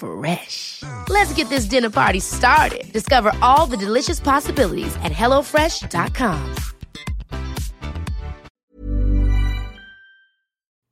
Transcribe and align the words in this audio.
Fresh. 0.00 0.82
Let's 1.08 1.32
get 1.34 1.48
this 1.50 1.66
dinner 1.66 1.90
party 1.90 2.20
started. 2.20 2.92
Discover 2.92 3.32
all 3.42 3.66
the 3.66 3.76
delicious 3.76 4.18
possibilities 4.18 4.96
at 5.04 5.12
hellofresh.com. 5.12 6.56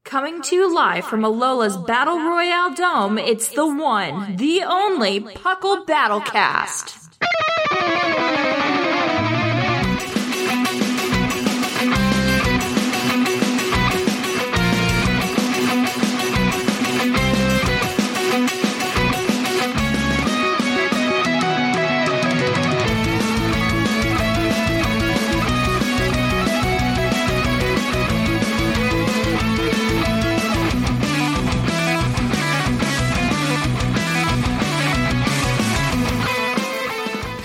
Coming 0.05 0.41
to 0.41 0.57
you 0.57 0.75
live 0.75 1.05
from 1.05 1.23
Alola's 1.23 1.77
Battle 1.77 2.17
Royale 2.17 2.73
Dome, 2.73 3.19
it's 3.19 3.51
the 3.51 3.67
one, 3.67 4.37
the 4.37 4.63
only 4.63 5.21
Puckle 5.21 5.85
Battlecast. 5.85 6.95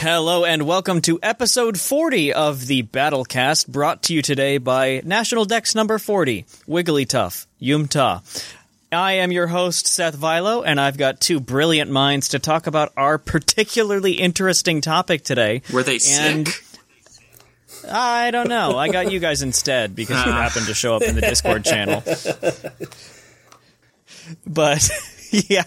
Hello 0.04 0.44
and 0.44 0.68
welcome 0.68 1.00
to 1.04 1.18
episode 1.24 1.80
40 1.80 2.34
of 2.34 2.68
the 2.68 2.84
Battlecast, 2.84 3.70
brought 3.70 4.04
to 4.04 4.14
you 4.14 4.22
today 4.22 4.58
by 4.58 5.02
National 5.06 5.46
Dex 5.46 5.76
number 5.76 5.98
40, 5.98 6.44
Wigglytuff, 6.68 7.48
Yumta. 7.62 8.22
I 8.92 9.14
am 9.14 9.32
your 9.32 9.48
host, 9.48 9.88
Seth 9.88 10.18
Vilo, 10.18 10.62
and 10.66 10.82
I've 10.82 10.98
got 10.98 11.22
two 11.22 11.40
brilliant 11.40 11.90
minds 11.90 12.28
to 12.28 12.40
talk 12.40 12.68
about 12.68 12.92
our 12.98 13.18
particularly 13.18 14.12
interesting 14.16 14.82
topic 14.82 15.24
today. 15.24 15.62
Were 15.72 15.84
they 15.84 16.00
And- 16.10 16.50
sick? 16.50 16.66
I 17.90 18.32
don't 18.32 18.50
know. 18.50 18.78
I 18.78 18.90
got 18.90 19.10
you 19.10 19.20
guys 19.22 19.42
instead 19.42 19.96
because 19.96 20.26
you 20.26 20.34
ah. 20.34 20.36
happened 20.36 20.66
to 20.66 20.74
show 20.74 20.98
up 20.98 21.04
in 21.04 21.16
the 21.16 21.22
Discord 21.22 21.64
channel. 21.64 22.04
But 24.46 24.90
yeah, 25.50 25.64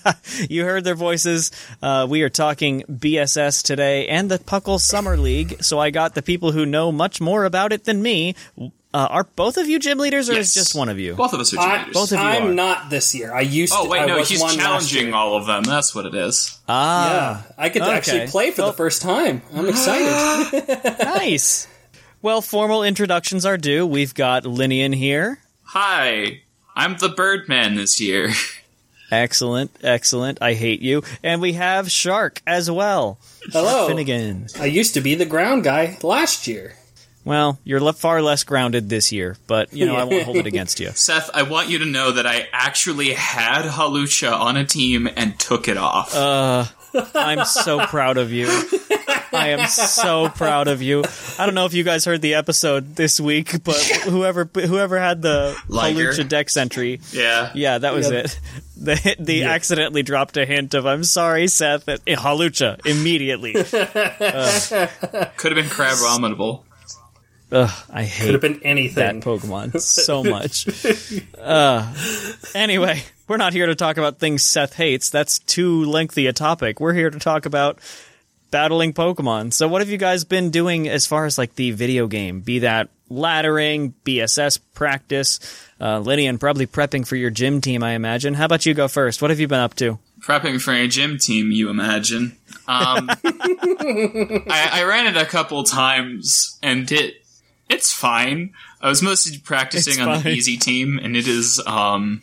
you 0.49 0.65
heard 0.65 0.85
their 0.85 0.95
voices. 0.95 1.51
Uh, 1.83 2.07
we 2.09 2.23
are 2.23 2.29
talking 2.29 2.83
BSS 2.89 3.63
today 3.65 4.07
and 4.07 4.31
the 4.31 4.39
Puckle 4.39 4.79
Summer 4.79 5.17
League. 5.17 5.63
So 5.63 5.79
I 5.79 5.91
got 5.91 6.15
the 6.15 6.23
people 6.23 6.53
who 6.53 6.65
know 6.65 6.93
much 6.93 7.21
more 7.21 7.45
about 7.45 7.73
it 7.73 7.85
than 7.85 8.01
me. 8.03 8.35
Uh, 8.59 8.69
are 9.11 9.25
both 9.37 9.57
of 9.59 9.69
you 9.69 9.79
gym 9.79 9.99
leaders, 9.99 10.31
or 10.31 10.35
Yes. 10.35 10.49
is 10.49 10.55
just 10.55 10.75
one 10.75 10.89
of 10.89 10.99
you? 10.99 11.15
Both 11.15 11.33
of 11.35 11.41
us 11.41 11.53
are 11.53 11.59
I, 11.61 11.79
cheerleaders. 11.85 11.93
Both 11.93 12.13
of 12.13 12.19
you 12.19 12.25
I'm 12.25 12.47
are. 12.47 12.53
not 12.55 12.89
this 12.91 13.15
year. 13.15 13.35
I 13.35 13.41
used 13.43 13.73
to. 13.73 13.81
Oh 13.81 13.85
to. 13.85 13.91
wait, 13.91 14.01
I 14.03 14.07
no, 14.07 14.17
was 14.19 14.29
he's 14.29 14.41
one 14.41 14.55
challenging 14.57 15.13
all 15.13 15.37
of 15.37 15.47
them. 15.47 15.65
That's 15.65 15.95
what 15.95 16.07
it 16.07 16.15
is. 16.15 16.59
Ah, 16.69 17.45
Yeah, 17.45 17.53
I 17.59 17.69
could 17.69 17.83
okay. 17.83 17.91
actually 17.93 18.27
play 18.29 18.53
for 18.53 18.63
Well- 18.63 18.71
the 18.71 18.77
first 18.77 19.03
time. 19.03 19.43
I'm 19.53 19.69
excited. 19.69 20.97
nice. 21.01 21.67
Well, 22.23 22.41
formal 22.41 22.83
introductions 22.85 23.45
are 23.45 23.59
due. 23.59 23.85
We've 23.87 24.15
got 24.15 24.45
Linian 24.45 24.95
here. 24.95 25.41
Hi, 25.65 26.41
I'm 26.75 26.97
the 26.97 27.11
Birdman 27.11 27.75
this 27.75 28.01
year. 28.01 28.31
Excellent, 29.11 29.71
excellent. 29.83 30.39
I 30.43 30.55
hate 30.55 30.81
you. 30.81 31.03
And 31.23 31.41
we 31.41 31.55
have 31.55 31.91
Shark 31.91 32.43
as 32.47 32.71
well. 32.71 33.19
Hello. 33.53 33.87
Finnegan. 33.89 34.49
I 34.59 34.67
used 34.67 34.95
to 34.95 35.01
be 35.01 35.15
the 35.15 35.27
ground 35.27 35.65
guy 35.65 35.99
last 36.03 36.47
year. 36.47 36.75
Well, 37.25 37.59
you're 37.65 37.93
far 37.93 38.23
less 38.23 38.45
grounded 38.45 38.89
this 38.89 39.11
year, 39.11 39.37
but 39.49 39.73
you 39.73 39.85
know 39.85 39.97
I 39.97 40.05
won't 40.05 40.23
hold 40.23 40.37
it 40.37 40.47
against 40.55 40.79
you. 40.79 40.91
Seth, 40.95 41.29
I 41.35 41.43
want 41.43 41.69
you 41.69 41.79
to 41.79 41.85
know 41.85 42.13
that 42.13 42.25
I 42.25 42.49
actually 42.53 43.15
had 43.15 43.65
Hawlucha 43.65 44.33
on 44.33 44.57
a 44.57 44.65
team 44.65 45.09
and 45.17 45.37
took 45.39 45.67
it 45.67 45.77
off. 45.77 46.15
Uh, 46.15 46.67
I'm 47.15 47.45
so 47.45 47.85
proud 47.87 48.17
of 48.17 48.33
you. 48.33 48.47
I 49.33 49.49
am 49.49 49.67
so 49.69 50.29
proud 50.29 50.69
of 50.69 50.83
you. 50.83 51.05
I 51.39 51.47
don't 51.47 51.55
know 51.55 51.67
if 51.67 51.75
you 51.75 51.85
guys 51.85 52.05
heard 52.05 52.23
the 52.23 52.35
episode 52.35 52.97
this 52.97 53.21
week, 53.21 53.63
but 53.65 53.77
whoever 53.77 54.45
whoever 54.45 54.99
had 54.99 55.23
the 55.23 55.57
Liger. 55.69 56.11
Hawlucha 56.13 56.29
Dex 56.29 56.57
entry, 56.57 57.01
yeah. 57.13 57.51
yeah, 57.55 57.79
that 57.79 57.95
was 57.95 58.11
it. 58.11 58.39
They, 58.79 59.17
they 59.19 59.43
accidentally 59.43 60.03
dropped 60.03 60.37
a 60.37 60.45
hint 60.45 60.75
of 60.75 60.85
"I'm 60.85 61.03
sorry, 61.03 61.49
Seth." 61.49 61.89
At, 61.89 62.05
Hawlucha 62.05 62.85
immediately. 62.85 63.55
Could 63.55 63.73
have 63.73 65.55
been 65.55 65.65
Crabominable. 65.65 66.63
Ugh, 67.53 67.71
I 67.91 68.07
Could 68.07 68.33
have 68.33 68.41
been 68.41 68.55
that 68.55 68.67
anything. 68.67 69.21
Pokemon 69.23 69.81
so 69.81 70.25
much. 70.25 70.67
Uh, 71.39 71.95
anyway, 72.55 73.03
we're 73.29 73.37
not 73.37 73.53
here 73.53 73.67
to 73.67 73.75
talk 73.75 73.99
about 73.99 74.19
things 74.19 74.43
Seth 74.43 74.75
hates. 74.75 75.11
That's 75.11 75.39
too 75.39 75.85
lengthy 75.85 76.27
a 76.27 76.33
topic. 76.33 76.81
We're 76.81 76.93
here 76.93 77.09
to 77.09 77.19
talk 77.19 77.47
about 77.47 77.79
battling 78.57 78.95
Pokemon. 78.95 79.53
So, 79.53 79.69
what 79.69 79.83
have 79.83 79.91
you 79.91 79.99
guys 79.99 80.25
been 80.25 80.49
doing 80.49 80.89
as 80.89 81.07
far 81.07 81.27
as 81.27 81.37
like 81.37 81.57
the 81.57 81.73
video 81.73 82.07
game? 82.07 82.41
Be 82.41 82.61
that 82.61 82.89
laddering, 83.11 83.93
BSS 84.03 84.61
practice, 84.73 85.41
uh, 85.79 85.99
Lydian 85.99 86.39
probably 86.39 86.67
prepping 86.67 87.07
for 87.07 87.17
your 87.17 87.29
gym 87.29 87.61
team, 87.61 87.83
I 87.83 87.93
imagine. 87.93 88.33
How 88.33 88.47
about 88.47 88.65
you 88.65 88.73
go 88.73 88.89
first? 88.89 89.21
What 89.21 89.31
have 89.31 89.41
you 89.41 89.47
been 89.47 89.61
up 89.61 89.75
to? 89.75 89.99
Prepping 90.21 90.59
for 90.59 90.73
a 90.73 90.89
gym 90.89 91.19
team, 91.19 91.51
you 91.51 91.69
imagine. 91.69 92.39
Um, 92.67 93.11
I, 93.25 94.71
I 94.73 94.85
ran 94.85 95.07
it 95.07 95.19
a 95.19 95.27
couple 95.27 95.63
times 95.63 96.59
and 96.63 96.91
it 96.91 97.27
it's 97.69 97.93
fine. 97.93 98.55
I 98.81 98.89
was 98.89 99.03
mostly 99.03 99.37
practicing 99.37 99.99
It's 99.99 100.01
on 100.01 100.23
the 100.23 100.31
easy 100.31 100.57
team, 100.57 100.99
and 101.03 101.15
it 101.15 101.29
is 101.29 101.61
um, 101.67 102.23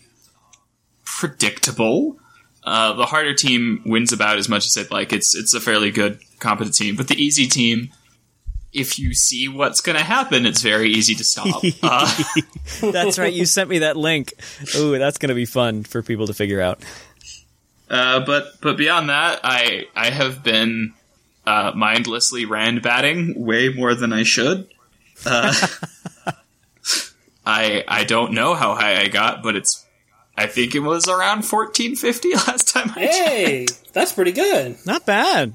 predictable. 1.05 2.17
Uh, 2.65 2.93
the 2.93 3.05
harder 3.05 3.33
team 3.33 3.81
wins 3.85 4.13
about 4.13 4.37
as 4.37 4.47
much 4.47 4.65
as 4.65 4.77
I'd 4.77 4.91
like. 4.91 5.11
It's 5.11 5.35
it's 5.35 5.53
a 5.53 5.59
fairly 5.59 5.91
good, 5.91 6.19
competent 6.39 6.75
team, 6.75 6.95
but 6.95 7.07
the 7.09 7.21
easy 7.21 7.45
team, 7.47 7.89
if 8.71 8.97
you 8.97 9.13
see 9.13 9.49
what's 9.49 9.81
going 9.81 9.97
to 9.97 10.03
happen, 10.03 10.45
it's 10.45 10.61
very 10.61 10.89
easy 10.91 11.15
to 11.15 11.23
stop. 11.23 11.61
Uh, 11.83 12.23
That's 12.91 13.19
right. 13.19 13.33
You 13.33 13.45
sent 13.45 13.69
me 13.69 13.79
that 13.79 13.97
link. 13.97 14.33
Ooh, 14.77 14.97
that's 14.97 15.17
going 15.17 15.29
to 15.29 15.35
be 15.35 15.45
fun 15.45 15.83
for 15.83 16.01
people 16.01 16.27
to 16.27 16.33
figure 16.33 16.61
out. 16.61 16.81
Uh, 17.89 18.21
but 18.21 18.59
but 18.61 18.77
beyond 18.77 19.09
that, 19.09 19.41
I 19.43 19.87
I 19.95 20.09
have 20.09 20.43
been 20.43 20.93
uh, 21.45 21.73
mindlessly 21.75 22.45
rand 22.45 22.81
batting 22.81 23.43
way 23.45 23.69
more 23.69 23.93
than 23.93 24.13
I 24.13 24.23
should. 24.23 24.67
Uh, 25.25 25.53
I 27.45 27.83
I 27.87 28.03
don't 28.05 28.31
know 28.33 28.55
how 28.55 28.75
high 28.75 29.01
I 29.01 29.09
got, 29.09 29.43
but 29.43 29.55
it's 29.55 29.85
I 30.35 30.47
think 30.47 30.73
it 30.75 30.79
was 30.79 31.07
around 31.07 31.43
fourteen 31.43 31.95
fifty 31.95 32.33
last 32.35 32.67
time 32.67 32.91
I 32.95 33.05
checked. 33.07 33.29
Hey, 33.29 33.65
that's 33.93 34.11
pretty 34.13 34.31
good. 34.31 34.77
Not 34.85 35.05
bad. 35.05 35.53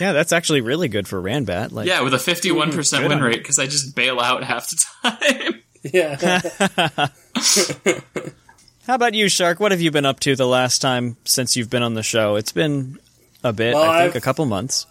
Yeah, 0.00 0.12
that's 0.12 0.32
actually 0.32 0.62
really 0.62 0.88
good 0.88 1.06
for 1.06 1.20
Ranbat. 1.22 1.70
Like, 1.72 1.86
Yeah, 1.86 2.00
with 2.02 2.14
a 2.14 2.18
fifty 2.18 2.50
one 2.50 2.72
percent 2.72 3.02
good 3.04 3.08
win 3.10 3.22
rate 3.22 3.38
because 3.38 3.58
I 3.58 3.66
just 3.66 3.94
bail 3.94 4.18
out 4.20 4.42
half 4.42 4.68
the 4.70 4.84
time. 5.02 5.62
Yeah. 5.84 7.08
How 8.86 8.94
about 8.96 9.14
you, 9.14 9.28
Shark? 9.28 9.60
What 9.60 9.70
have 9.70 9.80
you 9.80 9.90
been 9.92 10.04
up 10.06 10.18
to 10.20 10.34
the 10.34 10.46
last 10.46 10.80
time 10.80 11.16
since 11.24 11.56
you've 11.56 11.70
been 11.70 11.82
on 11.84 11.94
the 11.94 12.02
show? 12.02 12.34
It's 12.36 12.50
been 12.52 12.98
a 13.44 13.52
bit, 13.52 13.74
Well, 13.74 13.82
I 13.88 14.00
think, 14.02 14.10
I've- 14.10 14.18
a 14.18 14.20
couple 14.20 14.44
months. 14.46 14.86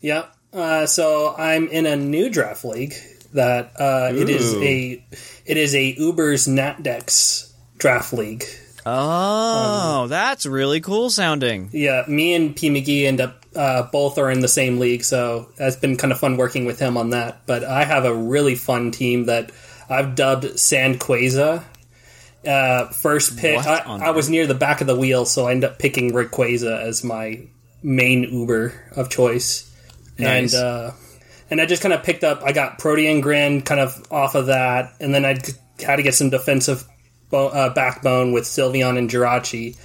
yeah. 0.00 0.26
Uh, 0.52 0.86
so 0.86 1.34
I'm 1.36 1.66
in 1.66 1.84
a 1.84 1.96
new 1.96 2.30
draft 2.30 2.64
league 2.64 2.94
that 3.32 3.72
uh, 3.76 4.10
it 4.14 4.28
is 4.30 4.54
a 4.54 5.04
it 5.44 5.56
is 5.56 5.74
a 5.74 5.96
Uber's 5.98 6.46
Natdex 6.46 7.50
draft 7.84 8.14
league. 8.14 8.44
Oh, 8.86 10.06
that's 10.08 10.46
really 10.46 10.80
cool 10.80 11.10
sounding. 11.10 11.68
Yeah, 11.70 12.02
me 12.08 12.32
and 12.32 12.56
P 12.56 12.70
McGee 12.70 13.04
end 13.04 13.20
up 13.20 13.44
uh, 13.54 13.82
both 13.82 14.16
are 14.16 14.30
in 14.30 14.40
the 14.40 14.48
same 14.48 14.78
league, 14.78 15.04
so 15.04 15.50
it's 15.58 15.76
been 15.76 15.98
kind 15.98 16.10
of 16.10 16.18
fun 16.18 16.38
working 16.38 16.64
with 16.64 16.78
him 16.78 16.96
on 16.96 17.10
that. 17.10 17.42
But 17.44 17.62
I 17.62 17.84
have 17.84 18.06
a 18.06 18.14
really 18.14 18.54
fun 18.54 18.90
team 18.90 19.26
that 19.26 19.52
I've 19.90 20.14
dubbed 20.14 20.44
Sandquaza. 20.44 21.62
Uh, 22.46 22.86
first 22.86 23.36
pick, 23.36 23.58
I, 23.58 23.80
I 24.06 24.10
was 24.12 24.30
near 24.30 24.46
the 24.46 24.54
back 24.54 24.80
of 24.80 24.86
the 24.86 24.96
wheel, 24.96 25.26
so 25.26 25.46
I 25.46 25.50
end 25.50 25.64
up 25.64 25.78
picking 25.78 26.12
Rayquaza 26.12 26.80
as 26.80 27.04
my 27.04 27.46
main 27.82 28.22
Uber 28.22 28.92
of 28.96 29.10
choice. 29.10 29.70
Nice. 30.18 30.54
And 30.54 30.64
uh, 30.64 30.92
and 31.50 31.60
I 31.60 31.66
just 31.66 31.82
kind 31.82 31.92
of 31.92 32.02
picked 32.02 32.24
up. 32.24 32.42
I 32.42 32.52
got 32.52 32.78
Protean 32.78 33.20
Grin 33.20 33.60
kind 33.60 33.82
of 33.82 34.10
off 34.10 34.36
of 34.36 34.46
that, 34.46 34.94
and 35.00 35.14
then 35.14 35.26
I 35.26 35.38
had 35.84 35.96
to 35.96 36.02
get 36.02 36.14
some 36.14 36.30
defensive 36.30 36.88
bo- 37.30 37.48
uh, 37.48 37.72
backbone 37.74 38.32
with 38.32 38.44
Sylveon 38.44 38.98
and 38.98 39.10
Jirachi. 39.10 39.76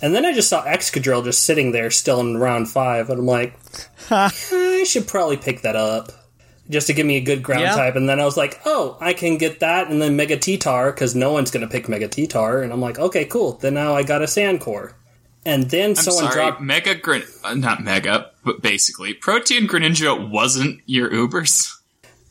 And 0.00 0.14
then 0.14 0.24
I 0.24 0.32
just 0.32 0.48
saw 0.48 0.64
Excadrill 0.64 1.24
just 1.24 1.44
sitting 1.44 1.72
there 1.72 1.90
still 1.90 2.20
in 2.20 2.36
round 2.36 2.68
five, 2.70 3.10
and 3.10 3.18
I'm 3.20 3.26
like, 3.26 3.58
I 4.10 4.84
should 4.86 5.08
probably 5.08 5.36
pick 5.36 5.62
that 5.62 5.74
up 5.76 6.12
just 6.70 6.86
to 6.86 6.92
give 6.92 7.06
me 7.06 7.16
a 7.16 7.20
good 7.20 7.42
ground 7.42 7.62
Yeah. 7.62 7.74
type. 7.74 7.96
And 7.96 8.08
then 8.08 8.20
I 8.20 8.24
was 8.24 8.36
like, 8.36 8.60
oh, 8.64 8.96
I 9.00 9.12
can 9.14 9.38
get 9.38 9.60
that, 9.60 9.90
and 9.90 10.00
then 10.00 10.14
Mega 10.16 10.36
T-Tar 10.36 10.92
because 10.92 11.14
no 11.16 11.32
one's 11.32 11.50
going 11.50 11.66
to 11.66 11.72
pick 11.72 11.88
Mega 11.88 12.06
T-Tar, 12.08 12.62
and 12.62 12.72
I'm 12.72 12.80
like, 12.80 12.98
okay, 12.98 13.24
cool. 13.24 13.52
Then 13.54 13.74
now 13.74 13.94
I 13.94 14.02
got 14.04 14.22
a 14.22 14.28
Sand 14.28 14.60
Core, 14.60 14.94
and 15.44 15.64
then 15.70 15.90
I'm 15.90 15.96
someone 15.96 16.24
sorry, 16.24 16.34
dropped. 16.34 16.60
Mega 16.60 16.94
Gren, 16.94 17.22
uh, 17.42 17.54
not 17.54 17.82
Mega, 17.82 18.30
but 18.44 18.62
basically, 18.62 19.14
Protean 19.14 19.66
Greninja 19.66 20.30
wasn't 20.30 20.80
your 20.86 21.10
Ubers. 21.10 21.74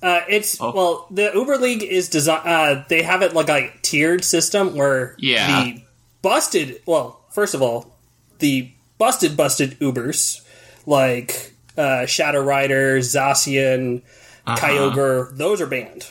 Uh, 0.02 0.22
it's 0.30 0.60
Oh. 0.62 0.72
well, 0.76 1.08
the 1.12 1.32
Uber 1.34 1.58
League 1.58 1.84
is 1.84 2.10
design. 2.10 2.42
Uh, 2.46 2.84
they 2.88 3.02
have 3.02 3.22
it 3.24 3.34
like 3.34 3.50
a 3.50 3.72
tiered 3.82 4.24
system 4.24 4.76
where 4.76 5.16
Yeah. 5.18 5.64
the 5.64 5.82
busted. 6.22 6.82
Well, 6.86 7.20
first 7.32 7.54
of 7.56 7.62
all, 7.62 7.98
the 8.40 8.70
busted 9.00 9.36
busted 9.36 9.80
Ubers 9.80 10.42
like 10.86 11.54
uh, 11.78 12.06
Shadow 12.06 12.42
Rider, 12.42 12.98
Zacian, 13.00 14.02
Kyogre, 14.48 15.36
those 15.38 15.62
are 15.62 15.68
banned. 15.68 16.06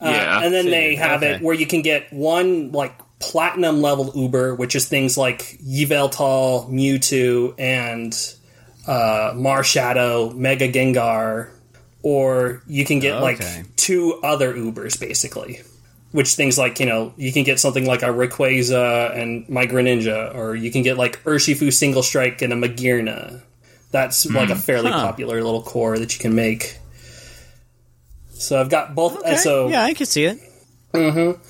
yeah, 0.00 0.42
and 0.42 0.52
then 0.52 0.66
they 0.66 0.94
have 0.96 1.22
Okay. 1.22 1.34
it 1.34 1.42
where 1.42 1.54
you 1.54 1.66
can 1.66 1.82
get 1.82 2.12
one 2.12 2.72
like 2.72 2.92
platinum 3.18 3.80
level 3.82 4.10
Uber, 4.14 4.54
which 4.56 4.74
is 4.74 4.86
things 4.88 5.16
like 5.16 5.58
Yveltal, 5.64 6.68
Mewtwo, 6.70 7.54
and 7.58 8.12
uh, 8.86 9.32
Marshadow, 9.34 10.34
Mega 10.34 10.68
Gengar, 10.72 11.48
or 12.02 12.62
you 12.66 12.84
can 12.84 12.98
get 12.98 13.14
Okay. 13.14 13.22
like 13.22 13.76
two 13.76 14.20
other 14.22 14.52
Ubers 14.54 14.98
basically. 14.98 15.60
Which 16.12 16.34
things 16.34 16.58
like 16.58 16.78
you 16.78 16.84
know 16.86 17.14
you 17.16 17.32
can 17.32 17.42
get 17.42 17.58
something 17.58 17.86
like 17.86 18.02
a 18.02 18.06
Rayquaza 18.08 19.16
and 19.16 19.48
my 19.48 19.66
Greninja, 19.66 20.34
or 20.34 20.54
you 20.54 20.70
can 20.70 20.82
get 20.82 20.98
like 20.98 21.22
Urshifu 21.24 21.72
Single 21.72 22.02
Strike 22.02 22.42
and 22.42 22.52
a 22.52 22.56
Magearna. 22.56 23.40
That's 23.92 24.26
like 24.26 24.50
a 24.50 24.54
hmm. 24.54 24.60
fairly 24.60 24.90
Huh. 24.90 25.06
popular 25.06 25.42
little 25.42 25.62
core 25.62 25.98
that 25.98 26.12
you 26.12 26.20
can 26.20 26.34
make. 26.34 26.76
So 28.34 28.60
I've 28.60 28.68
got 28.68 28.94
both. 28.94 29.16
Okay. 29.18 29.36
So 29.36 29.68
yeah, 29.68 29.82
I 29.84 29.94
can 29.94 30.06
see 30.06 30.24
it. 30.24 30.38
Mm-hmm. 30.92 31.40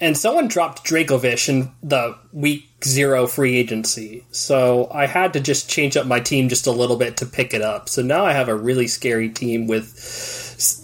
and 0.00 0.16
someone 0.16 0.48
dropped 0.48 0.82
Dracovish 0.88 1.50
in 1.50 1.70
the 1.82 2.16
week 2.32 2.65
zero 2.86 3.26
free 3.26 3.56
agency. 3.56 4.24
So 4.30 4.88
I 4.92 5.06
had 5.06 5.32
to 5.34 5.40
just 5.40 5.68
change 5.68 5.96
up 5.96 6.06
my 6.06 6.20
team 6.20 6.48
just 6.48 6.66
a 6.66 6.72
little 6.72 6.96
bit 6.96 7.18
to 7.18 7.26
pick 7.26 7.54
it 7.54 7.62
up. 7.62 7.88
So 7.88 8.02
now 8.02 8.24
I 8.24 8.32
have 8.32 8.48
a 8.48 8.54
really 8.54 8.86
scary 8.86 9.28
team 9.28 9.66
with 9.66 9.94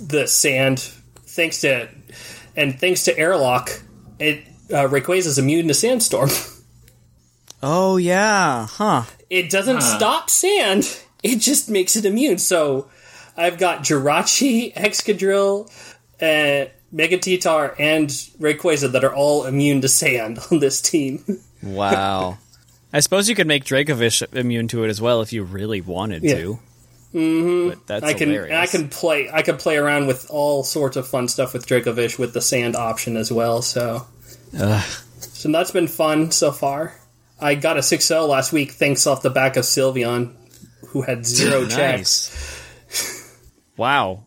the 0.09 0.27
sand. 0.27 0.81
Thanks 1.25 1.61
to 1.63 1.89
and 2.57 2.79
thanks 2.79 3.05
to 3.05 3.19
Airlock, 3.19 3.71
it 4.19 4.45
uh, 4.71 4.89
Rayquaza 4.89 5.27
is 5.27 5.39
immune 5.39 5.69
to 5.69 5.75
Sandstorm. 5.75 6.31
Oh 7.65 7.97
yeah, 7.97 8.67
huh? 8.67 9.05
it 9.31 9.49
doesn't 9.49 9.83
stop 9.83 10.29
sand; 10.29 11.01
it 11.23 11.37
just 11.37 11.71
makes 11.71 11.95
it 11.95 12.05
immune. 12.05 12.39
So 12.39 12.91
I've 13.37 13.57
got 13.57 13.85
Jirachi, 13.85 14.75
Excadrill, 14.75 15.71
uh, 16.21 16.71
Mega 16.91 17.19
T-Tar, 17.19 17.75
and 17.79 18.09
Rayquaza 18.09 18.93
that 18.93 19.05
are 19.05 19.15
all 19.15 19.47
immune 19.47 19.81
to 19.81 19.89
sand 19.89 20.39
on 20.51 20.59
this 20.59 20.83
team. 20.83 21.25
Wow. 21.63 22.39
I 22.93 23.01
suppose 23.01 23.29
you 23.29 23.35
could 23.35 23.47
make 23.47 23.65
Dracovish 23.65 24.23
immune 24.37 24.69
to 24.69 24.85
it 24.85 24.89
as 24.89 25.01
well 25.01 25.23
if 25.23 25.33
you 25.33 25.43
really 25.45 25.81
wanted 25.81 26.23
Yeah. 26.23 26.35
to. 26.37 26.59
Mm-hmm. 27.15 27.69
But 27.71 27.87
that's 27.87 28.05
I 28.05 28.15
can 28.15 28.31
hilarious. 28.31 28.57
I 28.57 28.67
can 28.67 28.89
play 28.89 29.29
I 29.31 29.43
can 29.43 29.57
play 29.59 29.77
around 29.77 30.07
with 30.07 30.27
all 30.31 30.65
sorts 30.65 30.97
of 30.97 31.07
fun 31.07 31.29
stuff 31.29 31.53
with 31.53 31.67
Dracovish 31.67 32.19
with 32.19 32.33
the 32.33 32.41
sand 32.41 32.75
option 32.75 33.17
as 33.19 33.31
well. 33.31 33.61
So 33.63 34.07
so 35.21 35.51
that's 35.51 35.71
been 35.71 35.89
fun 35.89 36.31
so 36.31 36.53
far. 36.53 36.95
I 37.41 37.55
got 37.55 37.77
a 37.77 37.81
6-0 37.81 38.29
last 38.29 38.53
week 38.53 38.73
thanks 38.73 39.07
off 39.07 39.21
the 39.23 39.31
back 39.31 39.57
of 39.57 39.65
Sylveon, 39.65 40.33
who 40.89 41.03
had 41.03 41.27
zero 41.27 41.67
checks. 41.67 42.59
Wow. 43.77 44.25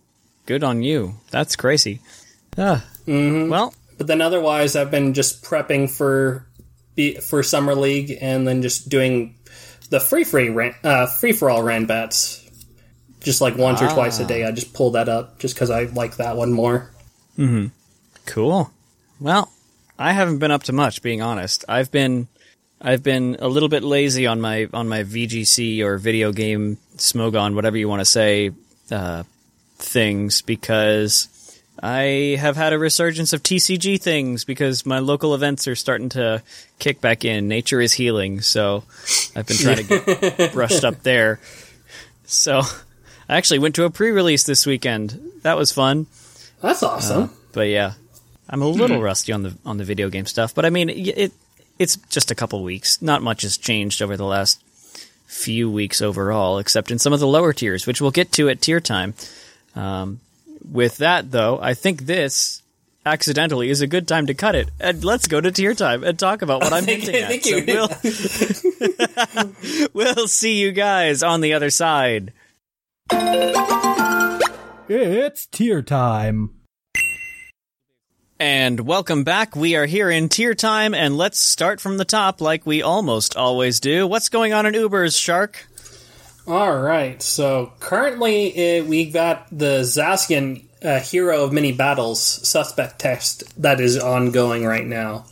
Good 0.47 0.63
on 0.63 0.81
you. 0.81 1.15
That's 1.31 1.55
crazy. 1.55 2.01
Mm-hmm. 2.57 3.49
Well, 3.49 3.73
But 3.97 4.07
then 4.07 4.19
otherwise, 4.21 4.75
I've 4.75 4.89
been 4.91 5.13
just 5.13 5.43
prepping 5.43 5.89
for 5.89 6.45
be- 6.95 7.15
for 7.15 7.44
summer 7.44 7.75
league 7.75 8.18
and 8.21 8.47
then 8.47 8.62
just 8.62 8.89
doing 8.89 9.36
the 9.89 10.00
free 10.00 10.24
free 10.24 10.50
ran- 10.50 10.75
uh, 10.83 11.07
free 11.07 11.31
for 11.31 11.50
all 11.50 11.63
ran 11.63 11.86
bats. 11.86 12.42
Just 13.21 13.42
like 13.42 13.57
once 13.57 13.81
or 13.81 13.88
twice 13.89 14.19
a 14.19 14.25
day, 14.25 14.45
I 14.45 14.51
just 14.51 14.74
pull 14.74 14.92
that 14.92 15.09
up 15.09 15.39
just 15.39 15.56
because 15.56 15.71
I 15.71 15.86
like 15.86 16.18
that 16.18 16.38
one 16.38 16.53
more. 16.53 16.92
Hmm. 17.36 17.68
cool. 18.25 18.71
Well, 19.19 19.51
I 19.97 20.13
haven't 20.13 20.38
been 20.38 20.51
up 20.51 20.63
to 20.63 20.74
much, 20.74 21.01
being 21.01 21.21
honest. 21.21 21.65
I've 21.68 21.92
been 21.92 22.27
I've 22.80 23.01
been 23.01 23.38
a 23.39 23.48
little 23.48 23.69
bit 23.69 23.83
lazy 23.83 24.27
on 24.27 24.41
my 24.41 24.68
on 24.74 24.88
my 24.88 25.03
VGC 25.03 25.81
or 25.81 25.98
video 25.98 26.31
game 26.31 26.77
Smogon, 26.98 27.56
whatever 27.56 27.77
you 27.77 27.89
want 27.89 28.01
to 28.01 28.06
say, 28.06 28.51
uh, 28.91 29.24
things 29.77 30.41
because 30.41 31.27
I 31.81 32.38
have 32.39 32.56
had 32.56 32.74
a 32.74 32.80
resurgence 32.80 33.33
of 33.33 33.44
TCG 33.44 34.01
things 34.01 34.45
because 34.45 34.86
my 34.86 35.00
local 35.00 35.36
events 35.36 35.68
are 35.68 35.75
starting 35.75 36.10
to 36.10 36.42
kick 36.80 37.01
back 37.01 37.25
in. 37.25 37.48
Nature 37.48 37.81
is 37.81 37.94
healing, 37.94 38.42
so 38.42 38.83
I've 39.36 39.45
been 39.45 39.57
trying 39.57 39.86
to 39.86 40.06
get 40.38 40.54
brushed 40.54 40.86
up 40.86 41.04
there. 41.04 41.39
So 42.25 42.62
I 43.30 43.38
actually 43.38 43.60
went 43.60 43.75
to 43.75 43.83
a 43.83 43.89
pre-release 43.89 44.45
this 44.45 44.66
weekend. 44.66 45.19
That 45.42 45.57
was 45.57 45.72
fun. 45.72 46.07
That's 46.62 46.81
awesome. 46.81 47.31
But 47.51 47.68
yeah, 47.68 47.94
I'm 48.50 48.62
a 48.62 48.68
little 48.68 49.01
rusty 49.01 49.31
on 49.33 49.44
the 49.44 49.56
on 49.66 49.77
the 49.77 49.83
video 49.83 50.10
game 50.10 50.25
stuff. 50.25 50.56
But 50.56 50.66
I 50.66 50.69
mean, 50.69 50.88
y- 50.88 51.13
it 51.16 51.33
it's 51.77 51.98
just 52.10 52.31
a 52.31 52.36
couple 52.36 52.63
weeks. 52.63 53.01
Not 53.01 53.22
much 53.22 53.42
has 53.42 53.57
changed 53.57 54.01
over 54.01 54.16
the 54.18 54.25
last 54.25 54.62
few 55.27 55.69
weeks 55.69 56.01
overall, 56.01 56.57
except 56.57 56.89
in 56.89 57.00
some 57.00 57.12
of 57.13 57.19
the 57.19 57.27
lower 57.27 57.51
tiers, 57.54 57.86
which 57.86 58.00
we'll 58.01 58.12
get 58.12 58.31
to 58.33 58.48
at 58.50 58.62
tier 58.62 58.80
time. 58.80 59.13
Um, 59.75 60.22
with 60.69 60.97
that, 60.97 61.31
though, 61.31 61.59
I 61.62 61.73
think 61.73 62.01
this 62.03 62.62
accidentally 63.06 63.69
is 63.69 63.81
a 63.81 63.88
good 63.88 64.07
time 64.07 64.25
to 64.27 64.33
cut 64.33 64.56
it. 64.56 64.69
And 64.79 65.03
let's 65.03 65.27
go 65.27 65.39
to 65.39 65.51
tier 65.51 65.74
time 65.75 66.03
and 66.03 66.17
talk 66.17 66.41
about 66.41 66.62
what 66.62 66.74
I'm 66.77 66.86
Thank 66.86 67.03
hinting 67.03 67.22
at. 67.22 67.29
thank 67.29 67.45
you. 67.45 67.65
So 67.65 67.88
we'll, 69.93 70.13
we'll 70.15 70.27
see 70.27 70.60
you 70.60 70.72
guys 70.72 71.22
on 71.24 71.41
the 71.41 71.53
other 71.53 71.69
side. 71.69 72.34
It's 74.88 75.45
tier 75.48 75.81
time. 75.81 76.51
And 78.38 78.81
welcome 78.81 79.24
back. 79.24 79.55
We 79.55 79.75
are 79.75 79.86
here 79.86 80.10
in 80.10 80.27
tier 80.27 80.53
time, 80.53 80.93
and 80.93 81.17
let's 81.17 81.39
start 81.39 81.79
from 81.79 81.98
the 81.98 82.03
top 82.03 82.41
like 82.41 82.65
we 82.65 82.81
almost 82.81 83.38
always 83.38 83.79
do. 83.79 84.05
What's 84.05 84.27
going 84.27 84.51
on 84.51 84.65
in 84.65 84.74
Ubers, 84.74 85.17
Shark? 85.19 85.67
All 86.47 86.77
right. 86.77 87.21
So 87.21 87.73
currently, 87.79 88.79
uh, 88.79 88.83
we 88.85 89.09
got 89.09 89.47
the 89.51 89.81
Zacian 89.81 90.63
uh, 90.83 90.99
Hero 90.99 91.43
of 91.43 91.51
Many 91.51 91.71
Battles 91.71 92.21
suspect 92.21 92.99
test 92.99 93.43
that 93.61 93.79
is 93.79 93.97
ongoing 93.97 94.63
right 94.63 94.85
now. 94.85 95.25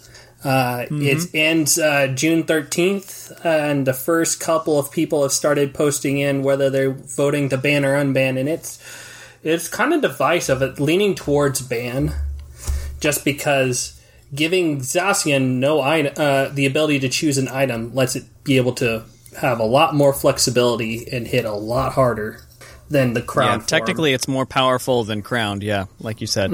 Uh, 0.43 0.88
It 0.89 1.29
ends 1.34 1.79
uh, 1.79 2.08
June 2.08 2.43
13th, 2.43 3.46
and 3.46 3.86
the 3.88 3.93
first 3.93 4.39
couple 4.39 4.77
of 4.77 4.91
people 4.91 5.22
have 5.22 5.32
started 5.32 5.74
posting 5.74 6.17
in 6.17 6.43
whether 6.43 6.70
they're 6.70 6.91
voting 6.91 7.48
to 7.50 7.58
ban 7.58 7.86
or 7.86 7.96
unban, 7.96 8.38
and 8.38 8.50
it's 8.50 8.79
it's 9.43 9.67
kind 9.67 9.93
of 9.93 10.01
divisive, 10.01 10.62
it 10.62 10.79
leaning 10.79 11.15
towards 11.15 11.62
ban, 11.62 12.13
just 13.00 13.24
because 13.24 14.01
giving 14.34 14.79
Zacian 14.79 15.60
no 15.60 15.82
item, 15.82 16.13
uh, 16.17 16.50
the 16.50 16.65
ability 16.65 17.00
to 17.00 17.10
choose 17.10 17.38
an 17.38 17.48
item 17.48 17.93
lets 17.93 18.15
it 18.15 18.25
be 18.43 18.58
able 18.58 18.74
to 18.74 19.03
have 19.38 19.60
a 19.60 19.66
lot 19.66 19.96
more 19.96 20.13
flexibility 20.13 21.08
and 21.12 21.28
hit 21.28 21.46
a 21.46 21.54
lot 21.54 21.94
harder 21.94 22.40
than 22.90 23.13
the 23.13 23.22
crown. 23.22 23.48
Yeah, 23.48 23.58
form. 23.58 23.66
technically, 23.68 24.13
it's 24.13 24.28
more 24.28 24.46
powerful 24.46 25.04
than 25.04 25.22
crowned. 25.22 25.63
Yeah, 25.63 25.86
like 26.00 26.22
you 26.22 26.28
said, 26.28 26.52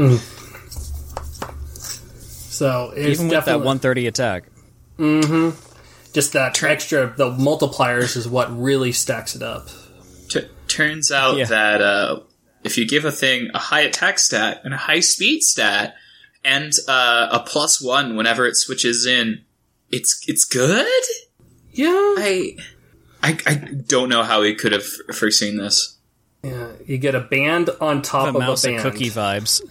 so 2.22 2.92
it's 2.96 3.20
even 3.20 3.28
with 3.30 3.46
that 3.46 3.58
130 3.58 4.08
attack. 4.08 4.44
mhm 4.98 5.56
just 6.12 6.34
that 6.34 6.62
extra. 6.64 7.14
The 7.16 7.30
multipliers 7.30 8.18
is 8.18 8.28
what 8.28 8.50
really 8.60 8.92
stacks 8.92 9.36
it 9.36 9.44
up. 9.44 9.68
T- 10.28 10.48
turns 10.68 11.12
out 11.12 11.38
Yeah. 11.38 11.46
that 11.46 11.82
uh, 11.82 12.22
if 12.64 12.80
you 12.80 12.88
give 12.88 13.06
a 13.06 13.12
thing 13.12 13.50
a 13.54 13.60
high 13.60 13.82
attack 13.82 14.18
stat 14.18 14.62
and 14.64 14.74
a 14.74 14.78
high 14.78 15.02
speed 15.02 15.44
stat 15.44 15.94
and 16.44 16.74
uh, 16.88 17.28
a 17.32 17.40
plus 17.46 17.80
one 17.80 18.16
whenever 18.16 18.48
it 18.48 18.56
switches 18.56 19.06
in, 19.06 19.44
it's 19.92 20.20
it's 20.28 20.46
good. 20.46 20.88
Yeah, 21.80 21.88
I 21.92 22.58
I, 23.24 23.38
I 23.46 23.56
don't 23.56 24.10
know 24.10 24.24
how 24.24 24.42
he 24.44 24.54
could 24.56 24.72
have 24.72 24.86
foreseen 25.14 25.58
this. 25.58 25.98
yeah. 26.44 26.68
You 26.86 26.98
get 26.98 27.16
a 27.16 27.20
band 27.22 27.70
on 27.80 28.02
top 28.02 28.26
A 28.26 28.30
of 28.30 28.36
mouse 28.40 28.64
a 28.66 28.70
and 28.74 28.78
band. 28.84 28.92
cookie 28.94 29.10
vibes. 29.10 29.62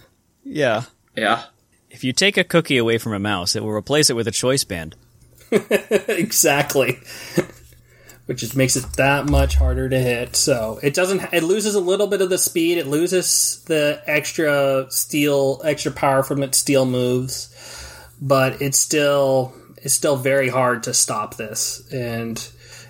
Yeah. 0.43 0.83
Yeah, 1.15 1.43
If 1.89 2.03
you 2.03 2.13
take 2.13 2.37
a 2.37 2.43
cookie 2.43 2.77
away 2.77 2.97
from 2.97 3.13
a 3.13 3.19
mouse, 3.19 3.55
it 3.55 3.63
will 3.63 3.71
replace 3.73 4.09
it 4.09 4.15
with 4.15 4.27
a 4.27 4.31
choice 4.31 4.63
band. 4.63 4.95
exactly. 5.51 6.99
Which 8.25 8.39
just 8.41 8.55
makes 8.55 8.75
it 8.75 8.85
that 8.97 9.25
much 9.29 9.55
harder 9.55 9.89
to 9.89 9.99
hit. 9.99 10.35
So 10.35 10.79
it 10.83 10.93
doesn't. 10.93 11.33
It 11.33 11.43
loses 11.43 11.73
a 11.75 11.79
little 11.79 12.05
bit 12.07 12.21
of 12.21 12.29
the 12.29 12.37
speed. 12.37 12.77
It 12.77 12.85
loses 12.87 13.63
the 13.65 14.01
extra 14.05 14.85
steel, 14.89 15.61
extra 15.65 15.91
power 15.91 16.21
from 16.23 16.43
its 16.43 16.57
steel 16.59 16.85
moves, 16.85 17.49
but 18.21 18.61
it's 18.61 18.77
still 18.79 19.53
it's 19.81 19.93
still 19.93 20.17
very 20.17 20.49
hard 20.49 20.83
to 20.83 20.93
stop 20.93 21.37
this, 21.37 21.87
and 21.91 22.35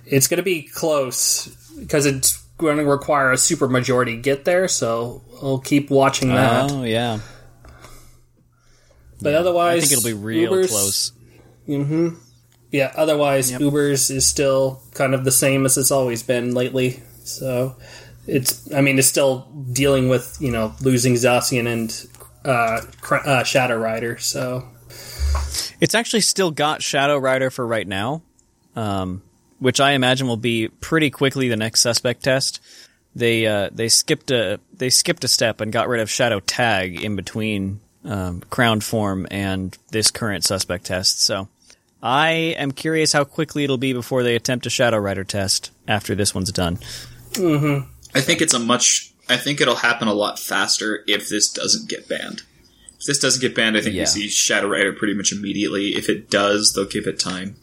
it's 0.06 0.28
going 0.28 0.38
to 0.38 0.44
be 0.44 0.64
close 0.64 1.48
because 1.80 2.06
it's 2.06 2.42
going 2.58 2.78
to 2.78 2.86
require 2.86 3.32
a 3.32 3.38
super 3.38 3.68
majority 3.68 4.18
get 4.18 4.46
there. 4.46 4.68
So 4.68 5.24
we'll 5.42 5.60
keep 5.60 5.90
watching 5.90 6.30
that. 6.30 6.72
Oh 6.72 6.84
yeah, 6.84 7.20
but 9.22 9.36
otherwise, 9.36 9.84
I 9.84 9.88
think 9.88 10.00
it'll 10.00 10.18
be 10.18 10.24
real 10.24 10.52
Uber's- 10.52 10.70
close. 10.70 11.12
Yeah, 12.72 12.92
otherwise 12.96 13.52
Uber's 13.52 14.10
is 14.12 14.28
still 14.28 14.82
kind 14.94 15.16
of 15.16 15.24
the 15.24 15.32
same 15.32 15.66
as 15.66 15.78
it's 15.78 15.92
always 15.92 16.22
been 16.22 16.54
lately. 16.54 17.02
So 17.24 17.76
it's 18.28 18.72
I 18.74 18.82
mean 18.82 19.00
it's 19.00 19.08
still 19.08 19.48
dealing 19.72 20.08
with, 20.10 20.38
you 20.40 20.52
know, 20.52 20.74
losing 20.82 21.14
Zacian 21.14 21.68
and 21.68 22.08
uh, 22.46 22.82
uh 23.12 23.44
Shadow 23.44 23.78
Rider, 23.78 24.18
so 24.18 24.68
It's 25.80 25.96
actually 25.96 26.22
still 26.22 26.52
got 26.52 26.82
Shadow 26.82 27.18
Rider 27.18 27.50
for 27.50 27.66
right 27.66 27.88
now, 27.88 28.22
um, 28.76 29.22
which 29.60 29.80
I 29.80 29.92
imagine 29.92 30.28
will 30.28 30.38
be 30.38 30.68
pretty 30.68 31.10
quickly 31.10 31.48
the 31.48 31.56
next 31.56 31.82
suspect 31.82 32.24
test. 32.24 32.62
They 33.16 33.48
uh, 33.48 33.70
they 33.72 33.90
skipped 33.90 34.32
a 34.32 34.60
they 34.74 34.90
skipped 34.90 35.24
a 35.24 35.28
step 35.28 35.62
and 35.62 35.72
got 35.72 35.88
rid 35.88 36.02
of 36.02 36.10
Shadow 36.10 36.40
Tag 36.42 37.02
in 37.02 37.16
between 37.16 37.80
um, 38.06 38.42
Crowned 38.50 38.84
Form 38.84 39.28
and 39.32 39.78
this 39.92 40.12
current 40.12 40.44
suspect 40.44 40.86
test. 40.86 41.22
So 41.22 41.48
I 42.02 42.30
am 42.58 42.72
curious 42.72 43.14
how 43.14 43.24
quickly 43.24 43.64
it'll 43.64 43.78
be 43.78 43.94
before 43.94 44.24
they 44.24 44.36
attempt 44.36 44.66
a 44.66 44.70
Shadow 44.70 44.98
Rider 44.98 45.24
test 45.24 45.72
after 45.88 46.16
this 46.16 46.34
one's 46.36 46.52
done. 46.52 46.80
I 48.16 48.22
think 48.22 48.42
it's 48.42 48.54
a 48.54 48.60
much. 48.60 49.14
I 49.28 49.38
think 49.38 49.62
it'll 49.62 49.76
happen 49.76 50.08
a 50.08 50.14
lot 50.14 50.40
faster 50.40 51.04
if 51.08 51.30
this 51.30 51.52
doesn't 51.52 51.90
get 51.90 52.08
banned. 52.08 52.44
If 53.00 53.06
this 53.06 53.20
doesn't 53.20 53.42
get 53.42 53.56
banned, 53.56 53.78
I 53.78 53.82
think 53.82 53.96
Yeah. 53.96 54.02
we 54.04 54.06
see 54.08 54.28
Shadow 54.30 54.68
Rider 54.68 54.94
pretty 54.94 55.14
much 55.14 55.32
immediately. 55.32 55.96
If 55.96 56.10
it 56.10 56.30
does, 56.30 56.74
they'll 56.74 56.86
give 56.86 57.08
it 57.08 57.20
time. 57.20 57.56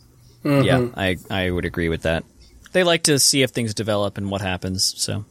Yeah, 0.45 0.89
I 0.97 1.17
I 1.29 1.51
would 1.51 1.65
agree 1.65 1.89
with 1.89 2.03
that. 2.03 2.25
They 2.73 2.85
like 2.85 3.03
to 3.05 3.19
see 3.19 3.43
if 3.43 3.51
things 3.51 3.75
develop 3.75 4.17
and 4.19 4.31
what 4.31 4.41
happens, 4.43 4.95
so 4.97 5.25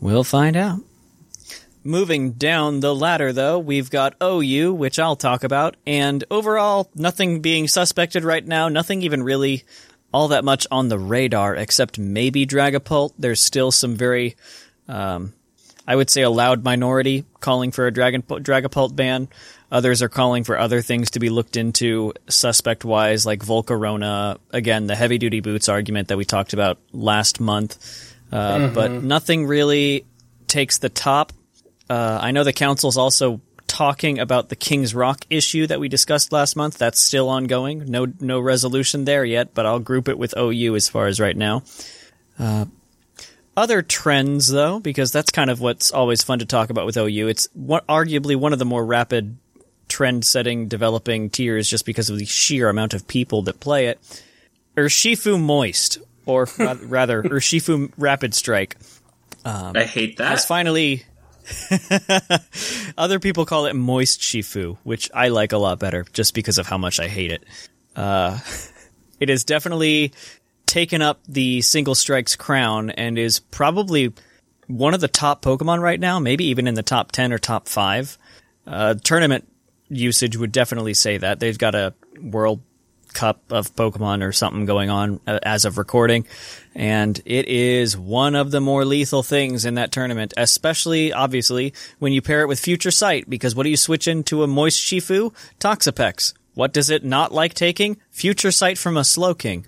we'll 0.00 0.24
find 0.24 0.56
out. 0.56 0.80
Moving 1.84 2.32
down 2.32 2.80
the 2.80 2.94
ladder, 2.94 3.32
though, 3.32 3.58
we've 3.58 3.88
got 3.90 4.14
OU, 4.22 4.74
which 4.74 4.98
I'll 4.98 5.16
talk 5.16 5.44
about, 5.44 5.76
and 5.86 6.24
overall, 6.30 6.90
nothing 6.94 7.40
being 7.40 7.66
suspected 7.68 8.24
right 8.24 8.46
now, 8.46 8.68
nothing 8.68 9.02
even 9.02 9.22
really 9.22 9.64
all 10.12 10.28
that 10.28 10.44
much 10.44 10.66
on 10.70 10.88
the 10.88 10.98
radar, 10.98 11.54
except 11.54 11.98
maybe 11.98 12.46
Dragapult. 12.46 13.12
There's 13.18 13.42
still 13.42 13.70
some 13.70 13.94
very, 13.96 14.36
um, 14.88 15.32
I 15.88 15.96
would 15.96 16.10
say, 16.10 16.20
a 16.20 16.28
loud 16.30 16.62
minority 16.62 17.24
calling 17.40 17.72
for 17.72 17.86
a 17.86 17.90
Dragon 17.90 18.20
Dragapult 18.22 18.94
ban. 18.94 19.26
Others 19.72 20.02
are 20.02 20.10
calling 20.10 20.44
for 20.44 20.58
other 20.58 20.82
things 20.82 21.12
to 21.12 21.18
be 21.18 21.30
looked 21.30 21.56
into, 21.56 22.12
suspect 22.28 22.84
wise, 22.84 23.24
like 23.24 23.40
Volcarona. 23.40 24.38
Again, 24.50 24.86
the 24.86 24.94
heavy 24.94 25.16
duty 25.16 25.40
boots 25.40 25.68
argument 25.68 26.08
that 26.08 26.18
we 26.18 26.26
talked 26.26 26.52
about 26.52 26.78
last 26.92 27.40
month. 27.40 27.78
Uh, 28.30 28.68
But 28.68 28.90
nothing 29.02 29.46
really 29.46 30.04
takes 30.46 30.76
the 30.76 30.90
top. 30.90 31.32
Uh, 31.88 32.18
I 32.20 32.32
know 32.32 32.44
the 32.44 32.52
council's 32.52 32.98
also 32.98 33.40
talking 33.66 34.18
about 34.18 34.48
the 34.50 34.56
King's 34.56 34.94
Rock 34.94 35.24
issue 35.30 35.66
that 35.66 35.80
we 35.80 35.88
discussed 35.88 36.32
last 36.32 36.54
month. 36.56 36.76
That's 36.76 37.00
still 37.00 37.28
ongoing. 37.30 37.84
No, 37.86 38.06
no 38.20 38.40
resolution 38.40 39.04
there 39.06 39.24
yet, 39.24 39.54
but 39.54 39.64
I'll 39.64 39.78
group 39.78 40.08
it 40.08 40.18
with 40.18 40.34
OU 40.36 40.76
as 40.76 40.88
far 40.88 41.06
as 41.06 41.18
right 41.18 41.36
now. 41.36 41.62
Uh, 42.38 42.66
other 43.58 43.82
trends, 43.82 44.48
though, 44.48 44.80
because 44.80 45.12
that's 45.12 45.30
kind 45.30 45.50
of 45.50 45.60
what's 45.60 45.90
always 45.90 46.22
fun 46.22 46.38
to 46.38 46.46
talk 46.46 46.70
about 46.70 46.86
with 46.86 46.96
OU. 46.96 47.28
It's 47.28 47.48
one, 47.52 47.82
arguably 47.88 48.36
one 48.36 48.52
of 48.52 48.58
the 48.58 48.64
more 48.64 48.84
rapid 48.84 49.36
trend-setting 49.88 50.68
developing 50.68 51.28
tiers, 51.30 51.68
just 51.68 51.84
because 51.84 52.08
of 52.08 52.18
the 52.18 52.24
sheer 52.24 52.68
amount 52.68 52.94
of 52.94 53.06
people 53.08 53.42
that 53.42 53.60
play 53.60 53.88
it. 53.88 54.22
Urshifu 54.76 55.40
Moist, 55.40 55.98
or 56.24 56.46
ra- 56.58 56.76
rather, 56.82 57.22
Urshifu 57.22 57.92
Rapid 57.98 58.34
Strike 58.34 58.76
I 59.48 59.84
hate 59.84 60.16
that. 60.18 60.28
has 60.28 60.44
finally. 60.44 61.04
Other 62.98 63.18
people 63.18 63.46
call 63.46 63.66
it 63.66 63.74
moist 63.74 64.20
shifu, 64.20 64.76
which 64.82 65.10
I 65.14 65.28
like 65.28 65.52
a 65.52 65.58
lot 65.58 65.78
better, 65.78 66.04
just 66.12 66.34
because 66.34 66.58
of 66.58 66.66
how 66.66 66.76
much 66.76 67.00
I 67.00 67.08
hate 67.08 67.32
it. 67.32 67.44
Uh, 67.96 68.38
it 69.20 69.30
has 69.30 69.44
definitely 69.44 70.12
taken 70.68 71.02
up 71.02 71.20
the 71.26 71.60
single 71.62 71.96
strikes 71.96 72.36
crown 72.36 72.90
and 72.90 73.18
is 73.18 73.40
probably 73.40 74.12
one 74.68 74.94
of 74.94 75.00
the 75.00 75.08
top 75.08 75.42
Pokemon 75.42 75.80
right 75.80 75.98
now, 75.98 76.20
maybe 76.20 76.44
even 76.44 76.68
in 76.68 76.74
the 76.74 76.82
top 76.82 77.10
ten 77.10 77.32
or 77.32 77.38
top 77.38 77.66
five. 77.66 78.16
Uh, 78.66 78.94
tournament 79.02 79.50
usage 79.88 80.36
would 80.36 80.52
definitely 80.52 80.94
say 80.94 81.16
that 81.16 81.40
they've 81.40 81.58
got 81.58 81.74
a 81.74 81.94
World 82.20 82.60
Cup 83.14 83.40
of 83.50 83.74
Pokemon 83.74 84.22
or 84.22 84.32
something 84.32 84.66
going 84.66 84.90
on 84.90 85.18
uh, 85.26 85.38
as 85.42 85.64
of 85.64 85.78
recording, 85.78 86.26
and 86.74 87.20
it 87.24 87.48
is 87.48 87.96
one 87.96 88.34
of 88.34 88.50
the 88.50 88.60
more 88.60 88.84
lethal 88.84 89.22
things 89.22 89.64
in 89.64 89.74
that 89.74 89.90
tournament, 89.90 90.34
especially 90.36 91.12
obviously 91.12 91.72
when 91.98 92.12
you 92.12 92.20
pair 92.20 92.42
it 92.42 92.46
with 92.48 92.60
Future 92.60 92.90
Sight. 92.90 93.28
Because 93.28 93.56
what 93.56 93.62
do 93.62 93.70
you 93.70 93.78
switch 93.78 94.06
into 94.06 94.42
a 94.42 94.46
Moist 94.46 94.78
Shifu? 94.78 95.34
Toxapex. 95.58 96.34
What 96.54 96.74
does 96.74 96.90
it 96.90 97.04
not 97.04 97.32
like 97.32 97.54
taking? 97.54 97.96
Future 98.10 98.50
Sight 98.50 98.76
from 98.76 98.96
a 98.96 99.02
Slowking. 99.04 99.64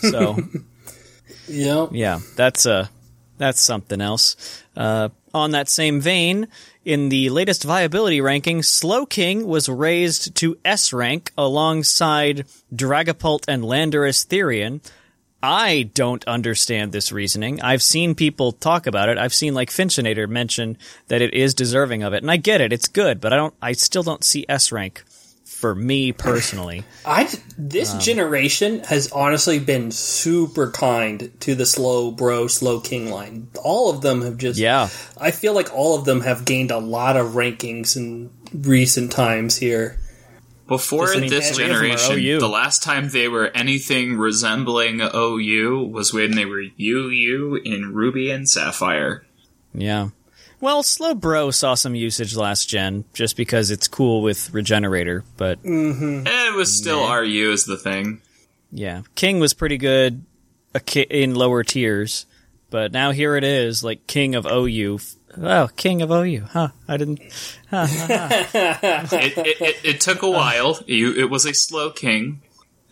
So 0.00 0.38
Yep. 1.48 1.88
yeah, 1.92 2.20
that's 2.36 2.66
uh 2.66 2.86
that's 3.38 3.60
something 3.60 4.00
else. 4.00 4.36
Uh, 4.76 5.08
on 5.34 5.50
that 5.52 5.68
same 5.68 6.00
vein, 6.00 6.46
in 6.84 7.08
the 7.08 7.30
latest 7.30 7.64
viability 7.64 8.20
ranking, 8.20 8.62
Slow 8.62 9.06
King 9.06 9.46
was 9.46 9.68
raised 9.68 10.34
to 10.36 10.58
S 10.64 10.92
rank 10.92 11.32
alongside 11.36 12.46
Dragapult 12.74 13.44
and 13.48 13.64
Landorus 13.64 14.26
Therian. 14.26 14.80
I 15.42 15.90
don't 15.94 16.24
understand 16.28 16.92
this 16.92 17.10
reasoning. 17.10 17.60
I've 17.62 17.82
seen 17.82 18.14
people 18.14 18.52
talk 18.52 18.86
about 18.86 19.08
it. 19.08 19.18
I've 19.18 19.34
seen 19.34 19.54
like 19.54 19.70
Finchinator 19.70 20.28
mention 20.28 20.78
that 21.08 21.22
it 21.22 21.34
is 21.34 21.52
deserving 21.54 22.04
of 22.04 22.14
it, 22.14 22.22
and 22.22 22.30
I 22.30 22.36
get 22.36 22.60
it. 22.60 22.72
It's 22.72 22.86
good, 22.86 23.20
but 23.20 23.32
I 23.32 23.36
don't. 23.36 23.54
I 23.60 23.72
still 23.72 24.04
don't 24.04 24.22
see 24.22 24.46
S 24.48 24.70
rank 24.70 25.02
for 25.62 25.76
me 25.76 26.10
personally. 26.10 26.82
I 27.06 27.32
this 27.56 27.94
um, 27.94 28.00
generation 28.00 28.80
has 28.80 29.12
honestly 29.12 29.60
been 29.60 29.92
super 29.92 30.72
kind 30.72 31.32
to 31.40 31.54
the 31.54 31.64
slow 31.64 32.10
bro, 32.10 32.48
slow 32.48 32.80
king 32.80 33.10
line. 33.10 33.48
All 33.62 33.88
of 33.88 34.00
them 34.02 34.22
have 34.22 34.38
just 34.38 34.58
Yeah. 34.58 34.88
I 35.16 35.30
feel 35.30 35.54
like 35.54 35.72
all 35.72 35.96
of 35.96 36.04
them 36.04 36.20
have 36.22 36.44
gained 36.44 36.72
a 36.72 36.78
lot 36.78 37.16
of 37.16 37.34
rankings 37.34 37.96
in 37.96 38.30
recent 38.52 39.12
times 39.12 39.56
here. 39.56 39.98
Before 40.66 41.06
Just, 41.06 41.16
I 41.16 41.20
mean, 41.20 41.30
this 41.30 41.54
three 41.54 41.64
of 41.64 41.70
them 41.70 41.76
are 41.76 41.80
generation, 41.82 42.18
OU. 42.18 42.40
the 42.40 42.48
last 42.48 42.82
time 42.82 43.10
they 43.10 43.28
were 43.28 43.46
anything 43.54 44.16
resembling 44.16 45.00
OU 45.00 45.90
was 45.92 46.12
when 46.12 46.32
they 46.34 46.44
were 46.44 46.64
UU 46.80 47.60
in 47.64 47.92
Ruby 47.92 48.30
and 48.30 48.48
Sapphire. 48.48 49.24
Yeah. 49.74 50.08
Well, 50.62 50.82
Slow 50.84 51.14
Bro 51.14 51.50
saw 51.50 51.74
some 51.74 51.96
usage 51.96 52.36
last 52.36 52.68
gen 52.68 53.04
just 53.14 53.36
because 53.36 53.72
it's 53.72 53.88
cool 53.88 54.22
with 54.22 54.54
Regenerator, 54.54 55.24
but 55.36 55.58
Eh, 55.64 56.22
It 56.24 56.54
was 56.54 56.74
still 56.76 57.04
RU 57.12 57.50
is 57.50 57.64
the 57.64 57.76
thing. 57.76 58.22
yeah, 58.70 59.02
King 59.16 59.40
was 59.40 59.54
pretty 59.54 59.76
good 59.76 60.24
in 61.10 61.34
lower 61.34 61.64
tiers, 61.64 62.26
but 62.70 62.92
now 62.92 63.10
here 63.10 63.34
it 63.36 63.42
is, 63.42 63.82
like 63.82 64.06
King 64.06 64.36
of 64.36 64.46
OU. 64.46 65.00
Oh, 65.36 65.68
King 65.76 66.00
of 66.00 66.12
OU, 66.12 66.42
huh? 66.52 66.68
I 66.86 66.96
didn't. 66.96 67.20
It, 67.72 69.36
it, 69.36 69.60
it, 69.60 69.76
it 69.84 70.00
took 70.00 70.22
a 70.22 70.30
while. 70.30 70.78
You, 70.86 71.12
it 71.14 71.28
was 71.28 71.44
a 71.44 71.54
slow 71.54 71.90
king. 71.90 72.40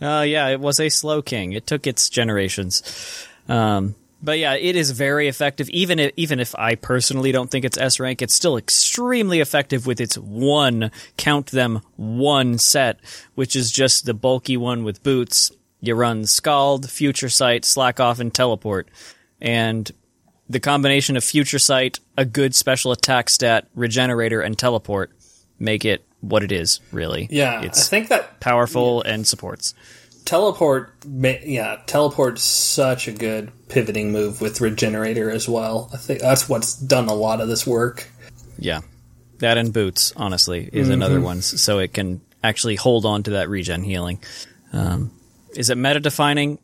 Uh, 0.01 0.25
yeah, 0.27 0.47
it 0.49 0.59
was 0.59 0.79
a 0.81 0.89
slow 0.89 1.21
king. 1.21 1.53
It 1.53 1.65
took 1.67 1.87
its 1.87 2.09
generations. 2.09 3.27
Um, 3.47 3.95
but 4.21 4.39
yeah, 4.39 4.55
it 4.55 4.75
is 4.75 4.91
very 4.91 5.27
effective. 5.27 5.69
Even 5.69 5.99
if, 5.99 6.11
even 6.15 6.39
if 6.39 6.53
I 6.55 6.75
personally 6.75 7.31
don't 7.31 7.49
think 7.49 7.65
it's 7.65 7.77
S 7.77 7.99
rank, 7.99 8.21
it's 8.21 8.35
still 8.35 8.57
extremely 8.57 9.39
effective 9.39 9.87
with 9.87 9.99
its 9.99 10.17
one, 10.17 10.91
count 11.17 11.47
them, 11.47 11.81
one 11.95 12.57
set, 12.57 12.99
which 13.35 13.55
is 13.55 13.71
just 13.71 14.05
the 14.05 14.13
bulky 14.13 14.57
one 14.57 14.83
with 14.83 15.03
boots. 15.03 15.51
You 15.79 15.95
run 15.95 16.25
Scald, 16.25 16.89
Future 16.89 17.29
Sight, 17.29 17.65
Slack 17.65 17.99
Off, 17.99 18.19
and 18.19 18.33
Teleport. 18.33 18.89
And 19.39 19.91
the 20.47 20.59
combination 20.59 21.17
of 21.17 21.23
Future 21.23 21.59
Sight, 21.59 21.99
a 22.17 22.25
good 22.25 22.53
special 22.53 22.91
attack 22.91 23.29
stat, 23.29 23.67
Regenerator, 23.73 24.41
and 24.41 24.57
Teleport 24.57 25.11
make 25.57 25.85
it 25.85 26.05
what 26.19 26.43
it 26.43 26.51
is, 26.51 26.79
really. 26.91 27.27
Yeah, 27.31 27.63
It's 27.63 27.87
I 27.87 27.89
think 27.89 28.09
that 28.09 28.39
powerful 28.39 29.01
and 29.01 29.25
supports. 29.25 29.73
Teleport, 30.25 30.93
yeah, 31.05 31.81
teleport's 31.85 32.43
such 32.43 33.07
a 33.07 33.11
good 33.11 33.51
pivoting 33.69 34.11
move 34.11 34.41
with 34.41 34.61
regenerator 34.61 35.29
as 35.29 35.47
well. 35.47 35.89
I 35.93 35.97
think 35.97 36.19
that's 36.19 36.47
what's 36.49 36.75
done 36.75 37.07
a 37.07 37.13
lot 37.13 37.41
of 37.41 37.47
this 37.47 37.65
work. 37.65 38.07
Yeah. 38.57 38.81
That 39.39 39.57
and 39.57 39.73
boots, 39.73 40.13
honestly, 40.15 40.69
is 40.71 40.89
another 40.89 41.19
one, 41.19 41.41
so 41.41 41.79
it 41.79 41.93
can 41.93 42.21
actually 42.43 42.75
hold 42.75 43.05
on 43.05 43.23
to 43.23 43.31
that 43.31 43.49
regen 43.49 43.83
healing. 43.83 44.19
Um, 44.71 45.11
is 45.55 45.71
it 45.71 45.77
meta 45.77 45.99
defining? 45.99 46.59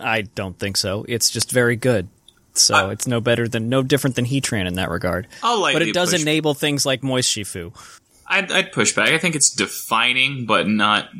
I 0.00 0.22
don't 0.22 0.58
think 0.58 0.76
so. 0.76 1.04
It's 1.08 1.30
just 1.30 1.52
very 1.52 1.76
good. 1.76 2.08
So 2.54 2.90
it's 2.90 3.06
no 3.06 3.20
better 3.20 3.46
than 3.46 3.68
no 3.68 3.82
different 3.82 4.16
than 4.16 4.24
Heatran 4.24 4.66
in 4.66 4.74
that 4.74 4.90
regard. 4.90 5.28
I'll 5.42 5.60
but 5.60 5.82
it 5.82 5.94
does 5.94 6.12
push- 6.12 6.22
enable 6.22 6.54
things 6.54 6.86
like 6.86 7.02
Moist 7.02 7.30
Shifu. 7.30 7.72
I'd, 8.26 8.50
I'd 8.50 8.72
push 8.72 8.94
back. 8.94 9.10
I 9.10 9.18
think 9.18 9.36
it's 9.36 9.50
defining, 9.50 10.46
but 10.46 10.66
not 10.66 11.10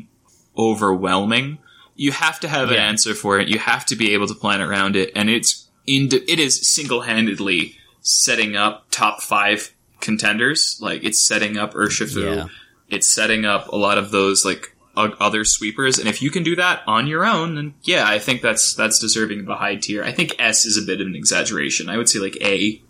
overwhelming. 0.57 1.59
You 1.97 2.11
have 2.11 2.39
to 2.41 2.47
have 2.47 2.69
an 2.69 2.77
answer 2.77 3.13
for 3.15 3.39
it. 3.39 3.47
You 3.49 3.59
have 3.59 3.85
to 3.87 3.95
be 3.95 4.13
able 4.13 4.27
to 4.27 4.35
plan 4.35 4.61
around 4.61 4.95
it, 4.95 5.11
and 5.15 5.29
it's 5.29 5.67
in, 5.85 6.09
it 6.11 6.39
is 6.39 6.71
single 6.71 7.01
handedly 7.01 7.75
setting 8.01 8.55
up 8.55 8.85
top 8.91 9.21
five 9.21 9.73
contenders. 9.99 10.77
Like 10.81 11.03
it's 11.03 11.21
setting 11.27 11.57
up 11.57 11.73
Urshifu. 11.73 12.35
Yeah. 12.35 12.47
It's 12.89 13.07
setting 13.13 13.45
up 13.45 13.67
a 13.69 13.75
lot 13.75 13.97
of 13.97 14.11
those 14.11 14.45
like 14.45 14.75
o- 14.95 15.15
other 15.19 15.43
sweepers, 15.43 15.97
and 15.99 16.07
if 16.07 16.21
you 16.21 16.29
can 16.29 16.43
do 16.43 16.55
that 16.55 16.83
on 16.87 17.07
your 17.07 17.25
own, 17.25 17.55
then 17.55 17.73
yeah, 17.83 18.05
I 18.07 18.19
think 18.19 18.41
that's 18.41 18.75
that's 18.75 18.99
deserving 18.99 19.39
of 19.41 19.49
a 19.49 19.55
high 19.55 19.75
tier. 19.75 20.03
I 20.03 20.11
think 20.11 20.35
S 20.39 20.65
is 20.65 20.77
a 20.77 20.85
bit 20.85 21.01
of 21.01 21.07
an 21.07 21.15
exaggeration. 21.15 21.89
I 21.89 21.97
would 21.97 22.07
say 22.07 22.19
like 22.19 22.37
A. 22.41 22.81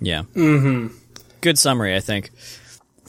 Yeah. 0.00 0.22
Mm-hmm. 0.34 0.94
Good 1.40 1.58
summary, 1.58 1.96
I 1.96 2.00
think. 2.00 2.30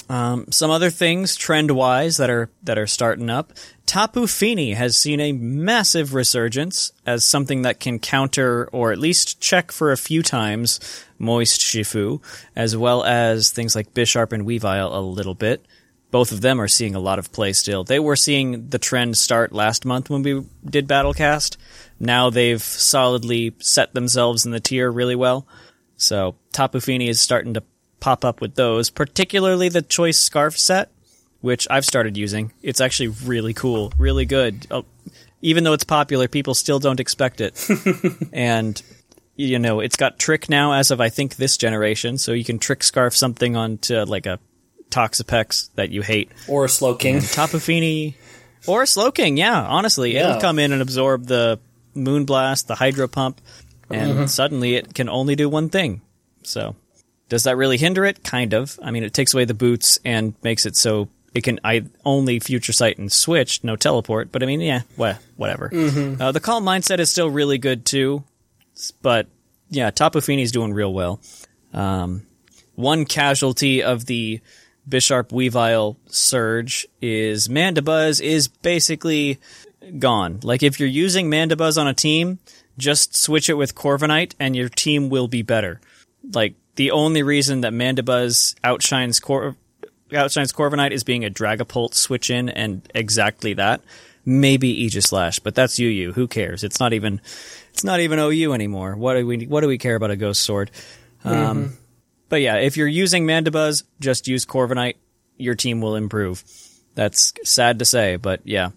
Um, 0.10 0.52
some 0.52 0.70
other 0.70 0.90
things 0.90 1.36
trend 1.36 1.72
wise 1.72 2.18
that 2.18 2.30
are 2.30 2.50
that 2.64 2.78
are 2.78 2.88
starting 2.88 3.30
up. 3.30 3.54
Tapu 3.86 4.28
Fini 4.28 4.74
has 4.74 4.98
seen 4.98 5.20
a 5.20 5.32
massive 5.32 6.14
resurgence 6.14 6.92
as 7.06 7.26
something 7.26 7.62
that 7.62 7.80
can 7.80 8.00
counter 8.00 8.70
or 8.72 8.92
at 8.92 9.00
least 9.00 9.40
check 9.40 9.72
for 9.72 9.92
a 9.92 9.98
few 9.98 10.22
times 10.22 10.80
Moist 11.18 11.62
Shifu, 11.62 12.22
as 12.56 12.76
well 12.76 13.04
as 13.04 13.52
things 13.52 13.76
like 13.76 13.94
Bisharp 13.94 14.34
and 14.34 14.46
Weavile 14.46 14.94
a 14.94 15.00
little 15.00 15.36
bit. 15.36 15.66
Both 16.12 16.32
of 16.32 16.42
them 16.42 16.62
are 16.62 16.68
seeing 16.68 16.96
a 16.96 17.00
lot 17.00 17.18
of 17.18 17.32
play 17.32 17.54
still. 17.54 17.84
They 17.84 18.00
were 18.00 18.16
seeing 18.16 18.70
the 18.70 18.78
trend 18.78 19.18
start 19.18 19.52
last 19.52 19.84
month 19.84 20.10
when 20.10 20.22
we 20.22 20.46
did 20.64 20.88
Battlecast. 20.88 21.58
Now 22.00 22.30
they've 22.30 22.62
solidly 22.62 23.56
set 23.60 23.94
themselves 23.94 24.46
in 24.46 24.52
the 24.52 24.60
tier 24.60 24.92
really 24.92 25.16
well. 25.16 25.48
So 25.98 26.36
Tapu 26.52 26.82
Fini 26.82 27.10
is 27.10 27.20
starting 27.20 27.56
to 27.56 27.64
pop 28.04 28.26
up 28.26 28.42
with 28.42 28.56
those, 28.56 28.90
particularly 28.90 29.70
the 29.70 29.82
Choice 29.82 30.20
Scarf 30.20 30.58
set, 30.60 30.92
which 31.40 31.66
I've 31.72 31.86
started 31.86 32.18
using. 32.18 32.52
It's 32.62 32.82
actually 32.82 33.08
really 33.08 33.54
cool, 33.54 33.94
really 33.98 34.26
good. 34.26 34.68
Uh, 34.70 34.82
even 35.42 35.64
though 35.64 35.72
it's 35.72 35.86
popular, 35.86 36.28
people 36.28 36.54
still 36.54 36.80
don't 36.80 37.00
expect 37.00 37.40
it. 37.40 37.66
and 38.34 38.82
you 39.38 39.58
know, 39.58 39.80
it's 39.80 39.96
got 39.96 40.20
trick 40.20 40.50
now 40.50 40.74
as 40.74 40.92
of 40.92 41.00
I 41.00 41.08
think 41.08 41.38
this 41.38 41.56
generation, 41.56 42.18
so 42.18 42.34
you 42.34 42.44
can 42.44 42.60
trick 42.60 42.84
scarf 42.84 43.16
something 43.16 43.56
onto 43.56 44.02
like 44.02 44.26
a 44.26 44.38
Toxapex 44.90 45.70
that 45.76 45.90
you 45.90 46.02
hate. 46.02 46.30
Or 46.50 46.66
a 46.66 46.70
Slow 46.70 46.96
King. 46.96 47.22
or 48.68 48.84
a 48.84 48.86
Slowking, 48.86 49.38
yeah, 49.38 49.64
honestly. 49.66 50.14
Yeah. 50.14 50.30
It'll 50.30 50.42
come 50.42 50.60
in 50.60 50.74
and 50.74 50.82
absorb 50.82 51.28
the 51.28 51.58
Moonblast, 51.96 52.68
the 52.68 52.76
Hydro 52.76 53.08
Pump, 53.08 53.40
and 53.90 54.30
suddenly 54.30 54.76
it 54.76 54.94
can 54.94 55.08
only 55.08 55.38
do 55.38 55.48
one 55.48 55.70
thing. 55.70 56.02
So, 56.44 56.76
does 57.34 57.44
that 57.46 57.58
really 57.58 57.78
hinder 57.78 58.06
it? 58.06 58.24
Kind 58.24 58.54
of. 58.54 58.80
I 58.82 58.92
mean, 58.92 59.04
it 59.04 59.12
takes 59.14 59.34
away 59.34 59.46
the 59.46 59.54
boots 59.56 59.98
and 60.06 60.36
makes 60.44 60.66
it 60.66 60.76
so 60.76 61.10
it 61.34 61.42
can 61.44 61.60
I 61.64 61.86
only 62.06 62.40
future 62.40 62.72
sight 62.74 63.00
and 63.00 63.12
switch, 63.12 63.64
no 63.64 63.76
teleport. 63.76 64.32
But 64.32 64.44
I 64.44 64.46
mean, 64.46 64.62
yeah, 64.62 64.82
wha- 64.98 65.16
whatever. 65.36 65.70
Uh, 66.22 66.32
the 66.32 66.40
calm 66.40 66.64
mindset 66.64 67.00
is 67.00 67.10
still 67.10 67.30
really 67.30 67.58
good 67.58 67.86
too, 67.86 68.24
but 69.02 69.26
yeah, 69.70 69.90
Tapu 69.90 70.22
Fini's 70.22 70.52
doing 70.52 70.74
real 70.74 70.94
well. 70.94 71.20
Um, 71.74 72.28
one 72.76 73.06
casualty 73.06 73.82
of 73.82 74.06
the 74.06 74.42
Bisharp 74.88 75.30
Weavile 75.30 75.96
surge 76.06 76.86
is 77.02 77.48
Mandibuzz 77.48 78.22
is 78.22 78.48
basically 78.48 79.40
gone. 79.98 80.40
Like 80.44 80.62
if 80.62 80.80
you're 80.80 80.88
using 80.90 81.32
Mandibuzz 81.32 81.80
on 81.82 81.88
a 81.88 81.94
team, 81.96 82.38
just 82.78 83.16
switch 83.16 83.50
it 83.50 83.56
with 83.56 83.74
Corviknight 83.76 84.34
and 84.40 84.56
your 84.56 84.70
team 84.70 85.10
will 85.10 85.28
be 85.28 85.42
better. 85.42 85.82
Like 86.32 86.54
the 86.76 86.92
only 86.92 87.24
reason 87.24 87.62
that 87.62 87.74
Mandibuzz 87.74 88.56
outshines 88.64 89.20
Cor- 89.20 89.56
outshines 90.14 90.54
Corviknight 90.54 90.92
is 90.92 91.04
being 91.04 91.26
a 91.26 91.30
Dragapult 91.30 91.94
switch 91.94 92.30
in 92.30 92.50
and 92.50 92.88
exactly 92.94 93.54
that. 93.56 93.82
Maybe 94.26 94.86
Aegislash, 94.86 95.42
but 95.44 95.54
that's 95.54 95.80
UU. 95.80 96.14
Who 96.14 96.28
cares? 96.28 96.64
It's 96.64 96.80
not 96.80 96.94
even 96.94 97.20
it's 97.72 97.84
not 97.84 98.00
even 98.00 98.20
OU 98.20 98.54
anymore. 98.54 98.96
What 98.96 99.16
do 99.16 99.28
we 99.28 99.46
what 99.46 99.62
do 99.62 99.68
we 99.68 99.78
care 99.78 99.96
about 99.96 100.12
a 100.12 100.16
ghost 100.16 100.44
sword? 100.44 100.72
Um, 101.26 101.78
but 102.30 102.42
yeah, 102.42 102.56
if 102.56 102.78
you're 102.78 102.88
using 102.88 103.26
Mandibuzz, 103.26 103.84
just 104.00 104.28
use 104.28 104.46
Corviknight. 104.46 104.96
Your 105.38 105.56
team 105.56 105.82
will 105.82 105.96
improve. 105.96 106.44
That's 106.96 107.34
sad 107.44 107.80
to 107.80 107.86
say, 107.86 108.16
but 108.16 108.42
yeah. 108.46 108.70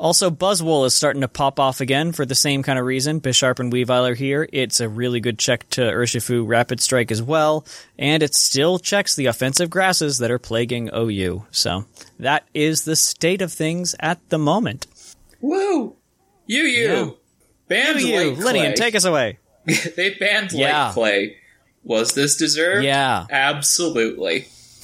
Also, 0.00 0.30
Buzzwole 0.30 0.86
is 0.86 0.94
starting 0.94 1.20
to 1.20 1.28
pop 1.28 1.60
off 1.60 1.82
again 1.82 2.12
for 2.12 2.24
the 2.24 2.34
same 2.34 2.62
kind 2.62 2.78
of 2.78 2.86
reason. 2.86 3.20
Bisharp 3.20 3.60
and 3.60 3.70
Weavile 3.70 4.10
are 4.12 4.14
here. 4.14 4.48
It's 4.50 4.80
a 4.80 4.88
really 4.88 5.20
good 5.20 5.38
check 5.38 5.68
to 5.70 5.82
Urshifu 5.82 6.48
Rapid 6.48 6.80
Strike 6.80 7.10
as 7.12 7.22
well, 7.22 7.66
and 7.98 8.22
it 8.22 8.34
still 8.34 8.78
checks 8.78 9.14
the 9.14 9.26
offensive 9.26 9.68
grasses 9.68 10.16
that 10.16 10.30
are 10.30 10.38
plaguing 10.38 10.88
OU. 10.96 11.44
So 11.50 11.84
that 12.18 12.48
is 12.54 12.84
the 12.84 12.96
state 12.96 13.42
of 13.42 13.52
things 13.52 13.94
at 14.00 14.26
the 14.30 14.38
moment. 14.38 14.86
Woo! 15.42 15.96
You, 16.46 16.62
you! 16.62 16.88
Yeah. 16.88 17.10
Banned 17.68 18.00
You, 18.00 18.32
Linian, 18.36 18.74
take 18.74 18.94
us 18.94 19.04
away. 19.04 19.38
they 19.96 20.14
banned 20.14 20.52
Yeah. 20.52 20.86
light 20.86 20.94
clay. 20.94 21.36
Was 21.84 22.14
this 22.14 22.36
deserved? 22.36 22.84
Yeah. 22.86 23.26
Absolutely. 23.28 24.42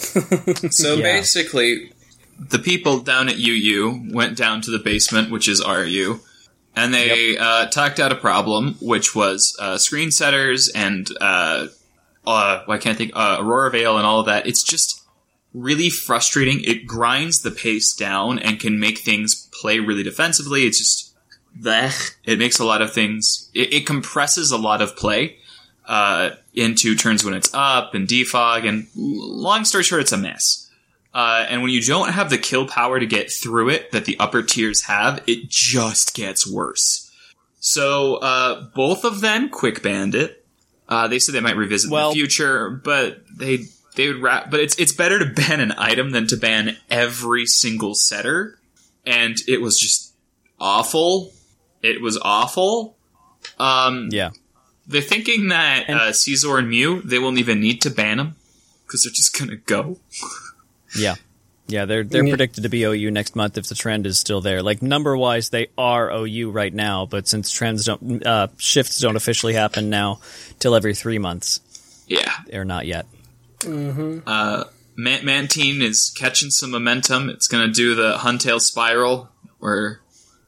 so 0.70 0.94
Yeah. 0.96 1.02
basically, 1.02 1.90
the 2.38 2.58
people 2.58 3.00
down 3.00 3.28
at 3.28 3.38
UU 3.38 4.10
went 4.12 4.36
down 4.36 4.60
to 4.62 4.70
the 4.70 4.78
basement, 4.78 5.30
which 5.30 5.48
is 5.48 5.64
RU, 5.66 6.20
and 6.74 6.92
they 6.92 7.38
uh, 7.38 7.66
talked 7.66 7.98
out 7.98 8.12
a 8.12 8.16
problem, 8.16 8.76
which 8.80 9.14
was 9.14 9.56
uh, 9.58 9.78
screen 9.78 10.10
setters 10.10 10.68
and 10.68 11.08
uh, 11.20 11.68
uh, 12.26 12.64
I 12.68 12.78
can't 12.78 12.98
think 12.98 13.12
uh, 13.14 13.38
Aurora 13.40 13.70
Veil 13.70 13.96
and 13.96 14.06
all 14.06 14.20
of 14.20 14.26
that. 14.26 14.46
It's 14.46 14.62
just 14.62 15.02
really 15.54 15.88
frustrating. 15.88 16.62
It 16.64 16.86
grinds 16.86 17.42
the 17.42 17.50
pace 17.50 17.94
down 17.94 18.38
and 18.38 18.58
can 18.58 18.80
make 18.80 18.98
things 18.98 19.48
play 19.52 19.78
really 19.78 20.02
defensively. 20.02 20.66
It's 20.66 20.78
just 20.78 21.14
bleh. 21.58 22.14
It 22.24 22.38
makes 22.38 22.58
a 22.58 22.64
lot 22.64 22.82
of 22.82 22.92
things. 22.92 23.50
It, 23.54 23.72
it 23.72 23.86
compresses 23.86 24.50
a 24.50 24.58
lot 24.58 24.82
of 24.82 24.96
play 24.96 25.38
uh, 25.86 26.30
into 26.52 26.96
turns 26.96 27.24
when 27.24 27.34
it's 27.34 27.52
up 27.54 27.94
and 27.94 28.08
defog. 28.08 28.68
And 28.68 28.88
long 28.96 29.64
story 29.64 29.84
short, 29.84 30.02
it's 30.02 30.12
a 30.12 30.18
mess. 30.18 30.65
Uh, 31.16 31.46
and 31.48 31.62
when 31.62 31.70
you 31.70 31.80
don't 31.80 32.12
have 32.12 32.28
the 32.28 32.36
kill 32.36 32.66
power 32.68 33.00
to 33.00 33.06
get 33.06 33.32
through 33.32 33.70
it 33.70 33.90
that 33.92 34.04
the 34.04 34.18
upper 34.18 34.42
tiers 34.42 34.82
have, 34.82 35.22
it 35.26 35.48
just 35.48 36.14
gets 36.14 36.46
worse. 36.46 37.10
So 37.58 38.16
uh, 38.16 38.66
both 38.74 39.02
of 39.02 39.22
them 39.22 39.48
quick 39.48 39.82
banned 39.82 40.14
it. 40.14 40.44
Uh, 40.90 41.08
they 41.08 41.18
said 41.18 41.34
they 41.34 41.40
might 41.40 41.56
revisit 41.56 41.90
Well- 41.90 42.10
in 42.10 42.14
the 42.14 42.20
future, 42.20 42.68
but 42.70 43.24
they 43.34 43.60
they 43.94 44.08
would 44.08 44.20
wrap. 44.20 44.50
But 44.50 44.60
it's 44.60 44.78
it's 44.78 44.92
better 44.92 45.18
to 45.18 45.24
ban 45.24 45.60
an 45.60 45.72
item 45.78 46.10
than 46.10 46.26
to 46.26 46.36
ban 46.36 46.76
every 46.90 47.46
single 47.46 47.94
setter. 47.94 48.58
And 49.06 49.36
it 49.48 49.62
was 49.62 49.78
just 49.80 50.12
awful. 50.60 51.32
It 51.80 52.02
was 52.02 52.18
awful. 52.20 52.98
Um, 53.58 54.10
Yeah. 54.12 54.30
they're 54.86 55.00
thinking 55.00 55.48
that 55.48 55.88
uh, 55.88 56.12
Scizor 56.12 56.58
and 56.58 56.68
Mew 56.68 57.00
they 57.00 57.18
won't 57.18 57.38
even 57.38 57.58
need 57.60 57.80
to 57.82 57.90
ban 57.90 58.18
them 58.18 58.34
because 58.86 59.02
they're 59.04 59.12
just 59.12 59.32
gonna 59.38 59.56
go. 59.56 59.98
Yeah. 60.98 61.14
Yeah, 61.68 61.84
they're 61.84 62.04
they're 62.04 62.22
predicted 62.22 62.62
to 62.62 62.68
be 62.68 62.84
OU 62.84 63.10
next 63.10 63.34
month 63.34 63.58
if 63.58 63.66
the 63.66 63.74
trend 63.74 64.06
is 64.06 64.20
still 64.20 64.40
there. 64.40 64.62
Like 64.62 64.82
number 64.82 65.16
wise, 65.16 65.50
they 65.50 65.66
are 65.76 66.10
OU 66.12 66.52
right 66.52 66.72
now, 66.72 67.06
but 67.06 67.26
since 67.26 67.50
trends 67.50 67.84
don't 67.86 68.24
uh, 68.24 68.46
shifts 68.56 69.00
don't 69.00 69.16
officially 69.16 69.54
happen 69.54 69.90
now 69.90 70.20
till 70.60 70.76
every 70.76 70.94
three 70.94 71.18
months, 71.18 71.58
Yeah, 72.06 72.32
they're 72.46 72.64
not 72.64 72.86
yet. 72.86 73.06
Man- 73.66 75.24
Mantine 75.24 75.82
is 75.82 76.12
catching 76.16 76.50
some 76.50 76.70
momentum. 76.70 77.28
It's 77.28 77.48
gonna 77.48 77.68
do 77.72 77.96
the 77.96 78.18
Huntail 78.18 78.60
spiral 78.60 79.28
or 79.60 80.00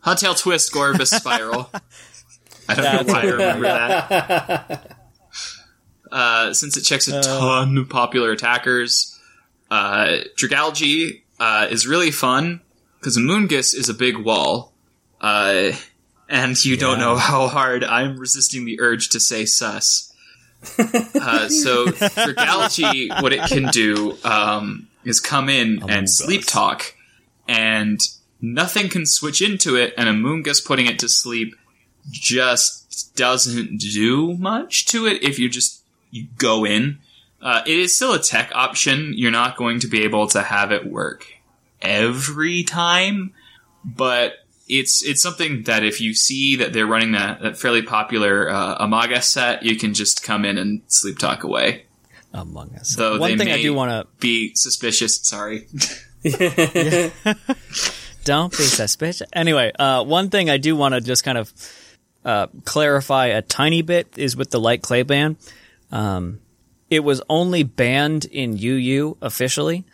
Huntail 0.04 0.38
twist 0.38 0.72
Gorbis 0.72 1.08
spiral. 1.20 1.68
I 2.68 2.74
don't 2.74 2.84
That's 2.84 3.06
know 3.08 3.12
why 3.12 3.20
I 3.20 3.24
remember 3.24 3.62
that. 3.64 4.96
Uh, 6.10 6.54
since 6.54 6.74
it 6.78 6.84
checks 6.84 7.06
a 7.06 7.20
ton 7.20 7.76
of 7.76 7.90
popular 7.90 8.32
attackers, 8.32 9.17
uh, 9.70 10.18
Dragalge 10.36 11.22
uh, 11.38 11.66
is 11.70 11.86
really 11.86 12.10
fun 12.10 12.60
because 12.98 13.16
Moongus 13.16 13.74
is 13.74 13.88
a 13.88 13.94
big 13.94 14.16
wall, 14.16 14.72
uh, 15.20 15.72
and 16.28 16.64
you 16.64 16.76
don't 16.76 16.98
know 16.98 17.16
how 17.16 17.48
hard 17.48 17.84
I'm 17.84 18.18
resisting 18.18 18.64
the 18.64 18.80
urge 18.80 19.10
to 19.10 19.20
say 19.20 19.44
sus. 19.44 20.12
Uh, 21.20 21.48
so 21.48 21.86
Dragalge, 21.86 23.22
what 23.22 23.32
it 23.32 23.40
can 23.48 23.68
do 23.70 24.16
um, 24.24 24.88
is 25.04 25.20
come 25.20 25.48
in 25.48 25.88
and 25.88 26.10
sleep 26.10 26.44
talk, 26.46 26.94
and 27.46 28.00
nothing 28.40 28.88
can 28.88 29.06
switch 29.06 29.40
into 29.40 29.76
it, 29.76 29.94
and 29.96 30.08
a 30.08 30.12
Moongus 30.12 30.64
putting 30.64 30.86
it 30.86 30.98
to 31.00 31.08
sleep 31.08 31.54
just 32.10 33.14
doesn't 33.14 33.78
do 33.78 34.34
much 34.34 34.86
to 34.86 35.06
it 35.06 35.22
if 35.22 35.38
you 35.38 35.48
just 35.48 35.82
you 36.10 36.26
go 36.38 36.64
in. 36.64 36.98
Uh, 37.40 37.62
it 37.66 37.78
is 37.78 37.94
still 37.94 38.14
a 38.14 38.18
tech 38.18 38.50
option. 38.54 39.12
You're 39.16 39.30
not 39.30 39.56
going 39.56 39.80
to 39.80 39.86
be 39.86 40.02
able 40.02 40.26
to 40.28 40.42
have 40.42 40.72
it 40.72 40.86
work 40.86 41.26
every 41.80 42.64
time, 42.64 43.32
but 43.84 44.34
it's 44.68 45.04
it's 45.04 45.22
something 45.22 45.62
that 45.64 45.84
if 45.84 46.00
you 46.00 46.14
see 46.14 46.56
that 46.56 46.72
they're 46.72 46.86
running 46.86 47.12
that, 47.12 47.40
that 47.40 47.56
fairly 47.56 47.82
popular 47.82 48.50
uh, 48.50 48.76
Amaga 48.80 49.22
set, 49.22 49.62
you 49.62 49.76
can 49.76 49.94
just 49.94 50.22
come 50.22 50.44
in 50.44 50.58
and 50.58 50.82
sleep 50.88 51.18
talk 51.18 51.44
away. 51.44 51.84
Among 52.34 52.74
Us. 52.76 52.94
Though 52.94 53.18
One 53.18 53.32
they 53.32 53.44
thing 53.44 53.52
I 53.52 53.62
do 53.62 53.72
want 53.72 53.90
to 53.90 54.06
be 54.20 54.54
suspicious. 54.54 55.16
Sorry. 55.16 55.66
Don't 58.24 58.50
be 58.50 58.64
suspicious. 58.64 59.26
Anyway, 59.32 59.72
uh, 59.78 60.04
one 60.04 60.28
thing 60.28 60.50
I 60.50 60.58
do 60.58 60.76
want 60.76 60.94
to 60.94 61.00
just 61.00 61.24
kind 61.24 61.38
of 61.38 61.52
uh, 62.24 62.48
clarify 62.66 63.26
a 63.28 63.40
tiny 63.40 63.80
bit 63.80 64.18
is 64.18 64.36
with 64.36 64.50
the 64.50 64.60
light 64.60 64.82
clay 64.82 65.02
ban. 65.02 65.38
Um, 65.90 66.40
it 66.90 67.00
was 67.00 67.20
only 67.28 67.62
banned 67.62 68.24
in 68.26 68.56
UU 68.56 69.16
officially, 69.20 69.84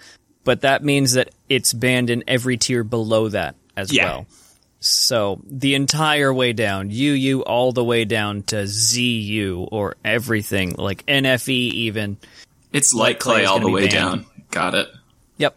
but 0.44 0.60
that 0.62 0.84
means 0.84 1.12
that 1.14 1.30
it's 1.48 1.72
banned 1.72 2.10
in 2.10 2.24
every 2.28 2.56
tier 2.56 2.84
below 2.84 3.28
that 3.28 3.56
as 3.76 3.92
Yeah. 3.92 4.04
well. 4.04 4.26
So 4.80 5.40
the 5.50 5.74
entire 5.74 6.32
way 6.32 6.52
down, 6.52 6.90
UU 6.90 7.40
all 7.42 7.72
the 7.72 7.82
way 7.84 8.04
down 8.04 8.42
to 8.44 8.66
ZU 8.66 9.66
or 9.72 9.96
everything, 10.04 10.74
like 10.76 11.04
NFE 11.06 11.70
even. 11.70 12.18
It's 12.72 12.92
Light 12.92 13.18
clay 13.18 13.36
clay 13.36 13.44
all 13.46 13.60
the 13.60 13.70
way 13.70 13.82
banned. 13.88 13.92
down. 13.92 14.26
Got 14.50 14.74
it. 14.74 14.88
Yep. 15.38 15.56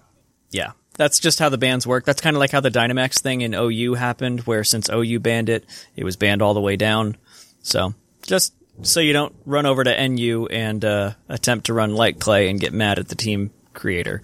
Yeah. 0.52 0.72
That's 0.98 1.20
just 1.20 1.40
how 1.40 1.50
the 1.50 1.58
bans 1.58 1.86
work. 1.86 2.06
That's 2.06 2.22
kind 2.22 2.36
of 2.36 2.40
like 2.40 2.52
how 2.52 2.62
the 2.62 2.72
Dynamax 2.72 3.20
thing 3.20 3.42
in 3.42 3.54
OU 3.54 3.96
happened, 3.96 4.42
where 4.42 4.64
since 4.64 4.90
OU 4.90 5.20
banned 5.20 5.50
it, 5.50 5.66
it 5.96 6.04
was 6.04 6.16
banned 6.16 6.42
all 6.42 6.54
the 6.54 6.62
way 6.62 6.76
down. 6.76 7.18
So 7.62 7.94
just 8.24 8.54
so 8.82 9.00
you 9.00 9.14
don't 9.14 9.36
run 9.46 9.66
over 9.66 9.84
to 9.84 10.08
NU 10.08 10.48
and 10.48 10.84
uh, 10.84 11.14
attempt 11.30 11.66
to 11.68 11.74
run 11.74 11.96
light 11.96 12.20
clay 12.20 12.50
and 12.50 12.60
get 12.60 12.74
mad 12.74 13.00
at 13.00 13.08
the 13.10 13.16
team 13.16 13.52
creator. 13.74 14.22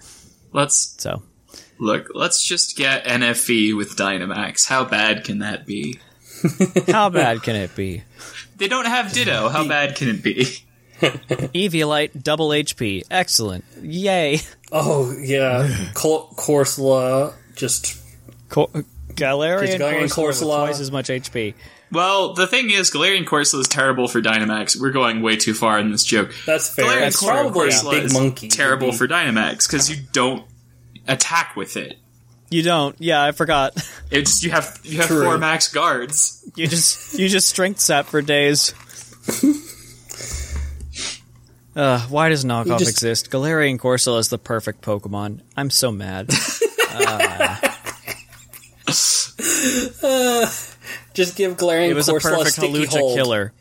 Let's 0.52 0.94
So 0.98 1.22
look. 1.78 2.08
Let's 2.14 2.44
just 2.44 2.76
get 2.76 3.04
NFE 3.04 3.76
with 3.76 3.96
Dynamax. 3.96 4.68
How 4.68 4.84
bad 4.84 5.24
can 5.24 5.38
that 5.38 5.66
be? 5.66 5.98
how 6.88 7.10
bad 7.10 7.42
can 7.42 7.56
it 7.56 7.74
be? 7.74 8.02
They 8.56 8.68
don't 8.68 8.86
have 8.86 9.12
Ditto. 9.12 9.48
How 9.48 9.66
bad 9.66 9.96
can 9.96 10.08
it 10.08 10.22
be? 10.22 10.46
Eviolite 11.00 12.22
double 12.22 12.50
HP. 12.50 13.02
Excellent. 13.10 13.64
Yay. 13.82 14.38
Oh 14.70 15.12
yeah, 15.18 15.90
Cor- 15.94 16.28
Corsola 16.36 17.34
just 17.56 18.00
Cor- 18.48 18.68
Galarian, 19.12 19.78
Galarian 19.78 20.04
Corsola 20.04 20.04
with 20.04 20.12
Corsola. 20.12 20.64
twice 20.66 20.80
as 20.80 20.90
much 20.92 21.08
HP. 21.08 21.54
Well, 21.94 22.34
the 22.34 22.46
thing 22.46 22.70
is, 22.70 22.90
Galarian 22.90 23.24
Corsola 23.24 23.60
is 23.60 23.68
terrible 23.68 24.08
for 24.08 24.20
Dynamax. 24.20 24.78
We're 24.80 24.90
going 24.90 25.22
way 25.22 25.36
too 25.36 25.54
far 25.54 25.78
in 25.78 25.90
this 25.92 26.04
joke. 26.04 26.34
that's 26.44 26.68
fair. 26.74 26.84
Galarian 26.86 27.00
That's 27.00 27.22
probably 27.24 27.68
Corsola 27.70 27.90
Big 27.92 28.04
is 28.04 28.12
Monkey. 28.12 28.48
terrible 28.48 28.90
be- 28.90 28.96
for 28.96 29.08
Dynamax 29.08 29.66
because 29.68 29.88
you 29.90 29.96
don't 30.12 30.44
attack 31.08 31.56
with 31.56 31.76
it. 31.76 31.96
You 32.50 32.62
don't. 32.62 32.94
Yeah, 33.00 33.22
I 33.24 33.32
forgot. 33.32 33.74
It's 34.10 34.44
you 34.44 34.50
have 34.50 34.78
you 34.84 34.98
have 34.98 35.08
True. 35.08 35.24
four 35.24 35.38
max 35.38 35.72
guards. 35.72 36.44
You 36.54 36.68
just 36.68 37.18
you 37.18 37.28
just 37.28 37.48
strength 37.48 37.80
sap 37.80 38.06
for 38.06 38.22
days. 38.22 38.72
Uh, 41.76 41.98
why 42.06 42.28
does 42.28 42.44
knockoff 42.44 42.78
just- 42.78 42.90
exist? 42.92 43.30
Galarian 43.32 43.80
Corsola 43.80 44.20
is 44.20 44.28
the 44.28 44.38
perfect 44.38 44.80
Pokemon. 44.82 45.40
I'm 45.56 45.70
so 45.70 45.90
mad. 45.90 46.30
Just 51.14 51.36
give 51.36 51.56
Galarian 51.56 51.88
It 51.90 51.94
was 51.94 52.08
a 52.08 52.14
perfect 52.14 52.56
Hawlucha 52.58 52.98
hold. 52.98 53.16
killer. 53.16 53.52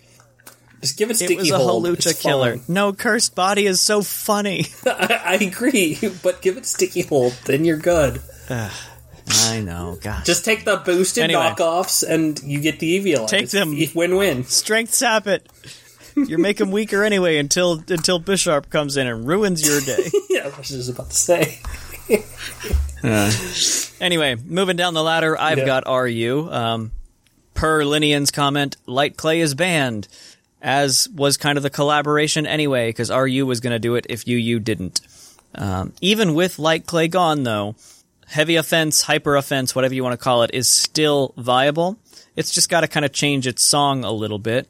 Just 0.82 0.98
give 0.98 1.10
it 1.12 1.16
sticky. 1.16 1.36
It 1.36 1.38
was 1.38 1.52
a 1.52 1.58
hold. 1.60 1.86
Hawlucha 1.86 2.08
It's 2.12 2.22
killer. 2.22 2.58
No, 2.68 2.92
cursed 2.92 3.36
body 3.36 3.66
is 3.66 3.80
so 3.80 4.02
funny. 4.02 4.66
I, 4.86 5.22
I 5.26 5.34
agree, 5.36 5.98
but 6.22 6.42
give 6.42 6.58
it 6.58 6.66
sticky 6.66 7.04
hold, 7.04 7.34
then 7.46 7.64
you're 7.64 7.78
good. 7.78 8.22
I 8.50 9.62
know. 9.62 9.98
God. 10.02 10.26
Just 10.26 10.44
take 10.44 10.66
the 10.66 10.76
boosted 10.78 11.24
Anyway. 11.24 11.42
knockoffs, 11.42 12.04
and 12.08 12.38
you 12.44 12.60
get 12.60 12.80
the 12.80 13.00
Eviolite. 13.00 13.28
Take 13.28 13.44
It's 13.44 13.52
them. 13.54 13.78
Win-win. 13.96 14.44
strength 14.44 14.94
sap 14.94 15.28
it. 15.28 15.48
You 16.16 16.38
make 16.38 16.60
him 16.60 16.70
weaker 16.72 17.04
anyway 17.04 17.38
until 17.38 17.84
until 17.88 18.20
Bisharp 18.20 18.70
comes 18.70 18.98
in 18.98 19.08
and 19.08 19.26
ruins 19.26 19.66
your 19.66 19.80
day. 19.82 20.12
Yeah, 20.30 20.50
I 20.54 20.58
was 20.58 20.68
just 20.70 20.90
about 20.90 21.10
to 21.12 21.16
say. 21.16 21.60
Anyway, 24.02 24.36
moving 24.36 24.76
down 24.76 24.94
the 24.94 25.04
ladder, 25.04 25.40
I've 25.40 25.60
Yeah. 25.60 25.66
got 25.66 25.84
RU. 25.88 26.50
Um, 26.52 26.92
per 27.64 27.82
Linian's 27.86 28.30
comment, 28.30 28.76
Light 28.86 29.16
Clay 29.16 29.40
is 29.40 29.56
banned, 29.56 30.10
as 30.62 31.08
was 31.16 31.38
kind 31.38 31.56
of 31.56 31.64
the 31.64 31.70
collaboration 31.70 32.46
anyway, 32.46 32.90
because 32.90 33.10
RU 33.10 33.46
was 33.46 33.62
going 33.62 33.72
to 33.72 33.80
do 33.80 33.96
it 33.96 34.06
if 34.10 34.28
UU 34.28 34.60
didn't. 34.60 35.00
Um, 35.56 35.94
even 36.02 36.34
with 36.34 36.60
Light 36.60 36.86
Clay 36.86 37.08
gone, 37.08 37.44
though, 37.44 37.76
heavy 38.28 38.58
offense, 38.58 39.04
hyper 39.04 39.38
offense, 39.38 39.74
whatever 39.74 39.94
you 39.94 40.04
want 40.04 40.12
to 40.12 40.22
call 40.22 40.44
it, 40.44 40.52
is 40.54 40.68
still 40.68 41.34
viable. 41.38 41.98
It's 42.36 42.52
just 42.52 42.68
got 42.68 42.82
to 42.82 42.90
kind 42.90 43.06
of 43.06 43.14
change 43.14 43.48
its 43.48 43.64
song 43.64 44.04
a 44.04 44.12
little 44.12 44.40
bit. 44.40 44.68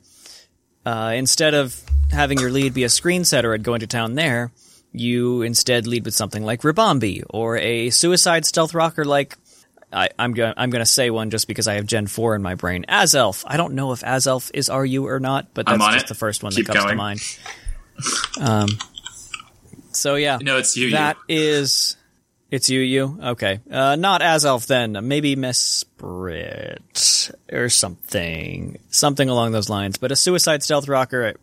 Uh, 0.85 1.13
instead 1.15 1.55
of 1.55 1.81
having 2.11 2.37
your 2.37 2.51
lead 2.51 2.75
be 2.75 2.83
a 2.83 2.89
screen 2.89 3.25
setter 3.25 3.55
and 3.55 3.63
going 3.63 3.79
to 3.79 3.87
town 3.87 4.13
there, 4.13 4.51
you 4.91 5.41
instead 5.41 5.87
lead 5.87 6.05
with 6.05 6.13
something 6.13 6.43
like 6.43 6.61
Ribombee 6.61 7.23
or 7.31 7.57
a 7.57 7.89
suicide 7.89 8.45
stealth 8.45 8.75
rocker 8.75 9.03
like 9.03 9.35
I, 9.93 10.09
I'm 10.17 10.33
going 10.33 10.53
I'm 10.57 10.69
going 10.69 10.81
to 10.81 10.85
say 10.89 11.09
one 11.09 11.29
just 11.29 11.47
because 11.47 11.67
I 11.67 11.75
have 11.75 11.85
Gen 11.85 12.07
4 12.07 12.35
in 12.35 12.41
my 12.41 12.55
brain. 12.55 12.85
Azelf. 12.89 13.43
I 13.47 13.57
don't 13.57 13.73
know 13.73 13.91
if 13.91 14.01
Azelf 14.01 14.49
is 14.53 14.69
RU 14.69 15.07
or 15.07 15.19
not, 15.19 15.53
but 15.53 15.65
that's 15.65 15.77
just 15.93 16.05
it. 16.05 16.07
the 16.09 16.15
first 16.15 16.43
one 16.43 16.51
Keep 16.51 16.67
that 16.67 16.75
comes 16.75 16.89
to 16.91 16.95
mind. 16.95 17.19
Um, 18.41 18.69
so 19.91 20.15
yeah, 20.15 20.39
No, 20.41 20.57
it's 20.57 20.75
you. 20.75 20.91
that 20.91 21.17
is 21.29 21.95
it's 22.49 22.69
you 22.69 22.79
you 22.81 23.19
okay. 23.21 23.59
Uh, 23.69 23.95
not 23.95 24.21
Azelf 24.21 24.67
then. 24.67 24.97
Maybe 25.07 25.35
Mesprit 25.35 27.31
or 27.51 27.69
something, 27.69 28.79
something 28.89 29.29
along 29.29 29.51
those 29.51 29.69
lines. 29.69 29.97
But 29.97 30.11
a 30.11 30.15
suicide 30.15 30.63
stealth 30.63 30.87
rocker 30.87 31.35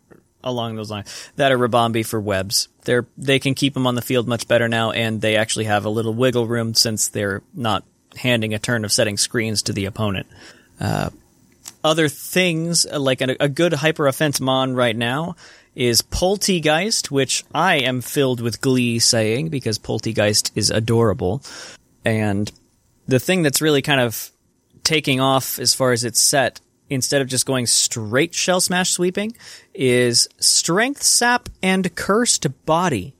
along 0.43 0.75
those 0.75 0.89
lines. 0.91 1.31
That 1.35 1.51
are 1.51 1.57
Ribombee 1.57 2.05
for 2.05 2.19
webs. 2.19 2.67
They're 2.83 3.07
they 3.17 3.39
can 3.39 3.53
keep 3.55 3.73
them 3.73 3.87
on 3.87 3.95
the 3.95 4.01
field 4.01 4.27
much 4.27 4.47
better 4.47 4.67
now, 4.67 4.91
and 4.91 5.21
they 5.21 5.35
actually 5.37 5.65
have 5.65 5.85
a 5.85 5.89
little 5.89 6.13
wiggle 6.13 6.47
room 6.47 6.73
since 6.73 7.09
they're 7.09 7.43
not 7.53 7.83
handing 8.17 8.53
a 8.53 8.59
turn 8.59 8.85
of 8.85 8.91
setting 8.91 9.17
screens 9.17 9.63
to 9.63 9.73
the 9.73 9.85
opponent. 9.85 10.27
Uh, 10.79 11.09
other 11.83 12.09
things 12.09 12.85
like 12.85 13.21
a, 13.21 13.35
a 13.39 13.49
good 13.49 13.73
hyper 13.73 14.07
offense 14.07 14.39
mon 14.39 14.75
right 14.75 14.95
now 14.95 15.35
is 15.75 16.01
Polteageist, 16.01 17.09
which 17.09 17.43
I 17.53 17.75
am 17.77 18.01
filled 18.01 18.41
with 18.41 18.61
glee 18.61 18.99
saying 18.99 19.49
because 19.49 19.79
Polteageist 19.79 20.51
is 20.55 20.69
adorable. 20.69 21.41
And 22.03 22.51
the 23.07 23.19
thing 23.19 23.41
that's 23.41 23.61
really 23.61 23.81
kind 23.81 24.01
of 24.01 24.31
taking 24.83 25.19
off 25.19 25.59
as 25.59 25.73
far 25.73 25.91
as 25.91 26.03
it's 26.03 26.21
set, 26.21 26.59
instead 26.89 27.21
of 27.21 27.27
just 27.27 27.45
going 27.45 27.67
straight 27.67 28.33
shell 28.33 28.59
smash 28.59 28.91
sweeping, 28.91 29.35
is 29.73 30.27
strength 30.39 31.03
sap 31.03 31.47
and 31.63 31.95
cursed 31.95 32.65
body 32.65 33.15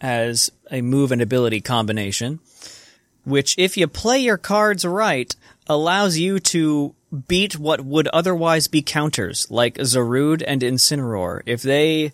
as 0.00 0.50
a 0.70 0.82
move 0.82 1.10
and 1.10 1.22
ability 1.22 1.60
combination, 1.60 2.38
which 3.26 3.54
if 3.58 3.76
you 3.76 3.88
play 3.88 4.18
your 4.18 4.38
cards 4.38 4.84
right, 4.84 5.34
allows 5.66 6.16
you 6.16 6.38
to 6.38 6.94
beat 7.28 7.58
what 7.58 7.84
would 7.84 8.08
otherwise 8.08 8.68
be 8.68 8.82
counters, 8.82 9.50
like 9.50 9.74
Zarude 9.78 10.44
and 10.46 10.62
Incineroar. 10.62 11.42
If 11.44 11.60
they, 11.62 12.12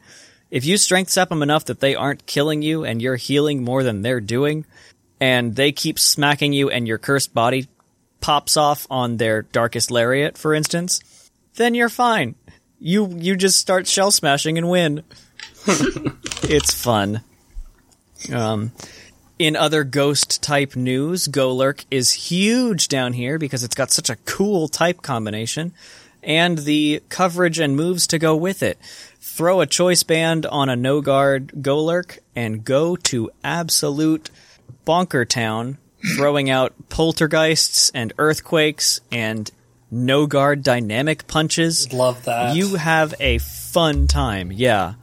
if 0.50 0.64
you 0.64 0.76
strength 0.78 1.10
sap 1.10 1.28
them 1.28 1.42
enough 1.42 1.66
that 1.66 1.80
they 1.80 1.94
aren't 1.94 2.26
killing 2.26 2.62
you 2.62 2.84
and 2.84 3.00
you're 3.02 3.16
healing 3.16 3.62
more 3.62 3.82
than 3.82 4.02
they're 4.02 4.20
doing, 4.20 4.64
and 5.20 5.54
they 5.54 5.70
keep 5.70 5.98
smacking 5.98 6.52
you 6.52 6.70
and 6.70 6.88
your 6.88 6.98
cursed 6.98 7.32
body 7.34 7.68
pops 8.20 8.56
off 8.56 8.86
on 8.90 9.18
their 9.18 9.42
darkest 9.42 9.90
lariat, 9.90 10.38
for 10.38 10.54
instance, 10.54 11.30
then 11.56 11.74
you're 11.74 11.90
fine. 11.90 12.34
You 12.80 13.08
you 13.18 13.36
just 13.36 13.58
start 13.58 13.86
shell 13.86 14.10
smashing 14.10 14.58
and 14.58 14.68
win. 14.68 15.04
it's 16.42 16.74
fun. 16.74 17.20
Um, 18.32 18.72
in 19.42 19.56
other 19.56 19.82
ghost 19.82 20.40
type 20.40 20.76
news, 20.76 21.26
Golurk 21.26 21.84
is 21.90 22.12
huge 22.12 22.86
down 22.86 23.12
here 23.12 23.40
because 23.40 23.64
it's 23.64 23.74
got 23.74 23.90
such 23.90 24.08
a 24.08 24.14
cool 24.24 24.68
type 24.68 25.02
combination 25.02 25.74
and 26.22 26.58
the 26.58 27.02
coverage 27.08 27.58
and 27.58 27.74
moves 27.74 28.06
to 28.06 28.20
go 28.20 28.36
with 28.36 28.62
it. 28.62 28.78
Throw 29.18 29.60
a 29.60 29.66
choice 29.66 30.04
band 30.04 30.46
on 30.46 30.68
a 30.68 30.76
no 30.76 31.00
guard 31.00 31.48
Golurk 31.56 32.20
and 32.36 32.64
go 32.64 32.94
to 32.94 33.32
absolute 33.42 34.30
bonker 34.84 35.24
town, 35.24 35.78
throwing 36.14 36.48
out 36.48 36.72
poltergeists 36.88 37.90
and 37.90 38.12
earthquakes 38.18 39.00
and 39.10 39.50
no 39.90 40.28
guard 40.28 40.62
dynamic 40.62 41.26
punches. 41.26 41.92
Love 41.92 42.24
that. 42.26 42.54
You 42.54 42.76
have 42.76 43.12
a 43.18 43.38
fun 43.38 44.06
time. 44.06 44.52
Yeah. 44.52 44.94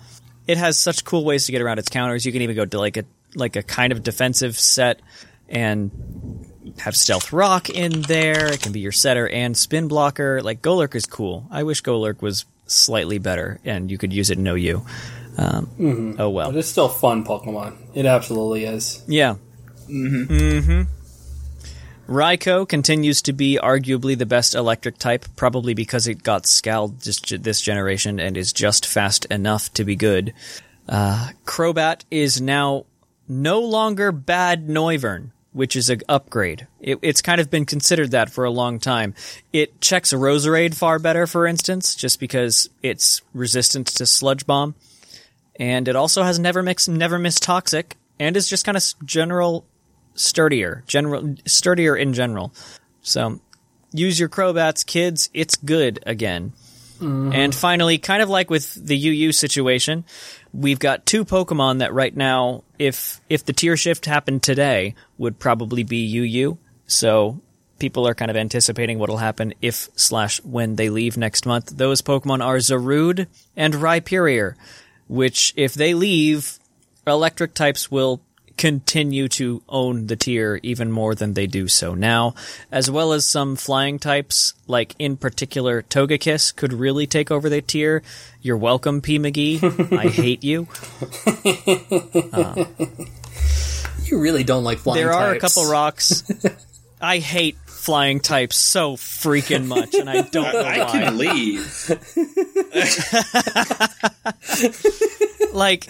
It 0.47 0.57
has 0.57 0.79
such 0.79 1.03
cool 1.03 1.25
ways 1.25 1.45
to 1.47 1.51
get 1.51 1.61
around 1.61 1.79
its 1.79 1.89
counters. 1.89 2.25
You 2.25 2.31
can 2.31 2.41
even 2.41 2.55
go 2.55 2.63
to 2.63 2.79
like 2.79 2.95
a 2.95 3.03
like 3.35 3.55
a 3.55 3.63
kind 3.63 3.91
of 3.91 4.03
defensive 4.03 4.57
set 4.57 5.01
and 5.47 5.91
have 6.79 6.95
stealth 6.95 7.33
rock 7.33 7.69
in 7.69 8.01
there. 8.03 8.53
It 8.53 8.61
can 8.61 8.71
be 8.71 8.79
your 8.79 8.91
setter 8.91 9.27
and 9.27 9.55
spin 9.55 9.87
blocker. 9.87 10.41
Like 10.41 10.61
Golurk 10.61 10.95
is 10.95 11.05
cool. 11.05 11.47
I 11.49 11.63
wish 11.63 11.81
Golurk 11.81 12.21
was 12.21 12.45
slightly 12.67 13.17
better 13.17 13.59
and 13.65 13.89
you 13.89 13.97
could 13.97 14.13
use 14.13 14.29
it 14.29 14.37
in 14.37 14.47
OU. 14.47 14.85
Um, 15.37 16.15
Oh 16.19 16.29
well. 16.29 16.51
But 16.51 16.59
it's 16.59 16.69
still 16.69 16.89
fun 16.89 17.23
Pokemon. 17.25 17.77
It 17.93 18.05
absolutely 18.05 18.65
is. 18.65 19.03
Yeah. 19.07 19.35
Mm-hmm. 19.87 20.33
Mm-hmm. 20.33 20.81
Raikou 22.11 22.67
continues 22.67 23.21
to 23.23 23.33
be 23.33 23.59
arguably 23.61 24.17
the 24.17 24.25
best 24.25 24.55
electric 24.55 24.97
type, 24.97 25.25
probably 25.35 25.75
because 25.75 26.07
it 26.07 26.23
got 26.23 26.47
scaled 26.47 26.99
this, 27.01 27.19
this 27.19 27.61
generation 27.61 28.19
and 28.19 28.35
is 28.35 28.51
just 28.51 28.87
fast 28.87 29.25
enough 29.25 29.71
to 29.73 29.83
be 29.83 29.95
good. 29.95 30.33
Uh, 30.87 31.29
Crobat 31.45 32.01
is 32.09 32.41
now 32.41 32.85
no 33.29 33.61
longer 33.61 34.11
bad 34.11 34.67
Noivern, 34.67 35.29
which 35.53 35.75
is 35.75 35.89
an 35.89 36.01
upgrade. 36.09 36.67
It, 36.81 36.99
it's 37.01 37.21
kind 37.21 37.39
of 37.39 37.49
been 37.49 37.65
considered 37.65 38.11
that 38.11 38.31
for 38.31 38.43
a 38.43 38.49
long 38.49 38.79
time. 38.79 39.13
It 39.53 39.79
checks 39.79 40.11
Roserade 40.11 40.73
far 40.73 40.99
better, 40.99 41.27
for 41.27 41.45
instance, 41.45 41.95
just 41.95 42.19
because 42.19 42.69
it's 42.81 43.21
resistant 43.33 43.87
to 43.87 44.05
Sludge 44.05 44.45
Bomb. 44.45 44.75
And 45.57 45.87
it 45.87 45.95
also 45.95 46.23
has 46.23 46.39
Never 46.39 46.63
Mix, 46.63 46.87
Never 46.87 47.19
Miss 47.19 47.39
Toxic, 47.39 47.95
and 48.19 48.35
is 48.35 48.49
just 48.49 48.65
kind 48.65 48.77
of 48.77 48.83
general 49.05 49.65
sturdier, 50.15 50.83
general 50.87 51.35
sturdier 51.45 51.95
in 51.95 52.13
general. 52.13 52.53
So 53.01 53.39
use 53.91 54.19
your 54.19 54.29
Crobats, 54.29 54.85
kids. 54.85 55.29
It's 55.33 55.55
good 55.55 55.99
again. 56.05 56.53
Mm-hmm. 56.99 57.31
And 57.33 57.55
finally, 57.55 57.97
kind 57.97 58.21
of 58.21 58.29
like 58.29 58.49
with 58.49 58.73
the 58.73 58.95
UU 58.95 59.31
situation, 59.31 60.03
we've 60.53 60.79
got 60.79 61.05
two 61.05 61.25
Pokemon 61.25 61.79
that 61.79 61.93
right 61.93 62.15
now, 62.15 62.63
if 62.77 63.21
if 63.29 63.45
the 63.45 63.53
tier 63.53 63.77
shift 63.77 64.05
happened 64.05 64.43
today, 64.43 64.95
would 65.17 65.39
probably 65.39 65.83
be 65.83 66.19
UU. 66.19 66.57
So 66.87 67.41
people 67.79 68.07
are 68.07 68.15
kind 68.15 68.29
of 68.29 68.37
anticipating 68.37 68.99
what'll 68.99 69.17
happen 69.17 69.53
if 69.61 69.89
slash 69.95 70.43
when 70.43 70.75
they 70.75 70.89
leave 70.89 71.17
next 71.17 71.45
month. 71.45 71.77
Those 71.77 72.01
Pokemon 72.01 72.43
are 72.43 72.57
Zarude 72.57 73.27
and 73.55 73.73
Rhyperior, 73.73 74.55
which 75.07 75.53
if 75.55 75.73
they 75.73 75.93
leave, 75.93 76.59
electric 77.07 77.53
types 77.53 77.89
will 77.89 78.21
continue 78.59 79.29
to 79.29 79.63
own 79.69 80.07
the 80.07 80.17
tier 80.17 80.59
even 80.61 80.91
more 80.91 81.15
than 81.15 81.33
they 81.33 81.47
do 81.47 81.69
so 81.69 81.95
now, 81.95 82.35
as 82.69 82.91
well 82.91 83.13
as 83.13 83.25
some 83.25 83.55
flying 83.55 83.97
types, 83.97 84.53
like 84.67 84.93
in 84.99 85.15
particular 85.15 85.81
Togekiss 85.81 86.53
could 86.53 86.73
really 86.73 87.07
take 87.07 87.31
over 87.31 87.47
the 87.49 87.61
tier. 87.61 88.03
You're 88.41 88.57
welcome, 88.57 88.99
P. 88.99 89.17
McGee. 89.17 89.97
I 89.97 90.07
hate 90.09 90.43
you. 90.43 90.67
You 94.03 94.19
really 94.19 94.43
don't 94.43 94.65
like 94.65 94.79
flying 94.79 94.99
there 94.99 95.13
are 95.13 95.31
a 95.31 95.39
couple 95.39 95.71
rocks. 95.71 96.23
I 97.01 97.19
hate 97.19 97.55
flying 97.79 98.19
types 98.19 98.55
so 98.57 98.95
freaking 98.95 99.65
much, 99.65 99.95
and 99.95 100.09
I 100.09 100.21
don't 100.31 100.53
know 100.53 100.59
I 100.59 100.79
why. 100.79 100.91
can 100.91 101.17
leave. 101.17 101.89
like 105.53 105.89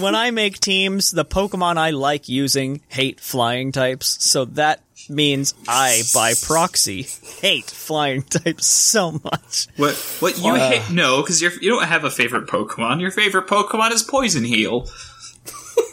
when 0.00 0.14
I 0.14 0.30
make 0.30 0.58
teams, 0.58 1.10
the 1.10 1.24
Pokemon 1.24 1.76
I 1.76 1.90
like 1.90 2.28
using 2.28 2.80
hate 2.88 3.20
flying 3.20 3.72
types, 3.72 4.24
so 4.24 4.44
that 4.46 4.80
means 5.08 5.54
I, 5.68 6.02
by 6.14 6.34
proxy, 6.42 7.02
hate 7.40 7.66
flying 7.70 8.22
types 8.22 8.66
so 8.66 9.12
much. 9.12 9.68
What? 9.76 9.94
What 10.20 10.38
you 10.38 10.54
hate? 10.54 10.90
No, 10.90 11.22
because 11.22 11.40
you 11.42 11.50
you 11.60 11.70
don't 11.70 11.84
have 11.86 12.04
a 12.04 12.10
favorite 12.10 12.46
Pokemon. 12.48 13.00
Your 13.00 13.10
favorite 13.10 13.46
Pokemon 13.46 13.92
is 13.92 14.02
Poison 14.02 14.44
Heal. 14.44 14.88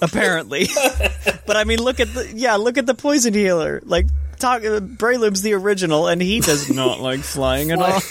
Apparently, 0.02 0.68
but 1.46 1.56
I 1.58 1.64
mean, 1.64 1.80
look 1.80 2.00
at 2.00 2.14
the 2.14 2.32
yeah, 2.36 2.56
look 2.56 2.78
at 2.78 2.86
the 2.86 2.94
poison 2.94 3.34
healer. 3.34 3.82
Like, 3.86 4.08
talk, 4.38 4.64
uh, 4.64 4.80
Braylib's 4.80 5.42
the 5.42 5.54
original, 5.54 6.08
and 6.08 6.22
he 6.22 6.40
does 6.42 6.70
not 6.70 7.00
like 7.00 7.22
flying 7.22 7.72
at 7.72 7.80
all. 7.80 8.00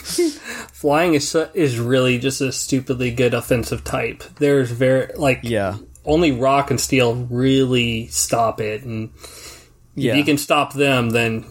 Flying 0.73 1.15
is 1.15 1.35
is 1.55 1.79
really 1.79 2.19
just 2.19 2.41
a 2.41 2.51
stupidly 2.51 3.11
good 3.11 3.35
offensive 3.35 3.85
type. 3.85 4.23
There's 4.39 4.71
very 4.71 5.13
like 5.17 5.41
Yeah, 5.43 5.77
only 6.05 6.33
rock 6.33 6.71
and 6.71 6.81
steel 6.81 7.15
really 7.15 8.07
stop 8.09 8.61
it, 8.61 8.83
and 8.85 9.11
yeah. 9.95 10.13
if 10.13 10.19
you 10.19 10.25
can 10.25 10.39
stop 10.39 10.73
them, 10.73 11.11
then 11.11 11.45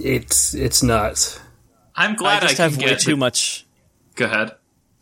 it's 0.00 0.54
it's 0.54 0.82
nuts. 0.82 1.40
I'm 1.94 2.14
glad 2.14 2.44
I, 2.44 2.46
just 2.46 2.56
can 2.56 2.70
have 2.70 2.78
way 2.78 2.90
get. 2.90 3.00
too 3.00 3.12
the- 3.12 3.16
much. 3.16 3.66
Go 4.14 4.26
ahead. 4.26 4.52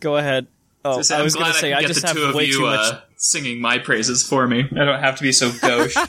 Go 0.00 0.16
ahead. 0.16 0.46
Oh, 0.84 0.98
Just 0.98 1.08
say, 1.08 1.16
I 1.16 1.22
was 1.22 1.34
going 1.34 1.46
to 1.50 1.58
say 1.58 1.72
I 1.72 1.78
I 1.78 1.80
can 1.80 1.88
get 1.88 1.94
just 1.94 2.06
have 2.06 2.14
two 2.16 2.24
of 2.24 2.34
way 2.34 2.44
you 2.44 2.58
too 2.58 2.66
uh, 2.66 2.76
much. 2.76 3.02
Singing 3.24 3.58
my 3.60 3.78
praises 3.78 4.22
for 4.26 4.46
me. 4.46 4.60
I 4.70 4.84
don't 4.84 5.00
have 5.00 5.16
to 5.16 5.22
be 5.22 5.32
so 5.32 5.50
gauche. 5.60 5.96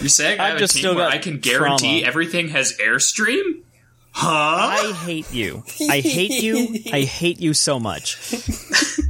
You're 0.00 0.08
saying 0.08 0.38
I 0.40 0.52
I've 0.52 0.58
just 0.58 0.76
a 0.76 0.82
team 0.82 0.94
where 0.96 1.08
I 1.08 1.18
can 1.18 1.38
guarantee 1.38 2.00
trauma. 2.00 2.06
everything 2.08 2.48
has 2.48 2.76
airstream? 2.78 3.62
Huh? 4.12 4.28
I 4.28 4.92
hate 5.04 5.32
you. 5.32 5.62
I 5.88 6.00
hate 6.00 6.42
you. 6.42 6.78
I 6.92 7.02
hate 7.02 7.40
you 7.40 7.54
so 7.54 7.78
much. 7.78 8.18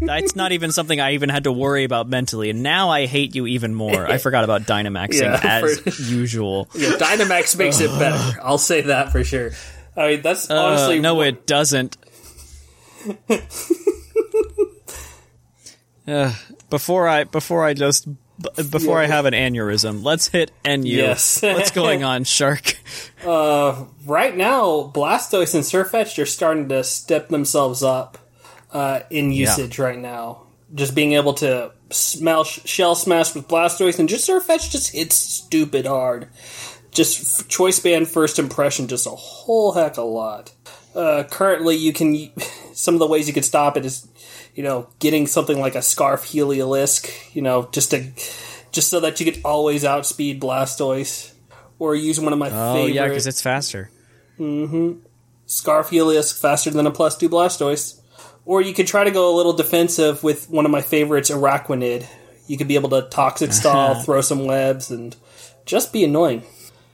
That's 0.03 0.37
not 0.37 0.53
even 0.53 0.73
something 0.73 1.01
I 1.01 1.15
even 1.15 1.31
had 1.31 1.45
to 1.45 1.53
worry 1.53 1.85
about 1.85 2.09
mentally, 2.09 2.51
and 2.51 2.63
now 2.63 2.91
I 2.91 3.07
hate 3.07 3.35
you 3.35 3.47
even 3.47 3.75
more. 3.75 4.07
I 4.07 4.19
forgot 4.19 4.45
about 4.45 4.63
Dynamaxing 4.63 5.23
Yeah, 5.23 5.41
as 5.43 5.81
for- 5.81 6.03
usual. 6.03 6.69
Yeah, 6.75 6.91
Dynamax 6.93 7.57
makes 7.57 7.81
it 7.81 7.89
better. 7.99 8.41
I'll 8.43 8.59
say 8.59 8.83
that 8.83 9.11
for 9.11 9.25
sure. 9.25 9.51
I 9.97 10.09
mean, 10.09 10.23
that's 10.23 10.51
Uh, 10.51 10.57
honestly 10.61 11.01
no, 11.01 11.23
it 11.23 11.47
doesn't. 11.47 11.97
Uh, 16.11 16.35
before 16.69 17.09
I 17.09 17.25
before 17.25 17.65
I 17.65 17.75
just 17.75 18.09
before 18.71 18.99
I 18.99 19.07
have 19.07 19.27
an 19.27 19.35
aneurysm, 19.35 20.03
let's 20.03 20.29
hit 20.29 20.51
NU. 20.65 20.89
Yes. 20.89 21.43
What's 21.43 21.71
going 21.71 22.05
on, 22.13 22.25
Shark? 22.25 22.77
right 23.25 24.37
now, 24.37 24.91
Blastoise 24.95 25.55
and 25.55 25.65
Sirfetch'd 25.65 26.19
are 26.19 26.27
starting 26.27 26.69
to 26.71 26.83
step 26.85 27.29
themselves 27.29 27.83
up 27.83 28.19
uh, 28.73 29.01
in 29.11 29.33
usage 29.33 29.79
right 29.79 29.99
now. 29.99 30.43
Just 30.75 30.95
being 30.95 31.15
able 31.15 31.35
to 31.35 31.73
smell 31.91 32.45
shell 32.45 32.95
smash 32.95 33.35
with 33.35 33.49
Blastoise 33.49 33.99
and 33.99 34.09
just 34.09 34.29
Surfetch 34.29 34.71
just 34.71 34.93
hits 34.93 35.17
stupid 35.17 35.87
hard. 35.87 36.29
Just 36.93 37.41
f- 37.41 37.49
choice 37.49 37.79
band 37.79 38.09
first 38.09 38.39
impression, 38.39 38.89
just 38.89 39.07
a 39.07 39.11
whole 39.11 39.73
heck 39.73 39.93
of 39.93 39.99
a 39.99 40.03
lot. 40.03 40.53
Uh, 40.95 41.25
currently, 41.31 41.77
you 41.77 41.93
can 41.93 42.31
some 42.73 42.95
of 42.95 42.99
the 43.01 43.07
ways 43.07 43.27
you 43.29 43.35
could 43.35 43.45
stop 43.45 43.77
it 43.77 43.85
is, 43.85 44.07
you 44.55 44.63
know, 44.63 44.89
getting 44.99 45.27
something 45.27 45.59
like 45.61 45.75
a 45.75 45.83
Scarf 45.83 46.25
Heliolisk, 46.25 47.35
you 47.35 47.43
know, 47.43 47.69
just 47.73 47.91
to 47.91 48.11
just 48.73 48.89
so 48.89 49.01
that 49.01 49.19
you 49.21 49.31
could 49.31 49.41
always 49.45 49.85
outspeed 49.85 50.41
Blastoise, 50.41 51.33
or 51.79 51.95
use 51.95 52.21
one 52.21 52.33
of 52.33 52.39
my 52.39 52.51
Oh 52.51 52.75
favorite 52.75 52.95
yeah, 52.95 53.09
because 53.09 53.27
it's 53.27 53.43
faster. 53.43 53.91
Mm-hmm. 54.39 55.01
Scarf 55.47 55.91
Helios 55.91 56.33
faster 56.39 56.71
than 56.71 56.87
a 56.87 56.91
plus 56.91 57.17
two 57.17 57.29
Blastoise. 57.29 58.01
Or 58.47 58.63
you 58.63 58.73
could 58.73 58.87
try 58.87 59.05
to 59.05 59.11
go 59.11 59.35
a 59.35 59.37
little 59.37 59.53
defensive 59.53 60.23
with 60.23 60.49
one 60.49 60.65
of 60.65 60.71
my 60.71 60.81
favorites, 60.81 61.31
Araquanid. 61.31 62.07
You 62.47 62.57
could 62.57 62.69
be 62.69 62.75
able 62.75 62.89
to 62.91 63.03
Toxic 63.03 63.53
Stall, 63.53 63.95
throw 64.03 64.23
some 64.23 64.47
webs, 64.47 64.91
and 64.91 65.15
just 65.67 65.93
be 65.93 66.05
annoying. 66.05 66.43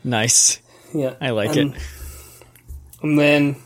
Nice. 0.03 0.61
Yeah, 0.95 1.14
I 1.21 1.31
like 1.31 1.57
and, 1.57 1.75
it. 1.75 1.83
And 3.03 3.19
then 3.19 3.57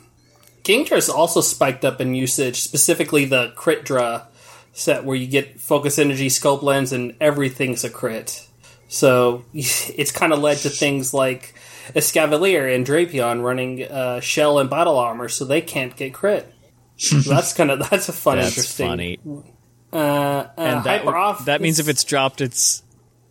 Kingdra's 0.70 1.08
also 1.08 1.40
spiked 1.40 1.84
up 1.84 2.00
in 2.00 2.14
usage, 2.14 2.60
specifically 2.60 3.24
the 3.24 3.52
crit 3.56 3.84
draw 3.84 4.22
set 4.72 5.04
where 5.04 5.16
you 5.16 5.26
get 5.26 5.60
focus 5.60 5.98
energy, 5.98 6.28
scope 6.28 6.62
lens, 6.62 6.92
and 6.92 7.14
everything's 7.20 7.82
a 7.84 7.90
crit. 7.90 8.46
So 8.88 9.44
it's 9.52 10.12
kind 10.12 10.32
of 10.32 10.38
led 10.38 10.58
to 10.58 10.70
things 10.70 11.12
like 11.12 11.54
Escavalier 11.94 12.72
and 12.74 12.86
Drapion 12.86 13.42
running 13.42 13.82
uh, 13.84 14.20
shell 14.20 14.58
and 14.58 14.70
battle 14.70 14.96
armor, 14.98 15.28
so 15.28 15.44
they 15.44 15.60
can't 15.60 15.94
get 15.96 16.14
crit. 16.14 16.52
So 17.02 17.16
that's 17.20 17.54
kind 17.54 17.70
of 17.70 17.78
that's 17.90 18.10
a 18.10 18.12
fun, 18.12 18.36
That's 18.36 18.50
interesting. 18.50 18.86
funny. 18.86 19.18
Uh, 19.90 19.96
uh, 19.96 20.48
And 20.58 20.84
that, 20.84 21.00
hyper 21.00 21.16
off. 21.16 21.46
that 21.46 21.62
means 21.62 21.78
if 21.78 21.88
it's 21.88 22.04
dropped, 22.04 22.42
it's. 22.42 22.82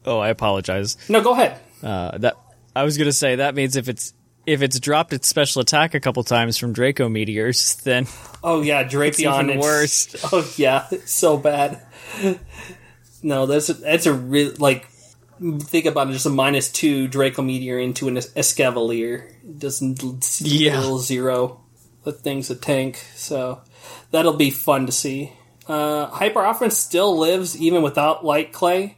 Oh, 0.06 0.18
I 0.18 0.30
apologize. 0.30 0.98
no, 1.08 1.22
go 1.22 1.34
ahead. 1.34 1.60
Uh, 1.84 2.18
that 2.18 2.36
I 2.76 2.84
was 2.84 2.98
gonna 2.98 3.12
say 3.12 3.36
that 3.36 3.54
means 3.54 3.76
if 3.76 3.88
it's 3.88 4.14
if 4.50 4.62
it's 4.62 4.80
dropped 4.80 5.14
its 5.14 5.28
special 5.28 5.62
attack 5.62 5.94
a 5.94 6.00
couple 6.00 6.24
times 6.24 6.58
from 6.58 6.74
Draco 6.74 7.08
meteors, 7.10 7.76
then 7.84 8.08
Oh 8.44 8.62
yeah, 8.62 8.84
Drapion. 8.84 9.44
even 9.46 9.60
worse. 9.60 10.16
Oh 10.34 10.52
yeah, 10.58 10.88
it's 10.92 11.12
so 11.14 11.38
bad. 11.38 11.82
No, 13.22 13.46
that's 13.46 13.68
that's 13.68 14.06
a 14.06 14.14
real 14.14 14.54
like. 14.58 14.88
Think 15.42 15.86
about 15.86 16.10
it, 16.10 16.14
just 16.14 16.26
a 16.26 16.30
minus 16.30 16.70
two 16.70 17.08
Draco 17.08 17.42
Meteor 17.42 17.80
into 17.80 18.10
an 18.10 18.18
Es- 18.18 18.30
Escavalier. 18.34 19.24
Doesn't 19.58 20.04
Yeah. 20.42 20.98
zero. 20.98 21.62
The 22.04 22.12
thing's 22.12 22.50
a 22.50 22.56
tank, 22.56 22.98
so 23.16 23.62
that'll 24.12 24.34
be 24.34 24.50
fun 24.52 24.86
to 24.86 24.92
see. 24.92 25.32
Uh, 25.66 26.08
Hyper 26.08 26.44
Offense 26.44 26.78
still 26.78 27.18
lives 27.18 27.56
even 27.58 27.84
without 27.84 28.26
Light 28.26 28.52
Clay. 28.52 28.98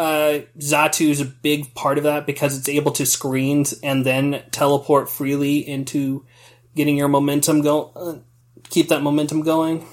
Uh, 0.00 0.44
Xatu 0.58 1.10
is 1.10 1.20
a 1.20 1.26
big 1.26 1.74
part 1.74 1.98
of 1.98 2.04
that 2.04 2.24
because 2.24 2.56
it's 2.56 2.70
able 2.70 2.90
to 2.92 3.04
screen 3.04 3.66
and 3.82 4.02
then 4.06 4.42
teleport 4.50 5.10
freely 5.10 5.58
into 5.58 6.24
getting 6.74 6.96
your 6.96 7.08
momentum 7.08 7.60
go. 7.60 7.92
Uh, 7.94 8.14
keep 8.70 8.88
that 8.88 9.02
momentum 9.02 9.42
going 9.42 9.86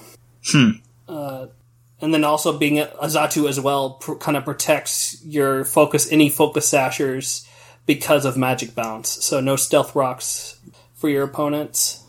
and 2.00 2.14
then 2.14 2.24
also 2.24 2.56
being 2.56 2.78
a 2.78 2.86
Xatu 3.02 3.50
as 3.50 3.60
well 3.60 3.98
pr- 4.00 4.14
kind 4.14 4.38
of 4.38 4.46
protects 4.46 5.22
your 5.26 5.66
focus 5.66 6.10
any 6.10 6.30
focus 6.30 6.72
sashers 6.72 7.46
because 7.84 8.24
of 8.24 8.34
magic 8.34 8.74
bounce. 8.74 9.10
So 9.22 9.40
no 9.40 9.56
stealth 9.56 9.94
rocks 9.94 10.58
for 10.94 11.10
your 11.10 11.24
opponents. 11.24 12.02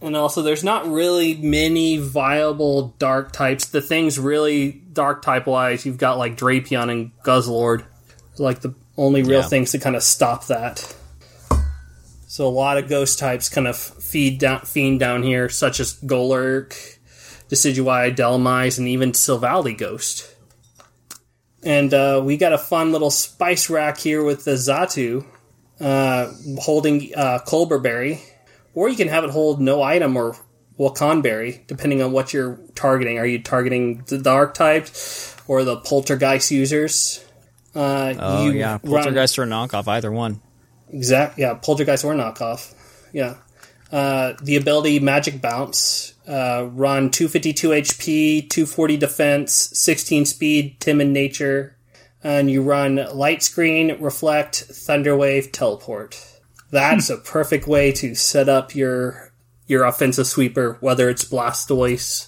And 0.00 0.16
also, 0.16 0.42
there's 0.42 0.62
not 0.62 0.86
really 0.86 1.34
many 1.36 1.98
viable 1.98 2.94
dark 2.98 3.32
types. 3.32 3.66
The 3.66 3.80
things 3.82 4.18
really 4.18 4.70
dark 4.92 5.22
type 5.22 5.46
wise, 5.46 5.84
you've 5.84 5.98
got 5.98 6.18
like 6.18 6.36
Drapion 6.36 6.90
and 6.90 7.10
Guzzlord, 7.24 7.84
like 8.38 8.60
the 8.60 8.74
only 8.96 9.22
real 9.22 9.40
Yeah. 9.40 9.48
things 9.48 9.72
to 9.72 9.78
kind 9.78 9.96
of 9.96 10.02
stop 10.04 10.46
that. 10.46 10.94
So 12.28 12.46
a 12.46 12.50
lot 12.50 12.78
of 12.78 12.88
ghost 12.88 13.18
types 13.18 13.48
kind 13.48 13.66
of 13.66 13.76
feed 13.76 14.38
down, 14.38 14.60
fiend 14.60 15.00
down 15.00 15.24
here, 15.24 15.48
such 15.48 15.80
as 15.80 15.94
Golurk, 15.94 16.74
Decidueye, 17.50 18.14
Dhelmise, 18.14 18.78
and 18.78 18.86
even 18.86 19.12
Silvally 19.12 19.76
Ghost. 19.76 20.32
And 21.64 21.92
uh, 21.92 22.22
we 22.24 22.36
got 22.36 22.52
a 22.52 22.58
fun 22.58 22.92
little 22.92 23.10
spice 23.10 23.68
rack 23.68 23.98
here 23.98 24.22
with 24.22 24.44
the 24.44 24.52
Xatu 24.52 25.24
uh, 25.80 26.30
holding 26.60 27.12
uh, 27.16 27.40
Colbur 27.44 27.82
Berry, 27.82 28.20
or 28.74 28.88
you 28.88 28.96
can 28.96 29.08
have 29.08 29.24
it 29.24 29.30
hold 29.30 29.60
no 29.60 29.82
item 29.82 30.16
or 30.16 30.36
Wacan 30.78 31.22
Berry, 31.22 31.64
depending 31.66 32.02
on 32.02 32.12
what 32.12 32.32
you're 32.32 32.58
targeting. 32.74 33.18
Are 33.18 33.26
you 33.26 33.42
targeting 33.42 34.04
the 34.06 34.18
dark 34.18 34.54
types 34.54 35.36
or 35.48 35.64
the 35.64 35.76
Poltergeist 35.78 36.50
users? 36.50 37.24
Uh, 37.74 38.14
Oh 38.18 38.44
you 38.46 38.52
yeah, 38.52 38.78
run- 38.82 39.02
poltergeist 39.04 39.38
or 39.38 39.44
knockoff, 39.44 39.88
either 39.88 40.10
one. 40.12 40.40
Exact, 40.92 41.38
yeah, 41.38 41.54
poltergeist 41.54 42.04
or 42.04 42.14
knockoff. 42.14 42.74
Yeah. 43.12 43.34
Uh, 43.90 44.34
the 44.42 44.56
ability 44.56 45.00
magic 45.00 45.40
bounce, 45.40 46.14
uh, 46.28 46.68
run 46.72 47.10
252 47.10 47.68
HP, 47.70 48.48
240 48.50 48.96
defense, 48.98 49.70
16 49.74 50.26
speed, 50.26 50.78
timid 50.78 51.08
nature, 51.08 51.76
and 52.22 52.50
you 52.50 52.62
run 52.62 52.96
light 53.14 53.42
screen, 53.42 54.00
reflect, 54.00 54.68
thunderwave, 54.70 55.50
teleport. 55.52 56.22
That's 56.70 57.08
a 57.10 57.16
perfect 57.16 57.66
way 57.66 57.92
to 57.92 58.14
set 58.14 58.48
up 58.48 58.74
your 58.74 59.32
your 59.66 59.84
offensive 59.84 60.26
sweeper, 60.26 60.76
whether 60.80 61.08
it's 61.08 61.24
Blastoise 61.24 62.26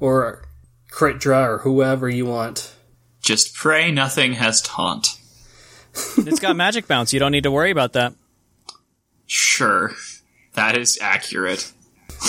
or 0.00 0.44
Critdra 0.90 1.46
or 1.46 1.58
whoever 1.58 2.08
you 2.08 2.26
want. 2.26 2.74
Just 3.20 3.54
pray 3.54 3.90
nothing 3.90 4.34
has 4.34 4.60
taunt. 4.62 5.18
It's 6.16 6.40
got 6.40 6.56
magic 6.56 6.86
bounce. 6.88 7.12
You 7.12 7.20
don't 7.20 7.32
need 7.32 7.42
to 7.44 7.50
worry 7.50 7.70
about 7.70 7.92
that. 7.92 8.14
Sure. 9.26 9.92
That 10.54 10.76
is 10.76 10.98
accurate. 11.00 11.70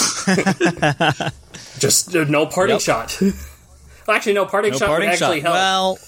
Just 1.79 2.15
uh, 2.15 2.23
no 2.25 2.45
parting 2.45 2.75
Yep. 2.75 2.81
shot. 2.81 3.21
Actually, 4.09 4.33
no 4.33 4.45
parting 4.45 4.71
No 4.71 4.77
shot 4.77 4.89
would 4.99 5.03
actually 5.07 5.41
shot. 5.41 5.43
help. 5.43 5.55
Well, 5.55 5.99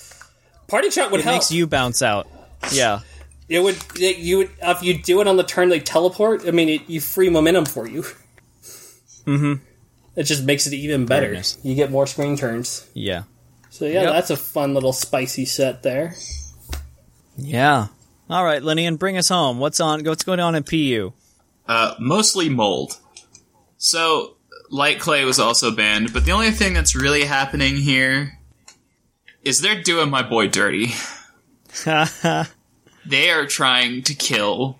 parting 0.67 0.91
shot 0.91 1.11
would 1.11 1.21
it 1.21 1.23
help. 1.23 1.35
makes 1.37 1.51
you 1.51 1.65
bounce 1.65 2.01
out. 2.01 2.27
Yeah. 2.73 2.99
It 3.47 3.59
would. 3.61 3.77
It, 3.99 4.17
you 4.17 4.37
would 4.37 4.49
if 4.61 4.81
you 4.83 4.97
do 5.01 5.21
it 5.21 5.27
on 5.27 5.37
the 5.37 5.43
turn 5.43 5.69
they 5.69 5.79
teleport. 5.79 6.47
I 6.47 6.51
mean, 6.51 6.69
it, 6.69 6.89
you 6.89 6.99
free 6.99 7.29
momentum 7.29 7.65
for 7.65 7.87
you. 7.87 8.01
Mm-hmm. 9.25 9.53
It 10.15 10.23
just 10.23 10.43
makes 10.45 10.65
it 10.67 10.73
even 10.73 11.05
better. 11.05 11.27
Goodness. 11.27 11.57
You 11.63 11.75
get 11.75 11.91
more 11.91 12.07
screen 12.07 12.37
turns. 12.37 12.87
Yeah. 12.93 13.23
So 13.69 13.85
yeah, 13.85 14.03
Yep. 14.03 14.13
that's 14.13 14.29
a 14.29 14.37
fun 14.37 14.73
little 14.73 14.93
spicy 14.93 15.45
set 15.45 15.83
there. 15.83 16.15
Yeah. 17.37 17.87
All 18.29 18.43
right, 18.43 18.61
Linian, 18.61 18.97
bring 18.97 19.17
us 19.17 19.29
home. 19.29 19.59
What's 19.59 19.79
on? 19.79 20.03
What's 20.05 20.23
going 20.23 20.39
on 20.39 20.55
in 20.55 20.63
PU? 20.63 21.13
Uh, 21.67 21.93
mostly 21.99 22.49
mold. 22.49 22.97
So, 23.77 24.37
light 24.71 24.99
clay 24.99 25.25
was 25.25 25.37
also 25.39 25.69
banned, 25.69 26.13
but 26.13 26.25
the 26.25 26.31
only 26.31 26.51
thing 26.51 26.73
that's 26.73 26.95
really 26.95 27.25
happening 27.25 27.75
here 27.75 28.39
is 29.43 29.61
they're 29.61 29.81
doing 29.83 30.09
my 30.09 30.23
boy 30.23 30.47
dirty. 30.47 30.93
they 33.07 33.29
are 33.31 33.45
trying 33.45 34.03
to 34.03 34.13
kill 34.13 34.79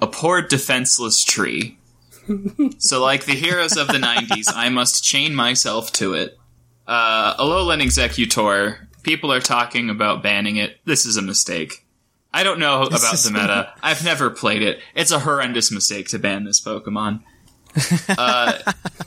a 0.00 0.06
poor 0.06 0.42
defenseless 0.42 1.24
tree. 1.24 1.78
so, 2.78 3.02
like 3.02 3.24
the 3.24 3.32
heroes 3.32 3.76
of 3.76 3.86
the 3.88 3.98
90s, 3.98 4.52
I 4.54 4.68
must 4.68 5.04
chain 5.04 5.34
myself 5.34 5.92
to 5.92 6.14
it. 6.14 6.38
Uh, 6.86 7.36
Alolan 7.36 7.82
Exeggutor, 7.82 8.86
people 9.02 9.32
are 9.32 9.40
talking 9.40 9.90
about 9.90 10.22
banning 10.22 10.56
it. 10.56 10.78
This 10.84 11.06
is 11.06 11.16
a 11.16 11.22
mistake. 11.22 11.84
I 12.32 12.42
don't 12.42 12.58
know 12.58 12.82
about 12.82 13.00
the 13.00 13.30
meta. 13.32 13.72
I've 13.82 14.04
never 14.04 14.28
played 14.28 14.62
it. 14.62 14.80
It's 14.94 15.10
a 15.10 15.20
horrendous 15.20 15.72
mistake 15.72 16.08
to 16.08 16.18
ban 16.18 16.44
this 16.44 16.60
Pokemon. 16.60 17.22
Uh, 18.08 18.58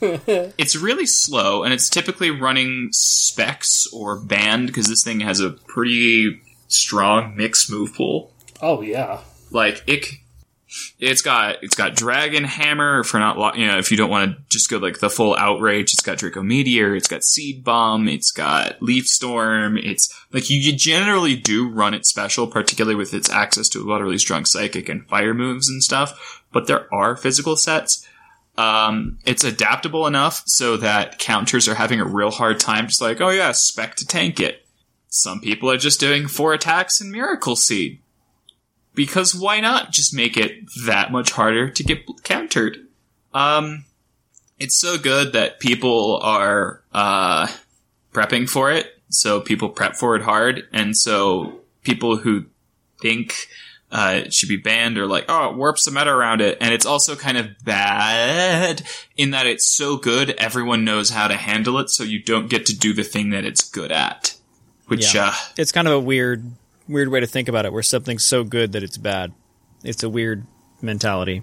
it's 0.58 0.74
really 0.76 1.06
slow, 1.06 1.62
and 1.62 1.72
it's 1.72 1.88
typically 1.88 2.30
running 2.30 2.88
specs 2.92 3.86
or 3.92 4.18
banned 4.18 4.66
because 4.66 4.88
this 4.88 5.04
thing 5.04 5.20
has 5.20 5.40
a 5.40 5.50
pretty 5.50 6.40
strong 6.68 7.36
mixed 7.36 7.70
move 7.70 7.94
pool. 7.94 8.32
Oh 8.62 8.80
yeah, 8.82 9.20
Like 9.50 9.82
it, 9.86 10.06
it's 10.98 11.22
got 11.22 11.62
it's 11.62 11.74
got 11.74 11.96
Dragon 11.96 12.44
Hammer 12.44 13.02
for 13.02 13.18
not 13.18 13.58
you 13.58 13.66
know 13.66 13.78
if 13.78 13.90
you 13.90 13.96
don't 13.96 14.10
want 14.10 14.36
to 14.36 14.42
just 14.48 14.70
go 14.70 14.78
like 14.78 15.00
the 15.00 15.10
full 15.10 15.36
outrage. 15.36 15.92
It's 15.92 16.02
got 16.02 16.18
Draco 16.18 16.42
Meteor. 16.42 16.94
It's 16.94 17.08
got 17.08 17.24
Seed 17.24 17.64
Bomb. 17.64 18.08
It's 18.08 18.30
got 18.30 18.80
Leaf 18.82 19.06
Storm. 19.06 19.76
It's 19.76 20.14
like 20.32 20.48
you, 20.50 20.58
you 20.58 20.72
generally 20.76 21.36
do 21.36 21.68
run 21.68 21.94
it 21.94 22.06
special, 22.06 22.46
particularly 22.46 22.94
with 22.94 23.14
its 23.14 23.30
access 23.30 23.68
to 23.70 23.80
a 23.80 23.88
lot 23.88 24.00
of 24.00 24.04
really 24.04 24.18
strong 24.18 24.44
Psychic 24.44 24.88
and 24.88 25.06
Fire 25.08 25.34
moves 25.34 25.68
and 25.68 25.82
stuff. 25.82 26.44
But 26.52 26.66
there 26.66 26.92
are 26.94 27.16
physical 27.16 27.56
sets. 27.56 28.06
Um, 28.56 29.18
it's 29.24 29.44
adaptable 29.44 30.06
enough 30.06 30.42
so 30.46 30.76
that 30.76 31.18
counters 31.18 31.66
are 31.66 31.76
having 31.76 32.00
a 32.00 32.04
real 32.04 32.30
hard 32.30 32.60
time. 32.60 32.88
Just 32.88 33.00
like, 33.00 33.20
oh 33.20 33.30
yeah, 33.30 33.52
spec 33.52 33.96
to 33.96 34.06
tank 34.06 34.38
it. 34.38 34.66
Some 35.08 35.40
people 35.40 35.70
are 35.70 35.76
just 35.76 35.98
doing 35.98 36.28
four 36.28 36.52
attacks 36.52 37.00
and 37.00 37.10
Miracle 37.10 37.56
Seed 37.56 38.00
because 38.94 39.34
why 39.34 39.60
not 39.60 39.92
just 39.92 40.14
make 40.14 40.36
it 40.36 40.64
that 40.86 41.12
much 41.12 41.32
harder 41.32 41.70
to 41.70 41.82
get 41.84 42.04
countered? 42.22 42.78
Um, 43.32 43.84
it's 44.58 44.78
so 44.78 44.98
good 44.98 45.32
that 45.32 45.60
people 45.60 46.18
are 46.22 46.82
uh, 46.92 47.46
prepping 48.12 48.48
for 48.48 48.70
it. 48.70 49.00
So 49.08 49.40
people 49.40 49.68
prep 49.70 49.96
for 49.96 50.14
it 50.14 50.22
hard, 50.22 50.68
and 50.72 50.96
so 50.96 51.60
people 51.82 52.16
who 52.18 52.44
think 53.00 53.48
uh, 53.90 54.20
it 54.24 54.32
should 54.32 54.48
be 54.48 54.56
banned 54.56 54.98
are 54.98 55.06
like, 55.06 55.24
oh, 55.28 55.50
it 55.50 55.56
warps 55.56 55.84
the 55.84 55.90
meta 55.90 56.10
around 56.10 56.40
it, 56.40 56.58
and 56.60 56.72
it's 56.72 56.86
also 56.86 57.16
kind 57.16 57.36
of 57.36 57.48
bad 57.64 58.82
in 59.16 59.32
that 59.32 59.46
it's 59.46 59.66
so 59.66 59.96
good 59.96 60.30
everyone 60.38 60.84
knows 60.84 61.10
how 61.10 61.26
to 61.26 61.34
handle 61.34 61.78
it, 61.78 61.90
so 61.90 62.04
you 62.04 62.22
don't 62.22 62.48
get 62.48 62.66
to 62.66 62.76
do 62.78 62.92
the 62.92 63.02
thing 63.02 63.30
that 63.30 63.44
it's 63.44 63.68
good 63.68 63.90
at. 63.90 64.36
Which 64.86 65.12
Yeah. 65.14 65.28
uh, 65.28 65.34
It's 65.56 65.72
kind 65.72 65.88
of 65.88 65.94
a 65.94 66.00
weird, 66.00 66.44
weird 66.90 67.08
way 67.08 67.20
to 67.20 67.26
think 67.26 67.48
about 67.48 67.64
it, 67.66 67.72
where 67.72 67.82
something's 67.82 68.24
so 68.24 68.44
good 68.44 68.72
that 68.72 68.82
it's 68.82 68.98
bad. 68.98 69.32
It's 69.84 70.02
a 70.02 70.08
weird 70.08 70.46
mentality. 70.82 71.42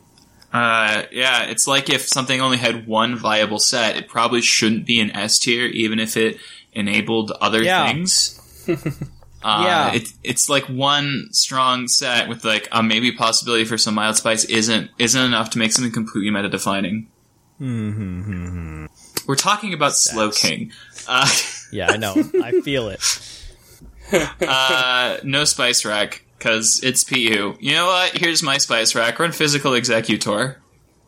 Uh, 0.54 1.04
yeah, 1.12 1.44
it's 1.44 1.68
like 1.68 1.90
if 1.90 2.08
something 2.08 2.40
only 2.40 2.58
had 2.58 2.88
one 2.88 3.16
viable 3.16 3.60
set, 3.60 3.98
it 3.98 4.08
probably 4.08 4.42
shouldn't 4.42 4.86
be 4.86 5.00
an 5.00 5.12
S 5.12 5.40
tier, 5.40 5.66
even 5.66 6.00
if 6.00 6.16
it 6.16 6.38
enabled 6.74 7.32
other 7.42 7.62
Yeah. 7.64 7.88
things. 7.88 8.40
uh, 8.70 9.64
Yeah. 9.66 9.94
it, 9.94 10.08
it's 10.24 10.50
like 10.50 10.66
one 10.70 11.28
strong 11.32 11.88
set 11.88 12.30
with 12.30 12.46
like 12.46 12.68
a 12.72 12.82
maybe 12.82 13.12
possibility 13.12 13.66
for 13.66 13.78
some 13.78 13.96
mild 13.96 14.16
spice 14.16 14.46
isn't 14.46 14.90
isn't 14.98 15.22
enough 15.22 15.50
to 15.52 15.58
make 15.60 15.72
something 15.74 15.92
completely 15.92 16.32
meta 16.32 16.50
defining. 16.50 17.08
We're 17.60 19.36
talking 19.36 19.74
about 19.74 19.92
Slowking. 19.94 20.72
Uh, 21.08 21.28
Yeah, 21.72 21.92
I 21.92 21.98
know. 21.98 22.14
I 22.44 22.62
feel 22.62 22.88
it. 22.90 23.02
uh, 24.42 25.18
no 25.24 25.44
spice 25.44 25.86
rack 25.86 26.24
because 26.38 26.82
it's 26.84 27.04
PU. 27.04 27.58
You 27.60 27.74
know 27.74 27.86
what? 27.88 28.16
Here's 28.18 28.42
my 28.44 28.58
spice 28.58 28.96
rack. 28.96 29.20
Run 29.20 29.32
physical 29.32 29.72
Exeggutor. 29.72 30.56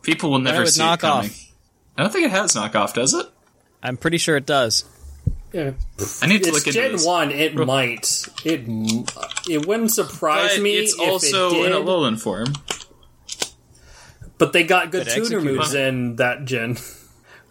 People 0.02 0.30
will 0.30 0.38
never 0.38 0.60
with 0.62 0.72
see 0.72 0.82
it 0.82 0.98
coming. 1.00 1.30
knockoff. 1.30 1.50
I 1.96 2.02
don't 2.02 2.12
think 2.12 2.24
it 2.26 2.30
has 2.30 2.52
knockoff, 2.54 2.94
does 2.94 3.12
it? 3.14 3.26
I'm 3.82 3.96
pretty 3.96 4.18
sure 4.18 4.36
it 4.36 4.46
does. 4.46 4.84
yeah. 5.52 5.72
I 6.22 6.26
need 6.26 6.42
to 6.44 6.48
It's 6.48 6.58
look 6.58 6.66
into 6.66 6.72
Gen 6.80 6.92
this. 6.92 7.06
one. 7.06 7.30
It 7.30 7.54
might. 7.54 8.28
It 8.44 8.64
it 9.48 9.66
wouldn't 9.66 9.90
surprise 9.92 10.54
But 10.54 10.62
me. 10.62 10.76
it's 10.76 10.94
if 10.94 11.00
also 11.00 11.50
it 11.62 11.66
in 11.66 11.72
a 11.72 11.76
Alolan 11.76 12.18
form. 12.20 12.46
But 14.38 14.52
they 14.52 14.64
got 14.64 14.90
good 14.90 15.06
But 15.06 15.14
tuner 15.14 15.40
moves 15.40 15.74
on- 15.74 15.80
in 15.80 16.16
that 16.16 16.44
gen. 16.44 16.78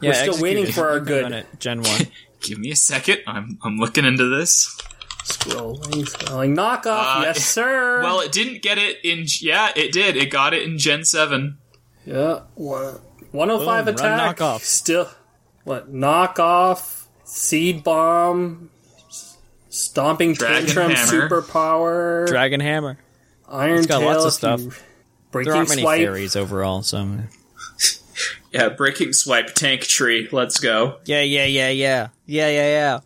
Yeah, 0.02 0.10
We're 0.12 0.32
still 0.34 0.42
waiting 0.42 0.72
for 0.72 0.90
our 0.90 1.00
good- 1.00 1.24
run 1.24 1.34
it, 1.34 1.46
Gen 1.60 1.82
one. 1.84 2.08
Give 2.42 2.58
me 2.58 2.72
a 2.72 2.76
second. 2.76 3.20
I'm 3.28 3.60
I'm 3.64 3.78
looking 3.78 4.06
into 4.06 4.30
this. 4.36 4.76
Scrolling, 5.30 6.06
scrolling. 6.06 6.56
Knockoff, 6.56 7.20
Uh, 7.20 7.22
yes 7.26 7.44
sir. 7.46 8.02
Well, 8.02 8.20
it 8.22 8.32
didn't 8.32 8.62
get 8.62 8.78
it 8.78 8.98
in. 9.04 9.26
Yeah, 9.42 9.72
it 9.76 9.92
did. 9.92 10.18
It 10.18 10.30
got 10.32 10.54
it 10.54 10.64
in 10.64 10.78
Gen 10.78 11.06
Seven. 11.06 11.58
yeah, 12.06 12.42
one- 12.56 13.00
105 13.32 13.86
Boom, 13.86 13.96
run 13.96 14.14
attack. 14.20 14.38
knockoff. 14.38 14.62
Still, 14.62 15.10
what? 15.64 15.94
Knockoff, 15.94 17.06
seed 17.26 17.84
bomb, 17.84 18.72
stomping 19.70 20.34
Dragon 20.34 20.66
tantrum, 20.66 20.92
hammer. 20.92 21.30
superpower, 21.30 22.28
Dragon 22.28 22.60
Hammer. 22.60 22.98
iron 23.48 23.84
got 23.86 24.00
tail. 24.00 24.08
lots 24.10 24.26
of 24.26 24.34
stuff. 24.34 24.62
you- 24.62 24.72
There 25.44 25.54
aren't 25.56 25.70
many 25.70 25.82
swipe. 25.84 26.00
fairies 26.00 26.36
overall, 26.36 26.82
so 26.82 27.20
Yeah, 28.52 28.70
breaking 28.70 29.14
swipe 29.14 29.54
tank 29.54 29.82
tree. 29.82 30.28
Let's 30.32 30.60
go. 30.60 30.98
yeah, 31.06 31.22
yeah, 31.22 31.46
yeah, 31.46 31.70
yeah, 31.70 32.08
yeah, 32.26 32.50
yeah, 32.50 32.68
yeah. 32.68 33.00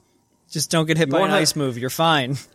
Just 0.54 0.70
don't 0.72 0.86
get 0.86 0.98
hit 0.98 1.10
by 1.10 1.18
an 1.18 1.22
wanna- 1.24 1.34
ice 1.36 1.56
move. 1.56 1.78
You're 1.78 1.90
fine. 1.90 2.38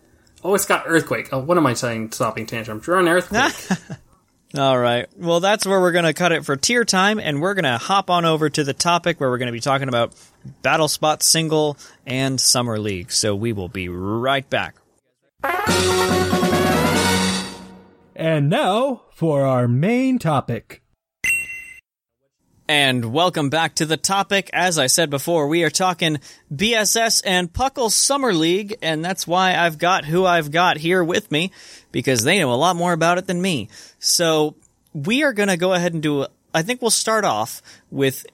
Oh, 0.44 0.55
it's 0.55 0.66
got 0.66 0.84
earthquake. 0.86 1.30
Oh, 1.32 1.40
what 1.40 1.57
am 1.59 1.66
I 1.66 1.74
saying? 1.74 2.12
Stomping 2.12 2.46
tantrum. 2.46 2.80
Run 2.86 3.09
earthquake. 3.09 3.53
All 4.57 4.78
right. 4.78 5.09
Well, 5.16 5.40
that's 5.40 5.66
where 5.66 5.80
we're 5.80 5.90
going 5.90 6.05
to 6.05 6.14
cut 6.14 6.30
it 6.30 6.44
for 6.44 6.55
tier 6.55 6.84
time, 6.84 7.18
and 7.18 7.42
we're 7.42 7.55
going 7.55 7.64
to 7.64 7.76
hop 7.76 8.09
on 8.09 8.24
over 8.24 8.49
to 8.49 8.62
the 8.62 8.72
topic 8.72 9.18
where 9.18 9.28
we're 9.30 9.38
going 9.38 9.49
to 9.49 9.53
be 9.53 9.59
talking 9.59 9.88
about 9.88 10.14
Battle 10.62 10.86
Spot 10.86 11.24
Single 11.24 11.76
and 12.07 12.40
Summer 12.40 12.78
League. 12.78 13.11
So 13.11 13.34
we 13.34 13.53
will 13.53 13.66
be 13.66 13.88
right 13.88 14.49
back. 14.49 14.76
And 18.14 18.49
now 18.49 19.03
for 19.14 19.44
our 19.44 19.66
main 19.66 20.20
topic. 20.20 20.82
And 22.71 23.14
welcome 23.14 23.49
back 23.49 23.77
to 23.77 23.87
the 23.87 23.97
topic. 23.97 24.51
As 24.53 24.79
I 24.79 24.89
said 24.89 25.09
before, 25.09 25.49
we 25.49 25.64
are 25.64 25.71
talking 25.71 26.19
BSS 26.55 27.23
and 27.25 27.51
Puckle 27.51 27.91
Summer 27.91 28.35
League, 28.35 28.77
and 28.83 29.03
that's 29.03 29.27
why 29.27 29.57
I've 29.57 29.79
got 29.79 30.05
who 30.05 30.27
I've 30.27 30.51
got 30.51 30.77
here 30.77 31.03
with 31.03 31.31
me, 31.31 31.51
because 31.93 32.25
they 32.25 32.39
know 32.39 32.53
a 32.53 32.57
lot 32.57 32.77
more 32.77 32.93
about 32.93 33.16
it 33.16 33.27
than 33.27 33.41
me. 33.41 33.71
So 34.01 34.55
we 34.93 35.23
are 35.23 35.33
going 35.33 35.49
to 35.49 35.57
go 35.57 35.73
ahead 35.73 35.95
and 35.95 36.03
do, 36.03 36.27
I 36.53 36.61
think 36.61 36.83
we'll 36.83 36.91
start 36.91 37.25
off 37.25 37.62
with 37.91 38.27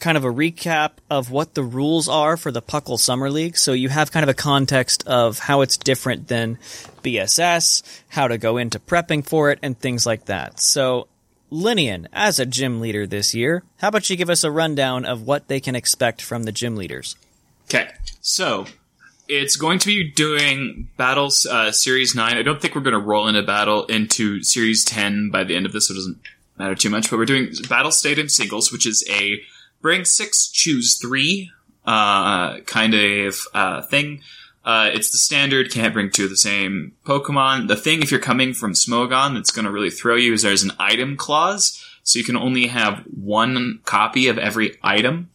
kind 0.00 0.18
of 0.18 0.24
a 0.26 0.30
recap 0.30 0.98
of 1.08 1.30
what 1.30 1.54
the 1.54 1.62
rules 1.62 2.10
are 2.10 2.36
for 2.36 2.52
the 2.52 2.60
Puckle 2.60 2.98
Summer 2.98 3.30
League. 3.30 3.56
So 3.56 3.72
you 3.72 3.88
have 3.88 4.12
kind 4.12 4.22
of 4.22 4.28
a 4.28 4.34
context 4.34 5.02
of 5.06 5.38
how 5.38 5.62
it's 5.62 5.78
different 5.78 6.28
than 6.28 6.58
BSS, 7.02 8.02
how 8.10 8.28
to 8.28 8.36
go 8.36 8.58
into 8.58 8.80
prepping 8.80 9.26
for 9.26 9.50
it, 9.50 9.58
and 9.62 9.78
things 9.78 10.04
like 10.04 10.26
that. 10.26 10.60
So 10.60 11.08
Linian, 11.50 12.06
as 12.12 12.38
a 12.38 12.46
gym 12.46 12.80
leader 12.80 13.06
this 13.06 13.34
year, 13.34 13.62
how 13.78 13.88
about 13.88 14.10
you 14.10 14.16
give 14.16 14.30
us 14.30 14.44
a 14.44 14.50
rundown 14.50 15.04
of 15.04 15.22
what 15.22 15.48
they 15.48 15.60
can 15.60 15.74
expect 15.74 16.20
from 16.20 16.42
the 16.42 16.52
gym 16.52 16.76
leaders? 16.76 17.16
Okay, 17.64 17.90
so 18.20 18.66
it's 19.28 19.56
going 19.56 19.78
to 19.78 19.86
be 19.86 20.10
doing 20.10 20.88
battles 20.96 21.46
uh, 21.46 21.72
series 21.72 22.14
nine. 22.14 22.36
I 22.36 22.42
don't 22.42 22.60
think 22.60 22.74
we're 22.74 22.82
going 22.82 22.92
to 22.92 22.98
roll 22.98 23.28
into 23.28 23.42
battle 23.42 23.84
into 23.86 24.42
series 24.42 24.84
ten 24.84 25.30
by 25.30 25.44
the 25.44 25.56
end 25.56 25.66
of 25.66 25.72
this. 25.72 25.88
So 25.88 25.94
it 25.94 25.96
doesn't 25.96 26.18
matter 26.58 26.74
too 26.74 26.90
much. 26.90 27.10
But 27.10 27.18
we're 27.18 27.24
doing 27.24 27.52
battle 27.68 27.92
and 28.04 28.30
singles, 28.30 28.72
which 28.72 28.86
is 28.86 29.06
a 29.10 29.40
bring 29.80 30.04
six, 30.04 30.48
choose 30.48 30.98
three 30.98 31.50
uh, 31.86 32.60
kind 32.60 32.94
of 32.94 33.36
uh, 33.54 33.82
thing. 33.82 34.22
Uh, 34.64 34.90
it's 34.92 35.10
the 35.10 35.18
standard, 35.18 35.72
can't 35.72 35.94
bring 35.94 36.10
two 36.10 36.24
of 36.24 36.30
the 36.30 36.36
same 36.36 36.92
Pokemon. 37.04 37.68
The 37.68 37.76
thing, 37.76 38.02
if 38.02 38.10
you're 38.10 38.20
coming 38.20 38.52
from 38.52 38.74
Smogon, 38.74 39.34
that's 39.34 39.50
going 39.50 39.64
to 39.64 39.70
really 39.70 39.90
throw 39.90 40.16
you 40.16 40.34
is 40.34 40.42
there's 40.42 40.62
an 40.62 40.72
item 40.78 41.16
clause. 41.16 41.82
So 42.02 42.18
you 42.18 42.24
can 42.24 42.36
only 42.36 42.66
have 42.68 43.04
one 43.04 43.80
copy 43.84 44.28
of 44.28 44.38
every 44.38 44.78
item. 44.82 45.30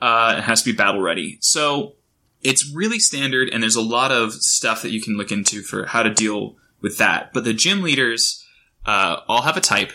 Uh, 0.00 0.36
it 0.38 0.42
has 0.42 0.62
to 0.62 0.72
be 0.72 0.76
battle 0.76 1.00
ready. 1.00 1.38
So 1.40 1.94
it's 2.42 2.72
really 2.72 2.98
standard, 2.98 3.48
and 3.50 3.62
there's 3.62 3.76
a 3.76 3.82
lot 3.82 4.12
of 4.12 4.32
stuff 4.32 4.82
that 4.82 4.90
you 4.90 5.00
can 5.00 5.16
look 5.16 5.32
into 5.32 5.62
for 5.62 5.86
how 5.86 6.02
to 6.02 6.10
deal 6.12 6.56
with 6.80 6.98
that. 6.98 7.32
But 7.32 7.44
the 7.44 7.54
gym 7.54 7.82
leaders 7.82 8.44
uh, 8.86 9.20
all 9.26 9.42
have 9.42 9.56
a 9.56 9.60
type, 9.60 9.92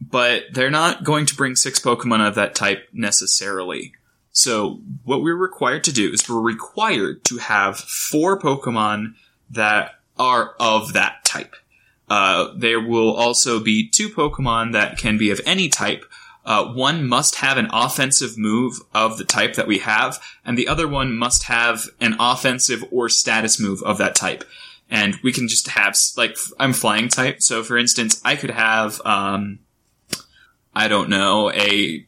but 0.00 0.44
they're 0.52 0.70
not 0.70 1.02
going 1.02 1.26
to 1.26 1.34
bring 1.34 1.56
six 1.56 1.78
Pokemon 1.78 2.26
of 2.26 2.34
that 2.34 2.54
type 2.54 2.88
necessarily. 2.92 3.94
So 4.38 4.80
what 5.02 5.20
we're 5.20 5.34
required 5.34 5.82
to 5.84 5.92
do 5.92 6.12
is 6.12 6.28
we're 6.28 6.40
required 6.40 7.24
to 7.24 7.38
have 7.38 7.76
four 7.76 8.38
Pokemon 8.38 9.14
that 9.50 9.96
are 10.16 10.54
of 10.60 10.92
that 10.92 11.24
type. 11.24 11.56
Uh, 12.08 12.52
there 12.56 12.80
will 12.80 13.12
also 13.12 13.58
be 13.58 13.88
two 13.88 14.08
Pokemon 14.08 14.74
that 14.74 14.96
can 14.96 15.18
be 15.18 15.30
of 15.30 15.40
any 15.44 15.68
type. 15.68 16.04
Uh, 16.44 16.72
one 16.72 17.08
must 17.08 17.34
have 17.34 17.58
an 17.58 17.68
offensive 17.72 18.38
move 18.38 18.80
of 18.94 19.18
the 19.18 19.24
type 19.24 19.54
that 19.54 19.66
we 19.66 19.78
have, 19.78 20.22
and 20.44 20.56
the 20.56 20.68
other 20.68 20.86
one 20.86 21.16
must 21.16 21.42
have 21.44 21.86
an 22.00 22.14
offensive 22.20 22.84
or 22.92 23.08
status 23.08 23.58
move 23.58 23.82
of 23.82 23.98
that 23.98 24.14
type. 24.14 24.44
And 24.88 25.16
we 25.24 25.32
can 25.32 25.48
just 25.48 25.66
have, 25.68 25.96
like, 26.16 26.36
I'm 26.60 26.72
flying 26.72 27.08
type, 27.08 27.42
so 27.42 27.64
for 27.64 27.76
instance, 27.76 28.20
I 28.24 28.36
could 28.36 28.50
have, 28.50 29.00
um, 29.04 29.58
I 30.74 30.86
don't 30.86 31.10
know, 31.10 31.50
a 31.50 32.06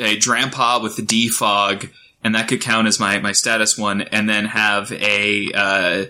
a 0.00 0.16
Drampa 0.16 0.82
with 0.82 0.96
the 0.96 1.02
defog, 1.02 1.90
and 2.22 2.34
that 2.34 2.48
could 2.48 2.60
count 2.60 2.86
as 2.86 3.00
my, 3.00 3.18
my 3.20 3.32
status 3.32 3.78
one, 3.78 4.02
and 4.02 4.28
then 4.28 4.46
have 4.46 4.92
a 4.92 5.52
uh, 5.54 6.04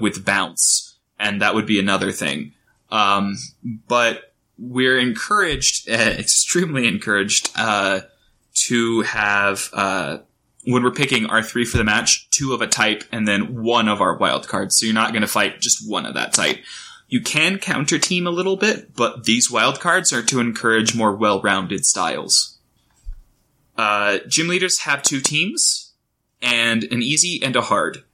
with 0.00 0.24
bounce, 0.24 0.98
and 1.18 1.42
that 1.42 1.54
would 1.54 1.66
be 1.66 1.78
another 1.78 2.12
thing. 2.12 2.52
Um, 2.90 3.36
but 3.86 4.32
we're 4.58 4.98
encouraged, 4.98 5.88
uh, 5.88 5.92
extremely 6.18 6.86
encouraged, 6.86 7.50
uh, 7.56 8.00
to 8.66 9.02
have 9.02 9.70
uh, 9.72 10.18
when 10.64 10.82
we're 10.82 10.90
picking 10.90 11.26
our 11.26 11.42
three 11.42 11.64
for 11.64 11.78
the 11.78 11.84
match, 11.84 12.28
two 12.30 12.52
of 12.52 12.60
a 12.60 12.66
type, 12.66 13.04
and 13.12 13.26
then 13.26 13.62
one 13.62 13.88
of 13.88 14.00
our 14.00 14.16
wild 14.16 14.48
cards. 14.48 14.78
So 14.78 14.86
you're 14.86 14.94
not 14.94 15.12
going 15.12 15.22
to 15.22 15.28
fight 15.28 15.60
just 15.60 15.88
one 15.88 16.06
of 16.06 16.14
that 16.14 16.32
type. 16.32 16.58
You 17.08 17.22
can 17.22 17.58
counter 17.58 17.98
team 17.98 18.26
a 18.26 18.30
little 18.30 18.56
bit, 18.56 18.94
but 18.94 19.24
these 19.24 19.50
wildcards 19.50 20.12
are 20.12 20.22
to 20.24 20.40
encourage 20.40 20.94
more 20.94 21.16
well-rounded 21.16 21.86
styles. 21.86 22.58
Uh, 23.76 24.18
gym 24.28 24.48
leaders 24.48 24.80
have 24.80 25.02
two 25.02 25.20
teams, 25.20 25.92
and 26.42 26.84
an 26.84 27.02
easy 27.02 27.40
and 27.42 27.56
a 27.56 27.62
hard. 27.62 28.04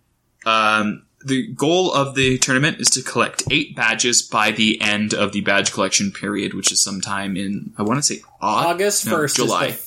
Um, 0.47 1.07
the 1.25 1.49
goal 1.55 1.93
of 1.93 2.15
the 2.15 2.39
tournament 2.39 2.81
is 2.81 2.91
to 2.91 3.03
collect 3.03 3.43
eight 3.51 3.75
badges 3.75 4.23
by 4.23 4.51
the 4.51 4.81
end 4.81 5.15
of 5.15 5.33
the 5.33 5.41
badge 5.41 5.73
collection 5.73 6.13
period, 6.13 6.55
which 6.55 6.71
is 6.71 6.83
sometime 6.83 7.37
in 7.37 7.73
I 7.79 7.83
want 7.83 7.99
to 7.99 8.03
say 8.03 8.23
August 8.41 9.07
no, 9.07 9.17
1st. 9.17 9.37
July, 9.37 9.79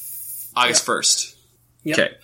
August 0.55 0.85
first. 0.85 1.37
Yep. 1.83 1.99
Okay. 1.99 2.15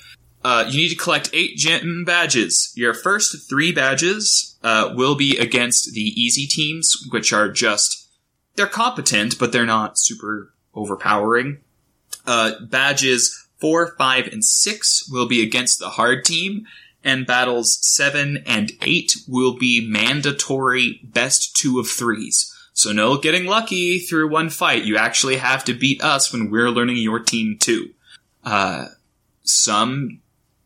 Uh, 0.44 0.66
you 0.68 0.82
need 0.82 0.90
to 0.90 0.96
collect 0.96 1.30
eight 1.32 1.56
gym 1.56 2.04
badges. 2.06 2.74
Your 2.76 2.94
first 2.94 3.48
three 3.48 3.72
badges 3.72 4.53
uh, 4.64 4.93
will 4.95 5.16
be 5.16 5.38
against 5.38 5.93
the 5.93 6.01
easy 6.01 6.47
teams, 6.47 7.07
which 7.11 7.34
are 7.34 7.49
just 7.49 8.07
they're 8.55 8.68
competent, 8.68 9.38
but 9.39 9.51
they're 9.51 9.66
not 9.66 9.99
super 9.99 10.53
overpowering. 10.74 11.59
Uh, 12.26 12.53
badges 12.61 13.47
four, 13.59 13.95
five, 13.97 14.28
and 14.28 14.43
six 14.43 15.07
will 15.09 15.28
be 15.28 15.41
against 15.41 15.80
the 15.80 15.89
hard 15.89 16.24
team, 16.26 16.66
and 17.03 17.28
battles 17.28 17.80
seven 17.82 18.43
and 18.45 18.72
eight 18.82 19.16
will 19.28 19.57
be 19.57 19.86
mandatory 19.86 20.99
best 21.03 21.55
two 21.55 21.80
of 21.80 21.88
threes. 21.88 22.49
So 22.74 22.91
no 22.91 23.18
getting 23.18 23.45
lucky 23.45 23.99
through 23.99 24.30
one 24.30 24.49
fight. 24.49 24.84
You 24.84 24.97
actually 24.97 25.38
have 25.38 25.64
to 25.66 25.74
beat 25.74 26.03
us 26.03 26.34
when 26.34 26.49
we're 26.49 26.72
learning 26.72 26.97
your 26.97 27.20
team 27.20 27.57
too. 27.57 27.93
Uh, 28.43 28.88
some 29.43 30.20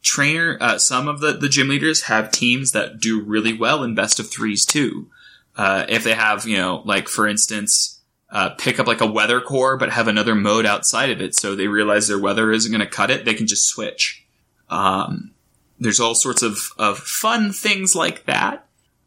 trainer, 0.08 0.58
uh, 0.62 0.78
some 0.78 1.08
of 1.08 1.20
the, 1.20 1.34
the 1.34 1.50
gym 1.50 1.68
leaders 1.68 2.04
have 2.04 2.32
teams 2.32 2.72
that 2.72 3.00
do 3.00 3.22
really 3.22 3.54
well 3.54 3.84
in 3.84 3.94
best 3.94 4.20
of 4.20 4.30
threes 4.30 4.66
too. 4.66 5.10
Uh, 5.56 5.86
if 5.90 6.04
they 6.04 6.14
have, 6.14 6.48
you 6.48 6.58
know, 6.58 6.82
like 6.86 7.08
for 7.08 7.28
instance, 7.28 8.00
uh, 8.30 8.50
pick 8.52 8.80
up 8.80 8.88
like 8.88 9.02
a 9.02 9.08
weather 9.08 9.42
core, 9.42 9.78
but 9.78 9.92
have 9.92 10.08
another 10.08 10.36
mode 10.36 10.66
outside 10.66 11.10
of 11.10 11.22
it. 11.22 11.36
So 11.36 11.56
they 11.56 11.68
realize 11.68 12.08
their 12.08 12.20
weather 12.20 12.52
isn't 12.52 12.72
going 12.72 12.82
to 12.82 12.88
cut 12.88 13.12
it. 13.12 13.26
They 13.26 13.34
can 13.34 13.48
just 13.48 13.68
switch. 13.68 14.26
Um, 14.70 15.32
there's 15.80 16.00
all 16.00 16.16
sorts 16.16 16.42
of, 16.42 16.58
of 16.78 16.98
fun 16.98 17.52
things 17.52 17.96
like 17.96 18.26
that. 18.26 18.66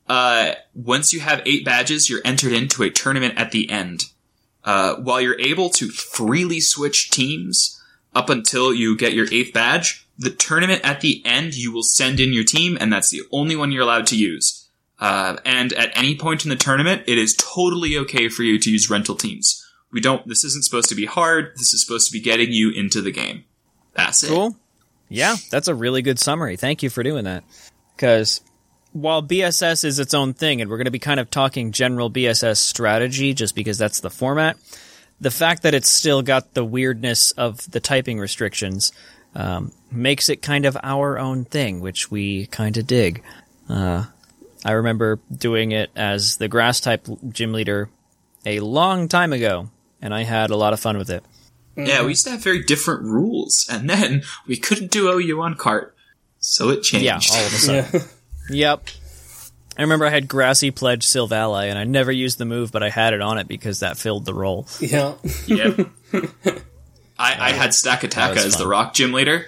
Uh, 0.08 0.54
once 0.74 1.12
you 1.12 1.20
have 1.20 1.42
eight 1.46 1.64
badges, 1.64 2.10
you're 2.10 2.22
entered 2.24 2.52
into 2.52 2.82
a 2.82 2.90
tournament 2.90 3.34
at 3.36 3.52
the 3.52 3.70
end. 3.70 4.04
Uh, 4.64 4.96
while 4.96 5.20
you're 5.20 5.40
able 5.40 5.70
to 5.70 5.88
freely 5.88 6.60
switch 6.60 7.10
teams 7.10 7.80
up 8.14 8.28
until 8.28 8.74
you 8.74 8.96
get 8.96 9.12
your 9.12 9.26
eighth 9.32 9.52
badge, 9.52 10.08
the 10.20 10.30
tournament 10.30 10.82
at 10.84 11.00
the 11.00 11.22
end, 11.24 11.54
you 11.54 11.72
will 11.72 11.82
send 11.82 12.20
in 12.20 12.34
your 12.34 12.44
team, 12.44 12.76
and 12.78 12.92
that's 12.92 13.10
the 13.10 13.22
only 13.32 13.56
one 13.56 13.72
you're 13.72 13.82
allowed 13.82 14.06
to 14.08 14.16
use. 14.16 14.68
Uh, 14.98 15.38
and 15.46 15.72
at 15.72 15.96
any 15.96 16.14
point 16.14 16.44
in 16.44 16.50
the 16.50 16.56
tournament, 16.56 17.02
it 17.06 17.16
is 17.16 17.34
totally 17.34 17.96
okay 17.96 18.28
for 18.28 18.42
you 18.42 18.58
to 18.58 18.70
use 18.70 18.90
rental 18.90 19.16
teams. 19.16 19.66
We 19.90 20.00
don't, 20.00 20.28
this 20.28 20.44
isn't 20.44 20.64
supposed 20.64 20.90
to 20.90 20.94
be 20.94 21.06
hard. 21.06 21.52
This 21.56 21.72
is 21.72 21.82
supposed 21.82 22.06
to 22.08 22.12
be 22.12 22.20
getting 22.20 22.52
you 22.52 22.70
into 22.70 23.00
the 23.00 23.10
game. 23.10 23.44
That's 23.94 24.22
it. 24.22 24.28
Cool. 24.28 24.56
Yeah, 25.08 25.36
that's 25.50 25.68
a 25.68 25.74
really 25.74 26.02
good 26.02 26.18
summary. 26.18 26.56
Thank 26.56 26.82
you 26.82 26.90
for 26.90 27.02
doing 27.02 27.24
that. 27.24 27.42
Because 27.96 28.42
while 28.92 29.22
BSS 29.22 29.84
is 29.84 29.98
its 29.98 30.12
own 30.12 30.34
thing, 30.34 30.60
and 30.60 30.70
we're 30.70 30.76
going 30.76 30.84
to 30.84 30.90
be 30.90 30.98
kind 30.98 31.18
of 31.18 31.30
talking 31.30 31.72
general 31.72 32.10
BSS 32.10 32.58
strategy 32.58 33.32
just 33.32 33.54
because 33.54 33.78
that's 33.78 34.00
the 34.00 34.10
format, 34.10 34.58
the 35.18 35.30
fact 35.30 35.62
that 35.62 35.74
it's 35.74 35.90
still 35.90 36.20
got 36.20 36.52
the 36.52 36.64
weirdness 36.64 37.30
of 37.32 37.68
the 37.70 37.80
typing 37.80 38.18
restrictions 38.18 38.92
um, 39.34 39.72
makes 39.90 40.28
it 40.28 40.42
kind 40.42 40.66
of 40.66 40.76
our 40.82 41.18
own 41.18 41.44
thing, 41.44 41.80
which 41.80 42.10
we 42.10 42.46
kind 42.46 42.76
of 42.76 42.86
dig. 42.86 43.22
Uh, 43.68 44.04
I 44.64 44.72
remember 44.72 45.18
doing 45.34 45.72
it 45.72 45.90
as 45.96 46.36
the 46.36 46.48
grass 46.48 46.80
type 46.80 47.06
gym 47.30 47.52
leader 47.52 47.88
a 48.44 48.60
long 48.60 49.08
time 49.08 49.32
ago, 49.32 49.70
and 50.02 50.14
I 50.14 50.22
had 50.22 50.50
a 50.50 50.56
lot 50.56 50.72
of 50.72 50.80
fun 50.80 50.98
with 50.98 51.10
it. 51.10 51.24
Yeah, 51.76 52.02
we 52.02 52.10
used 52.10 52.24
to 52.24 52.30
have 52.30 52.42
very 52.42 52.62
different 52.62 53.02
rules, 53.02 53.66
and 53.70 53.88
then 53.88 54.22
we 54.46 54.56
couldn't 54.56 54.90
do 54.90 55.08
OU 55.08 55.40
on 55.40 55.54
cart, 55.54 55.94
so 56.38 56.68
it 56.70 56.82
changed. 56.82 57.04
Yeah, 57.04 57.20
all 57.32 57.46
of 57.46 57.52
a 57.52 57.56
sudden. 57.56 58.00
Yep. 58.50 58.88
I 59.78 59.82
remember 59.82 60.06
I 60.06 60.10
had 60.10 60.26
Grassy 60.26 60.72
Pledge 60.72 61.06
Silvally, 61.06 61.70
and 61.70 61.78
I 61.78 61.84
never 61.84 62.10
used 62.10 62.38
the 62.38 62.44
move, 62.44 62.72
but 62.72 62.82
I 62.82 62.90
had 62.90 63.14
it 63.14 63.20
on 63.20 63.38
it 63.38 63.46
because 63.46 63.78
that 63.80 63.96
filled 63.96 64.24
the 64.24 64.34
role. 64.34 64.66
Yeah. 64.80 65.14
Yep. 65.46 65.88
I, 67.20 67.48
I 67.48 67.52
had 67.52 67.74
Stack 67.74 68.02
Attack 68.04 68.34
was 68.36 68.44
as 68.46 68.56
the 68.56 68.66
rock 68.66 68.94
gym 68.94 69.12
leader. 69.12 69.46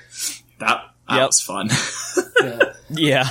That, 0.60 0.82
that 1.08 1.16
Yep. 1.16 1.26
was 1.26 1.40
fun. 1.40 1.70
yeah. 2.90 3.30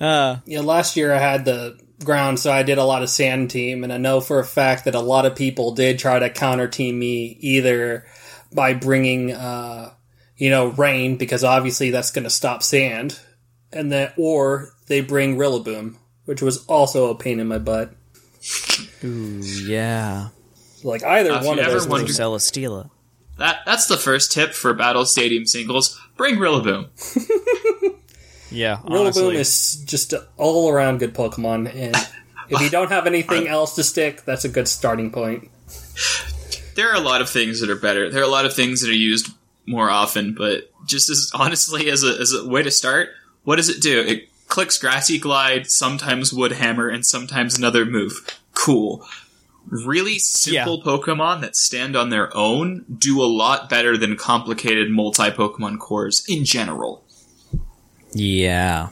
Yeah. 0.00 0.40
Yeah, 0.46 0.60
last 0.60 0.96
year 0.96 1.12
I 1.12 1.18
had 1.18 1.44
the 1.44 1.78
ground, 2.04 2.38
so 2.38 2.50
I 2.52 2.62
did 2.62 2.78
a 2.78 2.84
lot 2.84 3.02
of 3.02 3.10
sand 3.10 3.50
team, 3.50 3.84
and 3.84 3.92
I 3.92 3.96
know 3.98 4.20
for 4.20 4.38
a 4.38 4.44
fact 4.44 4.84
that 4.84 4.94
a 4.94 5.00
lot 5.00 5.26
of 5.26 5.36
people 5.36 5.72
did 5.74 5.98
try 5.98 6.18
to 6.18 6.30
counter 6.30 6.68
team 6.68 6.98
me 6.98 7.36
either 7.40 8.06
by 8.52 8.72
bringing, 8.74 9.32
uh, 9.32 9.92
you 10.36 10.48
know, 10.50 10.68
rain 10.68 11.16
because 11.16 11.44
obviously 11.44 11.90
that's 11.90 12.12
going 12.12 12.24
to 12.24 12.30
stop 12.30 12.62
sand, 12.62 13.18
and 13.72 13.90
then 13.92 14.12
or 14.16 14.70
they 14.86 15.00
bring 15.02 15.36
Rillaboom, 15.36 15.96
which 16.24 16.40
was 16.40 16.64
also 16.66 17.10
a 17.10 17.14
pain 17.14 17.40
in 17.40 17.48
my 17.48 17.58
butt. 17.58 17.92
Ooh, 19.04 19.40
yeah. 19.42 20.28
Like 20.82 21.04
either 21.04 21.32
Uh, 21.32 21.44
one 21.44 21.56
you 21.56 21.62
of 21.62 21.68
ever 21.68 21.72
those. 21.80 21.88
wondered- 21.88 22.08
was- 22.08 22.18
Celesteela. 22.18 22.90
That 23.40 23.60
that's 23.64 23.86
the 23.86 23.96
first 23.96 24.32
tip 24.32 24.52
for 24.52 24.74
Battle 24.74 25.06
Stadium 25.06 25.46
singles. 25.46 25.98
Bring 26.16 26.36
Rillaboom. 26.36 26.88
Yeah, 28.52 28.78
Rillaboom 28.78 29.00
honestly. 29.00 29.36
is 29.36 29.84
just 29.84 30.12
all 30.36 30.70
around 30.70 30.98
good 30.98 31.14
Pokemon, 31.14 31.72
and 31.72 31.94
if 32.48 32.60
you 32.60 32.68
don't 32.68 32.88
have 32.90 33.06
anything 33.06 33.46
else 33.56 33.76
to 33.76 33.84
stick, 33.84 34.24
that's 34.24 34.44
a 34.44 34.48
good 34.48 34.66
starting 34.66 35.12
point. 35.12 35.48
There 36.74 36.90
are 36.90 36.96
a 36.96 37.00
lot 37.00 37.20
of 37.20 37.30
things 37.30 37.60
that 37.60 37.70
are 37.70 37.76
better. 37.76 38.10
There 38.10 38.20
are 38.20 38.24
a 38.24 38.30
lot 38.30 38.46
of 38.46 38.52
things 38.52 38.80
that 38.80 38.90
are 38.90 38.92
used 38.92 39.28
more 39.66 39.88
often, 39.88 40.34
but 40.34 40.68
just 40.84 41.10
as 41.10 41.30
honestly 41.32 41.88
as 41.90 42.02
a 42.02 42.18
as 42.20 42.32
a 42.32 42.44
way 42.44 42.64
to 42.64 42.72
start, 42.72 43.10
what 43.44 43.54
does 43.54 43.68
it 43.68 43.80
do? 43.80 44.00
It 44.00 44.28
clicks 44.48 44.78
Grassy 44.78 45.18
Glide, 45.18 45.70
sometimes 45.70 46.32
Wood 46.32 46.52
Hammer, 46.52 46.88
and 46.88 47.06
sometimes 47.06 47.56
another 47.56 47.84
move. 47.86 48.36
Cool. 48.54 49.06
Really 49.66 50.18
simple 50.18 50.82
Pokemon 50.82 51.42
that 51.42 51.54
stand 51.54 51.94
on 51.96 52.10
their 52.10 52.36
own 52.36 52.84
do 52.98 53.22
a 53.22 53.26
lot 53.26 53.68
better 53.68 53.96
than 53.96 54.16
complicated 54.16 54.90
multi 54.90 55.30
Pokemon 55.30 55.78
cores 55.78 56.24
in 56.28 56.44
general. 56.44 57.04
Yeah. 58.12 58.88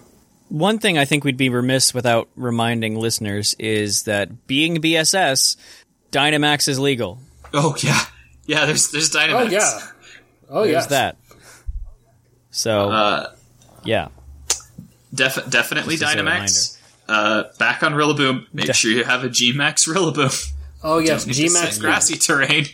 One 0.49 0.79
thing 0.79 0.97
I 0.97 1.05
think 1.05 1.25
we'd 1.25 1.37
be 1.37 1.49
remiss 1.49 1.93
without 1.93 2.29
reminding 2.37 2.97
listeners 2.97 3.55
is 3.59 4.05
that 4.05 4.47
being 4.47 4.77
BSS, 4.77 5.57
Dynamax 6.13 6.69
is 6.69 6.79
legal. 6.79 7.19
Oh 7.53 7.75
yeah, 7.81 8.01
yeah. 8.47 8.65
There's 8.67 8.91
there's 8.91 9.11
Dynamax. 9.11 9.47
Oh 9.47 9.51
yeah, 9.51 9.81
oh 10.49 10.63
There's 10.63 10.73
yes. 10.73 10.87
that. 10.87 11.17
So, 12.51 12.91
Uh, 12.91 13.33
yeah. 13.85 14.09
Def- 15.15 15.49
definitely 15.51 15.97
Just 15.97 16.15
as 16.15 16.21
a 16.21 16.23
Dynamax. 16.25 16.79
Uh, 17.09 17.45
back 17.59 17.83
on 17.83 17.93
Rillaboom. 17.95 18.47
Make 18.53 18.67
De- 18.67 18.73
sure 18.75 18.91
you 18.91 19.05
have 19.05 19.25
a 19.25 19.29
Gmax 19.29 19.89
Rillaboom. 19.93 20.53
Oh 20.83 20.99
yes, 20.99 21.25
to 21.25 21.31
Gmax 21.31 21.81
grassy 21.81 22.17
terrain. 22.17 22.67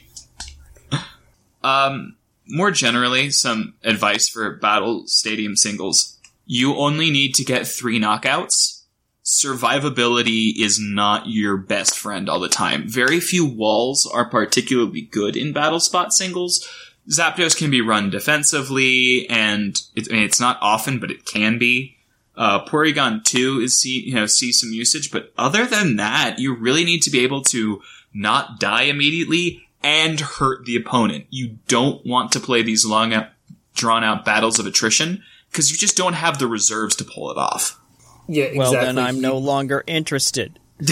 um, 1.63 2.17
more 2.47 2.71
generally, 2.71 3.31
some 3.31 3.75
advice 3.83 4.29
for 4.29 4.57
battle 4.57 5.07
stadium 5.07 5.57
singles: 5.57 6.19
you 6.47 6.77
only 6.77 7.11
need 7.11 7.35
to 7.37 7.45
get 7.45 7.67
three 7.67 7.99
knockouts. 7.99 8.83
Survivability 9.25 10.53
is 10.61 10.79
not 10.79 11.29
your 11.29 11.57
best 11.57 11.99
friend 11.99 12.29
all 12.29 12.41
the 12.41 12.49
time. 12.49 12.87
Very 12.87 13.21
few 13.21 13.47
walls 13.47 14.07
are 14.13 14.29
particularly 14.29 15.01
good 15.01 15.35
in 15.35 15.55
battle 15.55 15.81
spot 15.81 16.13
singles. 16.13 16.69
Zapdos 17.11 17.57
can 17.57 17.71
be 17.71 17.81
run 17.81 18.11
defensively, 18.11 19.29
and 19.31 19.81
it, 19.95 20.09
I 20.11 20.15
mean, 20.15 20.25
it's 20.25 20.41
not 20.41 20.59
often, 20.61 20.99
but 20.99 21.11
it 21.11 21.25
can 21.25 21.59
be. 21.59 21.94
Uh, 22.37 22.65
Porygon 22.65 23.25
2 23.25 23.61
is 23.61 23.79
see, 23.79 24.03
you 24.07 24.15
know, 24.15 24.27
see 24.27 24.53
some 24.53 24.73
usage, 24.73 25.11
but 25.11 25.33
other 25.39 25.67
than 25.67 25.97
that, 25.97 26.39
you 26.39 26.55
really 26.55 26.85
need 26.85 27.01
to 27.03 27.11
be 27.11 27.21
able 27.21 27.43
to 27.43 27.81
not 28.13 28.59
die 28.59 28.83
immediately 28.83 29.69
and 29.83 30.19
hurt 30.19 30.65
the 30.65 30.77
opponent. 30.77 31.27
You 31.31 31.59
don't 31.69 32.05
want 32.05 32.33
to 32.33 32.41
play 32.41 32.63
these 32.63 32.85
long 32.85 33.13
out, 33.13 33.29
drawn 33.75 34.03
out 34.03 34.25
battles 34.25 34.59
of 34.59 34.67
attrition 34.67 35.23
because 35.51 35.71
you 35.71 35.77
just 35.77 35.97
don't 35.97 36.15
have 36.15 36.39
the 36.39 36.47
reserves 36.47 36.97
to 36.97 37.05
pull 37.05 37.31
it 37.31 37.37
off. 37.37 37.81
Yeah, 38.27 38.49
Well, 38.57 38.73
then 38.73 38.99
I'm 38.99 39.21
no 39.21 39.37
longer 39.37 39.85
interested. 39.87 40.59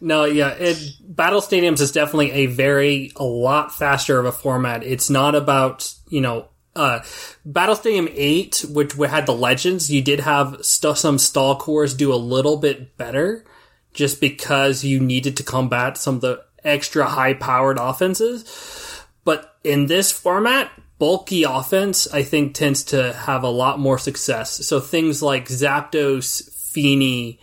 No, 0.00 0.24
yeah, 0.24 0.50
it, 0.50 0.78
Battle 1.00 1.40
Stadiums 1.40 1.80
is 1.80 1.92
definitely 1.92 2.30
a 2.32 2.46
very, 2.46 3.12
a 3.16 3.24
lot 3.24 3.74
faster 3.74 4.18
of 4.18 4.26
a 4.26 4.32
format. 4.32 4.84
It's 4.84 5.10
not 5.10 5.34
about, 5.34 5.92
you 6.08 6.20
know, 6.20 6.48
uh, 6.78 7.02
Battle 7.44 7.74
Stadium 7.74 8.08
8, 8.10 8.66
which 8.70 8.96
we 8.96 9.08
had 9.08 9.26
the 9.26 9.34
legends, 9.34 9.90
you 9.90 10.00
did 10.00 10.20
have 10.20 10.64
st- 10.64 10.96
some 10.96 11.18
stall 11.18 11.56
cores 11.56 11.92
do 11.94 12.12
a 12.12 12.16
little 12.16 12.56
bit 12.56 12.96
better 12.96 13.44
just 13.92 14.20
because 14.20 14.84
you 14.84 15.00
needed 15.00 15.36
to 15.36 15.42
combat 15.42 15.98
some 15.98 16.16
of 16.16 16.20
the 16.20 16.44
extra 16.64 17.04
high 17.04 17.34
powered 17.34 17.78
offenses. 17.78 19.04
But 19.24 19.56
in 19.64 19.86
this 19.86 20.12
format, 20.12 20.70
bulky 20.98 21.42
offense, 21.42 22.06
I 22.12 22.22
think, 22.22 22.54
tends 22.54 22.84
to 22.84 23.12
have 23.12 23.42
a 23.42 23.50
lot 23.50 23.78
more 23.78 23.98
success. 23.98 24.66
So 24.66 24.80
things 24.80 25.22
like 25.22 25.48
Zapdos, 25.48 26.52
Fini, 26.52 27.40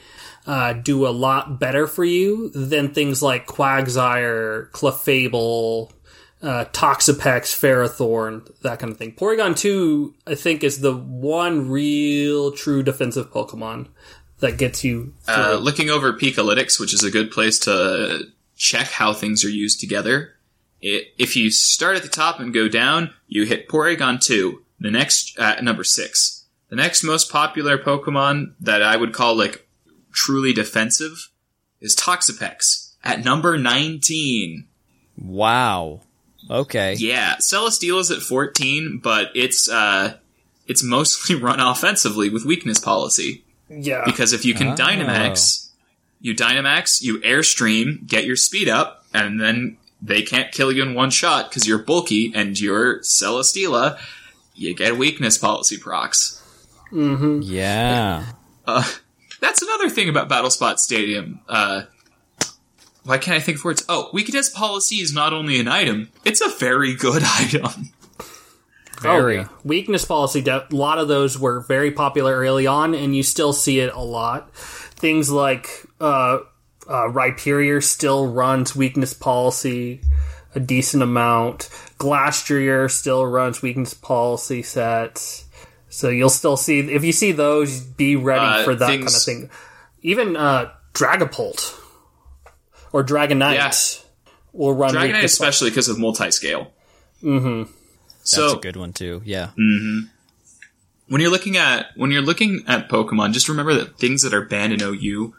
uh, 0.48 0.74
do 0.74 1.08
a 1.08 1.10
lot 1.10 1.60
better 1.60 1.88
for 1.88 2.06
you 2.06 2.50
than 2.52 2.94
things 2.94 3.22
like 3.22 3.48
Quagsire, 3.48 4.70
Clefable, 4.72 5.92
uh, 6.46 6.66
Toxapex, 6.66 7.56
Ferrothorn, 7.56 8.48
that 8.62 8.80
kind 8.80 8.91
of 8.91 8.98
thing. 8.98 9.14
Porygon 9.14 9.58
2, 9.58 10.14
I 10.28 10.36
think, 10.36 10.64
is 10.64 10.80
the 10.80 10.96
one 10.96 11.70
real 11.70 12.52
true 12.52 12.84
defensive 12.84 13.32
Pokemon 13.32 13.88
that 14.39 14.58
gets 14.58 14.84
you. 14.84 15.14
Uh, 15.28 15.58
looking 15.60 15.89
over 15.89 16.14
Pikalytics, 16.14 16.80
which 16.80 16.93
is 16.93 17.04
a 17.04 17.10
good 17.10 17.32
place 17.32 17.58
to 17.60 18.28
check 18.56 18.88
how 18.88 19.12
things 19.12 19.43
are 19.43 19.50
used 19.50 19.80
together. 19.80 20.36
It, 20.82 21.08
if 21.18 21.36
you 21.36 21.50
start 21.50 21.98
at 21.98 22.04
the 22.04 22.10
top 22.10 22.39
and 22.39 22.54
go 22.54 22.70
down, 22.70 23.12
you 23.28 23.46
hit 23.46 23.68
Porygon 23.68 24.22
2, 24.22 24.62
the 24.80 24.91
next, 24.91 25.38
uh, 25.39 25.60
number 25.62 25.84
6. 25.84 26.46
The 26.70 26.76
next 26.76 27.04
most 27.04 27.32
popular 27.32 27.78
Pokemon 27.80 28.54
that 28.60 28.84
I 28.84 28.98
would 28.98 29.14
call, 29.14 29.36
like, 29.36 29.68
truly 30.12 30.54
defensive 30.54 31.32
is 31.82 31.96
Toxapex 31.96 32.93
at 33.04 33.26
number 33.26 33.58
19. 33.58 34.68
Wow. 35.18 36.02
Okay. 36.50 36.93
Yeah, 36.96 37.36
Celesteela's 37.38 38.12
at 38.12 38.22
14, 38.22 39.00
but 39.04 39.30
it's, 39.36 39.70
uh, 39.70 40.18
it's 40.68 40.84
mostly 40.84 41.36
run 41.41 41.60
offensively 41.60 42.30
with 42.30 42.46
weakness 42.46 42.80
policy. 42.80 43.43
yeah. 43.70 44.04
Because 44.06 44.34
if 44.34 44.46
you 44.46 44.54
can 44.54 44.70
Oh. 44.70 44.76
Dynamax, 44.76 45.70
you 46.22 46.36
Dynamax, 46.36 47.02
you 47.02 47.20
Airstream, 47.22 48.06
get 48.08 48.26
your 48.26 48.36
speed 48.36 48.70
up, 48.70 49.06
and 49.14 49.39
then 49.41 49.78
they 50.02 50.22
can't 50.22 50.52
kill 50.52 50.72
you 50.72 50.84
in 50.84 50.93
one 50.93 51.10
shot 51.10 51.50
because 51.50 51.68
you're 51.68 51.80
bulky 51.80 52.32
and 52.36 52.60
you're 52.60 53.00
Celesteela. 53.00 53.98
You 54.54 54.74
get 54.76 54.98
weakness 54.98 55.38
policy 55.38 55.78
procs. 55.78 56.41
Mm-hmm. 56.91 57.41
Yeah. 57.43 58.26
Uh, 58.66 58.84
that's 59.41 59.62
another 59.62 59.89
thing 59.89 60.10
about 60.10 60.30
Battle 60.30 60.50
Spot 60.50 60.80
Stadium. 60.80 61.39
Uh, 61.48 61.84
why 63.06 63.18
can't 63.18 63.38
I 63.38 63.39
think 63.39 63.60
of 63.60 63.64
words? 63.66 63.86
Oh, 63.88 64.10
weakness 64.12 64.49
policy 64.49 64.97
is 64.97 65.14
not 65.14 65.32
only 65.34 65.60
an 65.60 65.68
item; 65.68 66.10
it's 66.26 66.41
a 66.41 66.49
very 66.49 66.93
good 66.95 67.24
item. 67.26 67.91
Very. 69.01 69.39
Oh. 69.39 69.49
Weakness 69.64 70.06
policy, 70.06 70.43
a 70.47 70.66
lot 70.72 70.97
of 70.97 71.08
those 71.08 71.38
were 71.38 71.60
very 71.62 71.91
popular 71.91 72.34
early 72.36 72.66
on, 72.66 72.95
and 72.95 73.16
you 73.16 73.24
still 73.24 73.53
see 73.53 73.80
it 73.80 73.93
a 73.93 73.99
lot. 74.01 74.53
Things 74.56 75.30
like 75.30 75.70
uh, 75.99 76.39
uh, 76.88 77.08
Rhyperior 77.10 77.84
still 77.84 78.26
runs 78.28 78.76
weakness 78.76 79.14
policy 79.14 80.01
a 80.56 80.60
decent 80.62 81.03
amount. 81.03 81.70
Glastrier 81.99 82.89
still 82.89 83.26
runs 83.26 83.62
weakness 83.62 83.93
policy 83.93 84.62
sets. 84.64 85.43
So 85.89 86.08
you'll 86.10 86.30
still 86.30 86.56
see, 86.58 86.80
if 86.80 87.03
you 87.03 87.12
see 87.12 87.34
those, 87.34 87.82
be 87.82 88.16
ready 88.16 88.62
Uh, 88.62 88.64
for 88.64 88.76
that 88.76 88.88
things- 88.88 89.26
kind 89.28 89.41
of 89.43 89.49
thing. 89.49 89.60
Even 90.01 90.38
uh, 90.38 90.72
Dragapult 90.93 91.78
or 92.96 93.04
Dragonite 93.04 93.56
Yeah. 93.56 93.72
will 94.54 94.74
run 94.74 94.93
Dragonite, 94.93 95.04
weakness 95.14 95.34
especially 95.34 95.70
because 95.70 95.89
of 95.89 96.00
multi-scale. 96.00 96.72
Mm-hmm. 97.22 97.72
That's 98.20 98.32
So 98.32 98.58
a 98.58 98.62
good 98.62 98.78
one 98.78 98.93
too. 98.93 99.22
Yeah. 99.26 99.50
when 99.58 100.10
you're 101.22 101.30
looking 101.30 101.58
at 101.58 101.88
when 101.96 102.12
you're 102.12 102.22
looking 102.22 102.64
at 102.68 102.88
Pokemon, 102.89 103.34
just 103.34 103.50
remember 103.50 103.74
that 103.74 103.98
things 104.00 104.22
that 104.22 104.34
are 104.34 104.46
banned 104.46 104.74
in 104.74 104.82
OU 104.82 105.34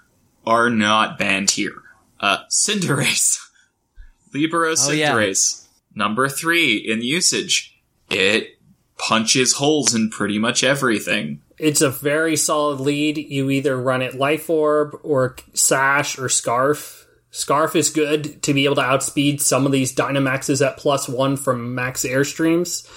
are 0.47 0.69
not 0.71 1.19
banned 1.19 1.51
here. 1.53 1.73
Uh, 2.21 2.39
Cinderace, 2.51 3.39
Libero 4.35 4.75
Oh, 4.79 4.91
yeah. 4.93 5.13
Cinderace, 5.13 5.67
number 5.95 6.29
three 6.29 6.77
in 6.77 7.03
usage. 7.03 7.73
It 8.11 8.59
punches 8.99 9.55
holes 9.55 9.95
in 9.95 10.11
pretty 10.11 10.39
much 10.39 10.63
everything. 10.63 11.41
it's 11.59 11.81
a 11.81 11.91
very 11.91 12.37
solid 12.37 12.81
lead. 12.81 13.17
You 13.19 13.51
either 13.51 13.81
run 13.81 14.03
it 14.03 14.15
Life 14.15 14.49
Orb 14.51 14.99
or 15.03 15.37
Sash 15.55 16.19
or 16.19 16.29
Scarf. 16.29 17.06
Scarf 17.31 17.77
is 17.77 17.91
good 17.91 18.43
to 18.43 18.55
be 18.55 18.65
able 18.65 18.77
to 18.77 18.83
outspeed 18.83 19.41
some 19.41 19.67
of 19.67 19.73
these 19.73 19.95
Dynamaxes 19.95 20.65
at 20.67 20.79
plus 20.79 21.09
one 21.09 21.37
from 21.37 21.75
max 21.75 22.05
Airstreams 22.05 22.89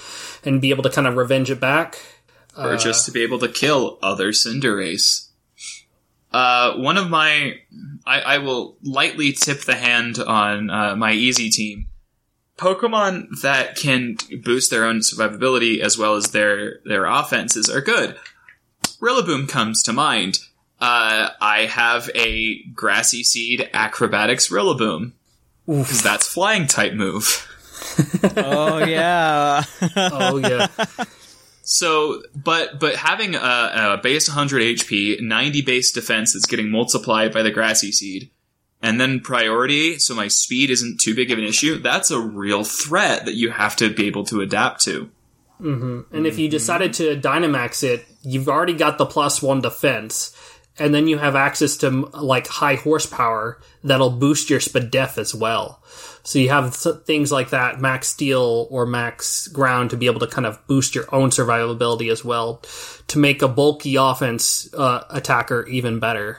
and 0.46 0.60
be 0.60 0.70
able 0.70 0.82
to 0.84 0.90
kind 0.90 1.06
of 1.06 1.16
revenge 1.16 1.50
it 1.50 1.60
back. 1.60 1.98
or 2.56 2.76
just 2.76 3.06
to 3.06 3.12
be 3.12 3.22
able 3.22 3.38
to 3.40 3.48
kill 3.48 3.98
other 4.02 4.32
Cinderace. 4.32 5.28
Uh, 6.32 6.76
one 6.76 6.96
of 6.96 7.10
my, 7.10 7.56
I, 8.06 8.20
I 8.20 8.38
will 8.38 8.76
lightly 8.82 9.32
tip 9.32 9.62
the 9.62 9.74
hand 9.74 10.18
on 10.18 10.70
uh, 10.70 10.96
my 10.96 11.12
easy 11.12 11.50
team. 11.50 11.86
Pokemon 12.56 13.40
that 13.42 13.74
can 13.74 14.16
boost 14.44 14.70
their 14.70 14.84
own 14.84 15.00
survivability 15.00 15.80
as 15.80 15.96
well 15.96 16.14
as 16.14 16.32
their 16.32 16.80
their 16.84 17.06
offenses 17.06 17.70
are 17.70 17.80
good. 17.80 18.16
Rillaboom 19.00 19.48
comes 19.48 19.82
to 19.84 19.94
mind. 19.94 20.40
Uh, 20.80 21.30
I 21.40 21.66
have 21.66 22.10
a 22.14 22.62
grassy 22.74 23.22
seed 23.22 23.68
acrobatics 23.74 24.48
Rillaboom 24.48 25.12
because 25.66 26.02
that's 26.04 26.26
flying 26.26 26.66
type 26.66 26.94
move. 26.94 27.46
Oh 28.36 28.84
yeah. 28.84 29.64
Oh 29.96 30.38
yeah. 30.38 30.68
So, 31.62 32.22
but 32.34 32.80
but 32.80 32.96
having 32.96 33.34
a, 33.34 33.38
a 33.38 34.00
base 34.02 34.28
100 34.28 34.62
HP, 34.78 35.20
90 35.20 35.62
base 35.62 35.92
defense 35.92 36.32
that's 36.32 36.46
getting 36.46 36.70
multiplied 36.70 37.32
by 37.32 37.42
the 37.42 37.50
grassy 37.50 37.92
seed, 37.92 38.30
and 38.82 39.00
then 39.00 39.20
priority, 39.20 39.98
so 39.98 40.14
my 40.14 40.28
speed 40.28 40.70
isn't 40.70 41.00
too 41.00 41.14
big 41.14 41.30
of 41.30 41.38
an 41.38 41.44
issue. 41.44 41.78
That's 41.78 42.10
a 42.10 42.18
real 42.18 42.64
threat 42.64 43.26
that 43.26 43.34
you 43.34 43.50
have 43.50 43.76
to 43.76 43.92
be 43.92 44.06
able 44.06 44.24
to 44.24 44.40
adapt 44.40 44.82
to. 44.84 45.10
And 46.12 46.26
if 46.26 46.38
you 46.38 46.48
decided 46.48 46.94
to 46.94 47.20
Dynamax 47.20 47.84
it, 47.84 48.06
you've 48.22 48.48
already 48.48 48.72
got 48.72 48.96
the 48.96 49.04
plus 49.04 49.42
one 49.42 49.60
defense, 49.60 50.34
and 50.80 50.94
then 50.94 51.06
you 51.06 51.18
have 51.18 51.36
access 51.36 51.76
to 51.76 51.90
like 51.90 52.46
high 52.46 52.76
horsepower 52.76 53.60
that'll 53.84 54.10
boost 54.10 54.48
your 54.48 54.60
Spadef 54.60 55.18
as 55.18 55.34
well. 55.34 55.82
So 56.22 56.38
you 56.38 56.48
have 56.48 56.74
things 56.74 57.30
like 57.30 57.50
that, 57.50 57.80
max 57.80 58.08
steel 58.08 58.66
or 58.70 58.86
max 58.86 59.46
ground 59.48 59.90
to 59.90 59.96
be 59.96 60.06
able 60.06 60.20
to 60.20 60.26
kind 60.26 60.46
of 60.46 60.66
boost 60.66 60.94
your 60.94 61.14
own 61.14 61.30
survivability 61.30 62.10
as 62.10 62.24
well, 62.24 62.62
to 63.08 63.18
make 63.18 63.42
a 63.42 63.48
bulky 63.48 63.96
offense 63.96 64.72
uh, 64.74 65.04
attacker 65.10 65.66
even 65.66 66.00
better. 66.00 66.38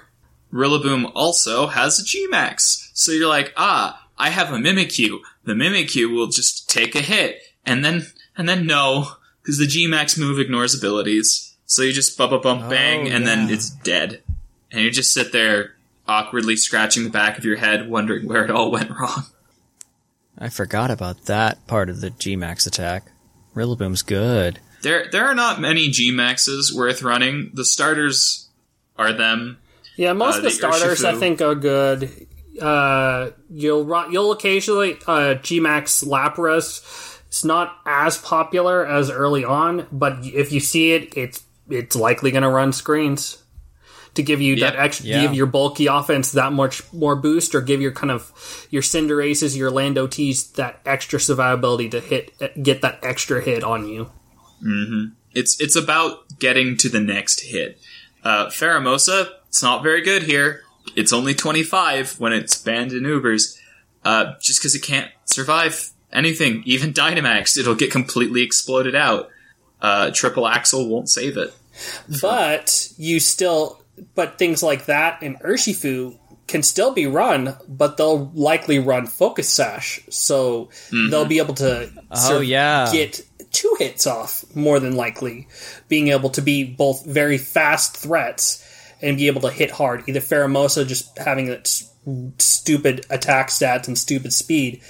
Rillaboom 0.51 1.11
also 1.13 1.67
has 1.67 1.99
a 1.99 2.03
Gmax. 2.03 2.89
So 2.93 3.11
you're 3.11 3.29
like, 3.29 3.53
ah, 3.55 4.07
I 4.17 4.31
have 4.31 4.51
a 4.51 4.57
Mimikyu. 4.57 5.19
The 5.45 5.53
Mimikyu 5.53 6.13
will 6.13 6.27
just 6.27 6.69
take 6.69 6.95
a 6.95 7.01
hit, 7.01 7.41
and 7.65 7.85
then, 7.85 8.07
and 8.35 8.49
then 8.49 8.65
no, 8.65 9.07
because 9.41 9.59
the 9.59 9.65
Gmax 9.65 10.19
move 10.19 10.39
ignores 10.39 10.75
abilities. 10.75 11.55
So 11.65 11.83
you 11.83 11.93
just 11.93 12.17
bump, 12.17 12.31
bump, 12.31 12.43
bump, 12.43 12.69
bang, 12.69 13.09
and 13.09 13.25
then 13.25 13.49
it's 13.49 13.69
dead. 13.69 14.23
And 14.71 14.81
you 14.81 14.91
just 14.91 15.13
sit 15.13 15.31
there 15.31 15.75
awkwardly 16.07 16.55
scratching 16.55 17.03
the 17.03 17.09
back 17.09 17.37
of 17.37 17.45
your 17.45 17.57
head, 17.57 17.89
wondering 17.89 18.27
where 18.27 18.43
it 18.43 18.51
all 18.51 18.71
went 18.71 18.89
wrong. 18.89 19.25
I 20.37 20.49
forgot 20.49 20.89
about 20.91 21.25
that 21.25 21.67
part 21.67 21.89
of 21.89 22.01
the 22.01 22.09
Gmax 22.09 22.65
attack. 22.65 23.05
Rillaboom's 23.53 24.01
good. 24.01 24.59
There, 24.81 25.07
there 25.11 25.25
are 25.27 25.35
not 25.35 25.59
many 25.61 25.89
Gmaxes 25.89 26.73
worth 26.73 27.03
running. 27.03 27.51
The 27.53 27.65
starters 27.65 28.49
are 28.97 29.13
them. 29.13 29.59
Yeah, 29.97 30.13
most 30.13 30.35
Uh, 30.35 30.37
of 30.37 30.43
the 30.43 30.49
the 30.49 30.55
starters 30.55 31.03
I 31.03 31.13
think 31.13 31.41
are 31.41 31.53
good. 31.53 32.27
Uh, 32.59 33.31
you'll 33.49 33.85
you'll 34.11 34.31
occasionally 34.31 34.93
uh, 35.05 35.35
Gmax 35.35 36.03
Lapras. 36.05 37.19
It's 37.27 37.45
not 37.45 37.77
as 37.85 38.17
popular 38.17 38.85
as 38.85 39.09
early 39.09 39.45
on, 39.45 39.87
but 39.91 40.25
if 40.25 40.51
you 40.51 40.59
see 40.59 40.93
it, 40.93 41.15
it's 41.15 41.43
it's 41.69 41.95
likely 41.95 42.31
going 42.31 42.43
to 42.43 42.49
run 42.49 42.73
screens 42.73 43.40
to 44.15 44.23
give 44.23 44.41
you 44.41 44.57
that 44.57 44.75
extra, 44.75 45.05
Yeah. 45.07 45.21
give 45.21 45.33
your 45.33 45.45
bulky 45.45 45.87
offense 45.87 46.31
that 46.33 46.51
much 46.53 46.81
more 46.93 47.15
boost, 47.15 47.55
or 47.55 47.61
give 47.61 47.81
your 47.81 47.91
kind 47.91 48.11
of 48.11 48.67
your 48.69 48.81
Cinderaces, 48.81 49.55
your 49.55 49.71
Lando 49.71 50.07
T's 50.07 50.43
that 50.53 50.81
extra 50.85 51.17
survivability 51.19 51.89
to 51.91 51.99
hit 51.99 52.31
get 52.61 52.81
that 52.81 52.99
extra 53.03 53.41
hit 53.41 53.63
on 53.63 53.87
you. 53.87 54.09
It's 55.33 55.59
it's 55.61 55.75
about 55.75 56.39
getting 56.39 56.77
to 56.77 56.89
the 56.89 56.99
next 56.99 57.41
hit. 57.41 57.79
Uh, 58.23 58.47
Pheromosa, 58.47 59.29
it's 59.47 59.63
not 59.63 59.81
very 59.83 60.01
good 60.01 60.23
here. 60.23 60.61
It's 60.95 61.13
only 61.13 61.33
25 61.33 62.19
when 62.19 62.33
it's 62.33 62.57
banned 62.57 62.91
in 62.91 63.03
Ubers. 63.03 63.57
Uh, 64.03 64.33
just 64.41 64.59
because 64.59 64.75
it 64.75 64.81
can't 64.83 65.09
survive 65.25 65.91
anything, 66.11 66.63
even 66.65 66.91
Dynamax, 67.01 67.57
it'll 67.57 67.75
get 67.75 67.91
completely 67.91 68.41
exploded 68.41 68.95
out. 68.95 69.29
Uh, 69.81 70.11
Triple 70.11 70.47
Axel 70.47 70.87
won't 70.89 71.09
save 71.09 71.37
it. 71.37 71.53
But 72.21 72.89
you 72.97 73.19
still, 73.19 73.80
but 74.15 74.37
things 74.37 74.61
like 74.63 74.85
that 74.85 75.21
and 75.21 75.39
Urshifu 75.41 76.17
can 76.47 76.63
still 76.63 76.91
be 76.93 77.07
run, 77.07 77.55
but 77.67 77.95
they'll 77.97 78.29
likely 78.33 78.77
run 78.79 79.05
Focus 79.07 79.47
Sash, 79.47 80.01
so 80.09 80.69
they'll 81.09 81.25
be 81.25 81.37
able 81.37 81.53
to 81.55 81.89
Oh, 82.11 82.41
yeah. 82.41 82.91
get 82.91 83.21
two 83.51 83.73
hits 83.79 84.05
off 84.07 84.43
more 84.55 84.79
than 84.79 84.95
likely, 84.95 85.47
being 85.87 86.09
able 86.09 86.29
to 86.31 86.41
be 86.41 86.63
both 86.63 87.05
very 87.05 87.37
fast 87.37 87.95
threats 87.97 88.65
and 89.01 89.17
be 89.17 89.27
able 89.27 89.41
to 89.41 89.49
hit 89.49 89.71
hard. 89.71 90.03
Either 90.07 90.19
Pheromosa 90.19 90.85
just 90.85 91.17
having 91.17 91.45
that 91.47 91.61
s- 91.61 91.89
stupid 92.37 93.05
attack 93.09 93.49
stats 93.49 93.87
and 93.87 93.97
stupid 93.97 94.33
speed, 94.33 94.81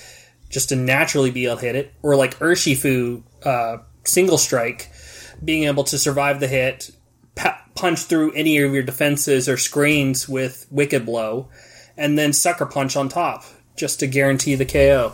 just 0.49 0.69
to 0.69 0.75
naturally 0.75 1.31
be 1.31 1.45
able 1.45 1.57
to 1.57 1.65
hit 1.65 1.75
it, 1.75 1.93
or 2.01 2.15
like 2.15 2.37
Urshifu 2.39 3.21
uh, 3.43 3.77
single 4.03 4.37
strike, 4.37 4.91
being 5.43 5.65
able 5.65 5.83
to 5.85 5.97
survive 5.97 6.39
the 6.39 6.47
hit, 6.47 6.89
pa- 6.91 7.00
punch 7.81 8.03
through 8.03 8.31
any 8.33 8.59
of 8.59 8.73
your 8.73 8.83
defenses 8.83 9.49
or 9.49 9.57
screens 9.57 10.29
with 10.29 10.67
Wicked 10.69 11.03
Blow, 11.03 11.49
and 11.97 12.17
then 12.17 12.31
Sucker 12.31 12.67
Punch 12.67 12.95
on 12.95 13.09
top, 13.09 13.43
just 13.75 13.99
to 13.99 14.07
guarantee 14.07 14.53
the 14.53 14.65
KO. 14.65 15.13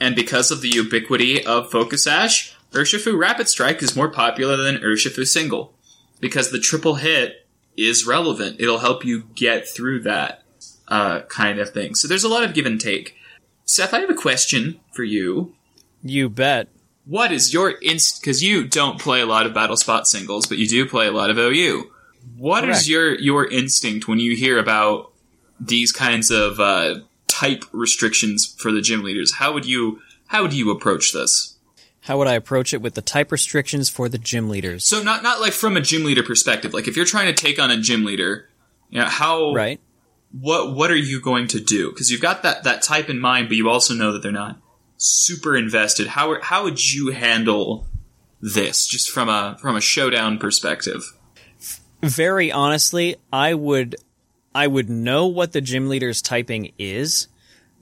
And 0.00 0.16
because 0.16 0.50
of 0.50 0.60
the 0.60 0.68
ubiquity 0.68 1.46
of 1.46 1.70
Focus 1.70 2.02
Sash, 2.04 2.54
Urshifu 2.72 3.16
Rapid 3.16 3.48
Strike 3.48 3.80
is 3.80 3.94
more 3.94 4.10
popular 4.10 4.56
than 4.56 4.78
Urshifu 4.78 5.24
Single. 5.24 5.72
Because 6.18 6.50
the 6.50 6.58
triple 6.58 6.96
hit 6.96 7.46
is 7.76 8.06
relevant. 8.06 8.60
It'll 8.60 8.78
help 8.78 9.04
you 9.04 9.28
get 9.34 9.68
through 9.68 10.00
that 10.00 10.42
uh, 10.88 11.20
kind 11.28 11.60
of 11.60 11.70
thing. 11.70 11.94
So 11.94 12.08
there's 12.08 12.24
a 12.24 12.28
lot 12.28 12.42
of 12.42 12.54
give 12.54 12.66
and 12.66 12.80
take. 12.80 13.14
Seth, 13.64 13.94
I 13.94 14.00
have 14.00 14.10
a 14.10 14.14
question 14.14 14.80
for 14.92 15.04
you. 15.04 15.54
You 16.02 16.28
bet. 16.28 16.68
What 17.06 17.30
is 17.32 17.52
your 17.54 17.70
inst? 17.82 18.20
Because 18.20 18.42
you 18.42 18.66
don't 18.66 19.00
play 19.00 19.20
a 19.20 19.26
lot 19.26 19.46
of 19.46 19.54
Battle 19.54 19.76
Spot 19.76 20.06
singles, 20.06 20.46
but 20.46 20.58
you 20.58 20.66
do 20.66 20.86
play 20.88 21.06
a 21.06 21.12
lot 21.12 21.30
of 21.30 21.38
OU. 21.38 21.90
What 22.36 22.64
is 22.64 22.78
Correct. 22.78 22.86
your 22.88 23.14
your 23.20 23.48
instinct 23.48 24.08
when 24.08 24.18
you 24.18 24.34
hear 24.36 24.58
about 24.58 25.12
these 25.60 25.92
kinds 25.92 26.30
of 26.30 26.58
uh, 26.58 26.96
type 27.28 27.64
restrictions 27.72 28.44
for 28.58 28.72
the 28.72 28.80
gym 28.80 29.02
leaders? 29.04 29.34
How 29.34 29.52
would 29.52 29.64
you 29.64 30.00
how 30.26 30.42
would 30.42 30.52
you 30.52 30.70
approach 30.70 31.12
this? 31.12 31.56
How 32.00 32.18
would 32.18 32.26
I 32.28 32.34
approach 32.34 32.72
it 32.74 32.82
with 32.82 32.94
the 32.94 33.02
type 33.02 33.32
restrictions 33.32 33.88
for 33.88 34.08
the 34.08 34.18
gym 34.18 34.48
leaders? 34.48 34.84
So 34.88 35.02
not 35.02 35.22
not 35.22 35.40
like 35.40 35.52
from 35.52 35.76
a 35.76 35.80
gym 35.80 36.04
leader 36.04 36.22
perspective. 36.24 36.74
Like 36.74 36.88
if 36.88 36.96
you're 36.96 37.04
trying 37.06 37.26
to 37.26 37.32
take 37.32 37.60
on 37.60 37.70
a 37.70 37.76
gym 37.80 38.04
leader, 38.04 38.48
you 38.90 38.98
know, 38.98 39.06
how 39.06 39.52
Right? 39.54 39.80
what 40.32 40.74
what 40.74 40.90
are 40.90 40.96
you 40.96 41.20
going 41.20 41.46
to 41.48 41.60
do? 41.60 41.90
Because 41.90 42.10
you've 42.10 42.20
got 42.20 42.42
that 42.42 42.64
that 42.64 42.82
type 42.82 43.08
in 43.08 43.20
mind, 43.20 43.48
but 43.48 43.56
you 43.56 43.68
also 43.70 43.94
know 43.94 44.12
that 44.12 44.22
they're 44.22 44.32
not 44.32 44.58
super 44.96 45.56
invested. 45.56 46.08
How 46.08 46.40
how 46.40 46.64
would 46.64 46.92
you 46.92 47.12
handle 47.12 47.86
this, 48.40 48.86
just 48.86 49.10
from 49.10 49.28
a 49.28 49.56
from 49.60 49.76
a 49.76 49.80
showdown 49.80 50.38
perspective? 50.38 51.02
Very 52.02 52.52
honestly, 52.52 53.16
I 53.32 53.54
would 53.54 53.96
I 54.54 54.66
would 54.66 54.88
know 54.88 55.26
what 55.26 55.52
the 55.52 55.60
gym 55.60 55.88
leader's 55.88 56.22
typing 56.22 56.72
is, 56.78 57.28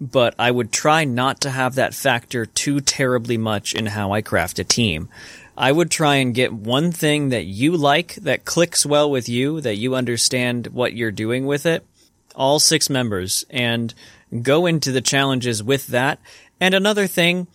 but 0.01 0.35
I 0.39 0.51
would 0.51 0.73
try 0.73 1.05
not 1.05 1.41
to 1.43 1.51
have 1.51 1.77
that 1.77 1.95
factor 1.95 2.47
too 2.47 2.81
terribly 2.81 3.37
much 3.37 3.75
in 3.75 3.87
how 3.87 4.13
I 4.13 4.23
craft 4.23 4.59
a 4.59 4.65
team. 4.65 5.09
I 5.57 5.71
would 5.71 5.91
try 5.91 6.17
and 6.17 6.35
get 6.35 6.53
one 6.53 6.91
thing 6.91 7.29
that 7.29 7.45
you 7.45 7.77
like, 7.77 8.17
that 8.17 8.45
clicks 8.45 8.85
well 8.85 9.09
with 9.09 9.29
you, 9.29 9.61
that 9.61 9.77
you 9.77 9.95
understand 9.95 10.67
what 10.69 10.95
you're 10.95 11.13
doing 11.13 11.47
with 11.47 11.65
it, 11.65 11.87
all 12.35 12.59
six 12.59 12.91
members, 12.91 13.47
and 13.51 13.95
go 14.43 14.67
into 14.67 14.91
the 14.91 15.01
challenges 15.01 15.63
with 15.63 15.87
that. 15.89 16.19
And 16.61 16.75
another 16.75 17.07
thing, 17.07 17.47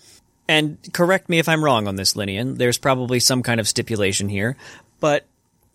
and 0.47 0.78
correct 0.93 1.30
me 1.30 1.39
if 1.39 1.47
I'm 1.47 1.64
wrong 1.64 1.88
on 1.88 1.95
this, 1.95 2.14
Linian, 2.14 2.58
there's 2.58 2.78
probably 2.78 3.20
some 3.20 3.43
kind 3.43 3.60
of 3.60 3.68
stipulation 3.68 4.30
here, 4.30 4.58
but 5.00 5.26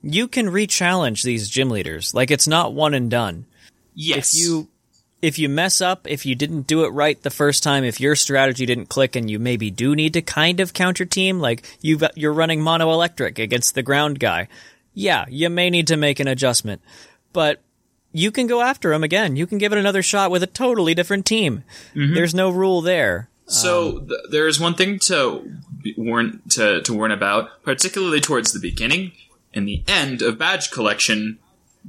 you 0.03 0.29
can 0.29 0.51
re-challenge 0.51 1.23
these 1.23 1.49
gym 1.49 1.71
leaders. 1.71 2.15
Like 2.15 2.31
it's 2.31 2.47
not 2.47 2.75
one 2.75 2.95
and 2.95 3.11
done. 3.11 3.47
Yes, 3.95 4.35
If 4.35 4.41
you 4.41 4.69
if 5.23 5.39
you 5.39 5.49
mess 5.49 5.81
up, 5.81 6.07
if 6.07 6.27
you 6.27 6.35
didn't 6.35 6.67
do 6.67 6.85
it 6.85 6.89
right 6.89 7.21
the 7.23 7.31
first 7.31 7.63
time, 7.63 7.83
if 7.83 7.99
your 7.99 8.15
strategy 8.15 8.67
didn't 8.67 8.91
click 8.91 9.17
and 9.17 9.31
you 9.31 9.39
maybe 9.39 9.71
do 9.71 9.97
need 9.97 10.13
to 10.13 10.21
kind 10.21 10.61
of 10.61 10.75
counter 10.75 11.07
team, 11.07 11.41
like 11.41 11.65
you 11.81 11.99
you're 12.15 12.33
running 12.33 12.61
mono 12.61 12.93
electric 12.93 13.39
against 13.39 13.75
the 13.75 13.83
ground 13.83 14.21
guy, 14.21 14.49
yeah, 14.93 15.25
you 15.31 15.49
may 15.49 15.71
need 15.71 15.87
to 15.87 15.97
make 15.97 16.21
an 16.21 16.29
adjustment. 16.29 16.83
But 17.33 17.63
you 18.15 18.31
can 18.31 18.47
go 18.47 18.63
after 18.63 18.93
him 18.93 19.03
again. 19.05 19.37
You 19.37 19.47
can 19.47 19.59
give 19.59 19.73
it 19.73 19.79
another 19.79 20.03
shot 20.03 20.31
with 20.31 20.43
a 20.43 20.47
totally 20.47 20.95
different 20.95 21.27
team. 21.27 21.65
There's 21.95 22.35
no 22.35 22.49
rule 22.49 22.81
there. 22.81 23.29
So 23.47 23.99
th- 23.99 24.21
there 24.31 24.49
is 24.49 24.59
one 24.59 24.75
thing 24.75 24.99
to 25.01 25.53
warn 25.99 26.41
to 26.51 26.81
to 26.83 26.95
warn 26.95 27.11
about, 27.11 27.63
particularly 27.63 28.21
towards 28.21 28.53
the 28.53 28.61
beginning 28.61 29.13
and 29.53 29.69
the 29.69 29.83
end 29.87 30.23
of 30.23 30.39
badge 30.39 30.71
collection. 30.71 31.39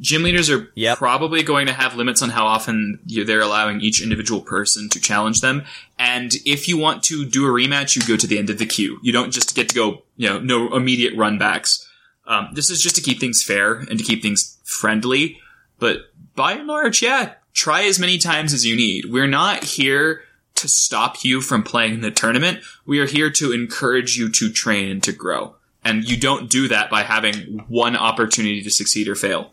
Gym 0.02 0.24
leaders 0.24 0.50
are 0.50 0.70
Yep. 0.76 0.98
probably 0.98 1.42
going 1.42 1.68
to 1.68 1.74
have 1.74 1.96
limits 1.96 2.22
on 2.22 2.30
how 2.32 2.46
often 2.46 3.00
they're 3.06 3.40
allowing 3.40 3.80
each 3.80 4.02
individual 4.02 4.42
person 4.42 4.90
to 4.90 5.00
challenge 5.00 5.40
them. 5.40 5.64
And 5.98 6.34
if 6.46 6.68
you 6.68 6.78
want 6.78 7.02
to 7.04 7.24
do 7.26 7.46
a 7.46 7.50
rematch, 7.50 7.96
you 7.96 8.02
go 8.02 8.18
to 8.18 8.28
the 8.28 8.38
end 8.38 8.50
of 8.50 8.58
the 8.58 8.66
queue. 8.66 9.00
You 9.02 9.14
don't 9.14 9.32
just 9.32 9.56
get 9.56 9.70
to 9.70 9.76
go, 9.76 10.04
you 10.18 10.28
know, 10.28 10.40
no 10.40 10.76
immediate 10.76 11.16
run 11.16 11.38
backs. 11.38 11.88
Um, 12.28 12.50
this 12.54 12.70
is 12.70 12.82
just 12.82 12.98
to 12.98 13.02
keep 13.02 13.22
things 13.22 13.42
fair 13.42 13.76
and 13.76 13.98
to 13.98 14.04
keep 14.04 14.22
things 14.22 14.58
friendly. 14.66 15.40
But 15.80 16.00
by 16.36 16.54
and 16.54 16.68
large, 16.68 17.02
yeah, 17.02 17.34
try 17.54 17.84
as 17.84 18.00
many 18.00 18.18
times 18.18 18.54
as 18.54 18.66
you 18.66 18.76
need. 18.76 19.06
We're 19.06 19.28
not 19.28 19.64
here 19.64 20.24
to 20.56 20.68
stop 20.68 21.24
you 21.24 21.42
from 21.42 21.64
playing 21.64 21.96
in 21.96 22.02
the 22.02 22.12
tournament. 22.12 22.60
We 22.86 23.00
are 23.00 23.06
here 23.06 23.30
to 23.32 23.52
encourage 23.52 24.18
you 24.18 24.30
to 24.30 24.52
train 24.52 24.90
and 24.90 25.04
to 25.04 25.12
grow. 25.12 25.56
And 25.84 26.04
you 26.04 26.18
don't 26.18 26.50
do 26.50 26.68
that 26.70 26.90
by 26.90 27.04
having 27.04 27.64
one 27.68 27.96
opportunity 27.96 28.62
to 28.64 28.72
succeed 28.72 29.08
or 29.08 29.16
fail. 29.16 29.52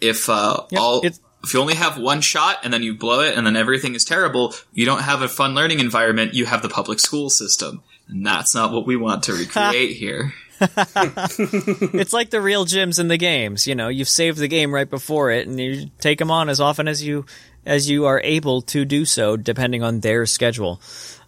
If 0.00 0.28
uh, 0.28 0.64
Yep, 0.70 0.80
all 0.80 1.02
if 1.46 1.54
you 1.54 1.60
only 1.60 1.74
have 1.74 1.98
one 1.98 2.20
shot 2.20 2.58
and 2.64 2.72
then 2.72 2.82
you 2.82 2.94
blow 2.94 3.20
it 3.20 3.36
and 3.36 3.46
then 3.46 3.56
everything 3.56 3.94
is 3.94 4.04
terrible, 4.04 4.54
you 4.72 4.84
don't 4.84 5.02
have 5.02 5.22
a 5.22 5.28
fun 5.28 5.54
learning 5.54 5.78
environment. 5.78 6.34
You 6.34 6.46
have 6.46 6.62
the 6.62 6.68
public 6.68 6.98
school 6.98 7.30
system, 7.30 7.82
and 8.08 8.26
that's 8.26 8.54
not 8.54 8.72
what 8.72 8.86
we 8.86 8.96
want 8.96 9.24
to 9.24 9.32
recreate 9.38 9.96
here. 9.96 10.32
It's 11.98 12.12
like 12.12 12.30
the 12.30 12.40
real 12.40 12.64
gyms 12.64 12.98
in 12.98 13.08
the 13.08 13.16
games. 13.16 13.66
You 13.66 13.74
know, 13.74 13.88
you've 13.88 14.08
saved 14.08 14.38
the 14.38 14.48
game 14.48 14.72
right 14.72 14.88
before 14.88 15.30
it, 15.30 15.46
and 15.46 15.58
you 15.58 15.90
take 16.00 16.18
them 16.18 16.30
on 16.30 16.48
as 16.48 16.60
often 16.60 16.88
as 16.88 17.02
you 17.02 17.26
as 17.64 17.90
you 17.90 18.06
are 18.06 18.20
able 18.22 18.62
to 18.62 18.84
do 18.84 19.04
so, 19.04 19.36
depending 19.36 19.82
on 19.82 20.00
their 20.00 20.24
schedule. 20.24 20.80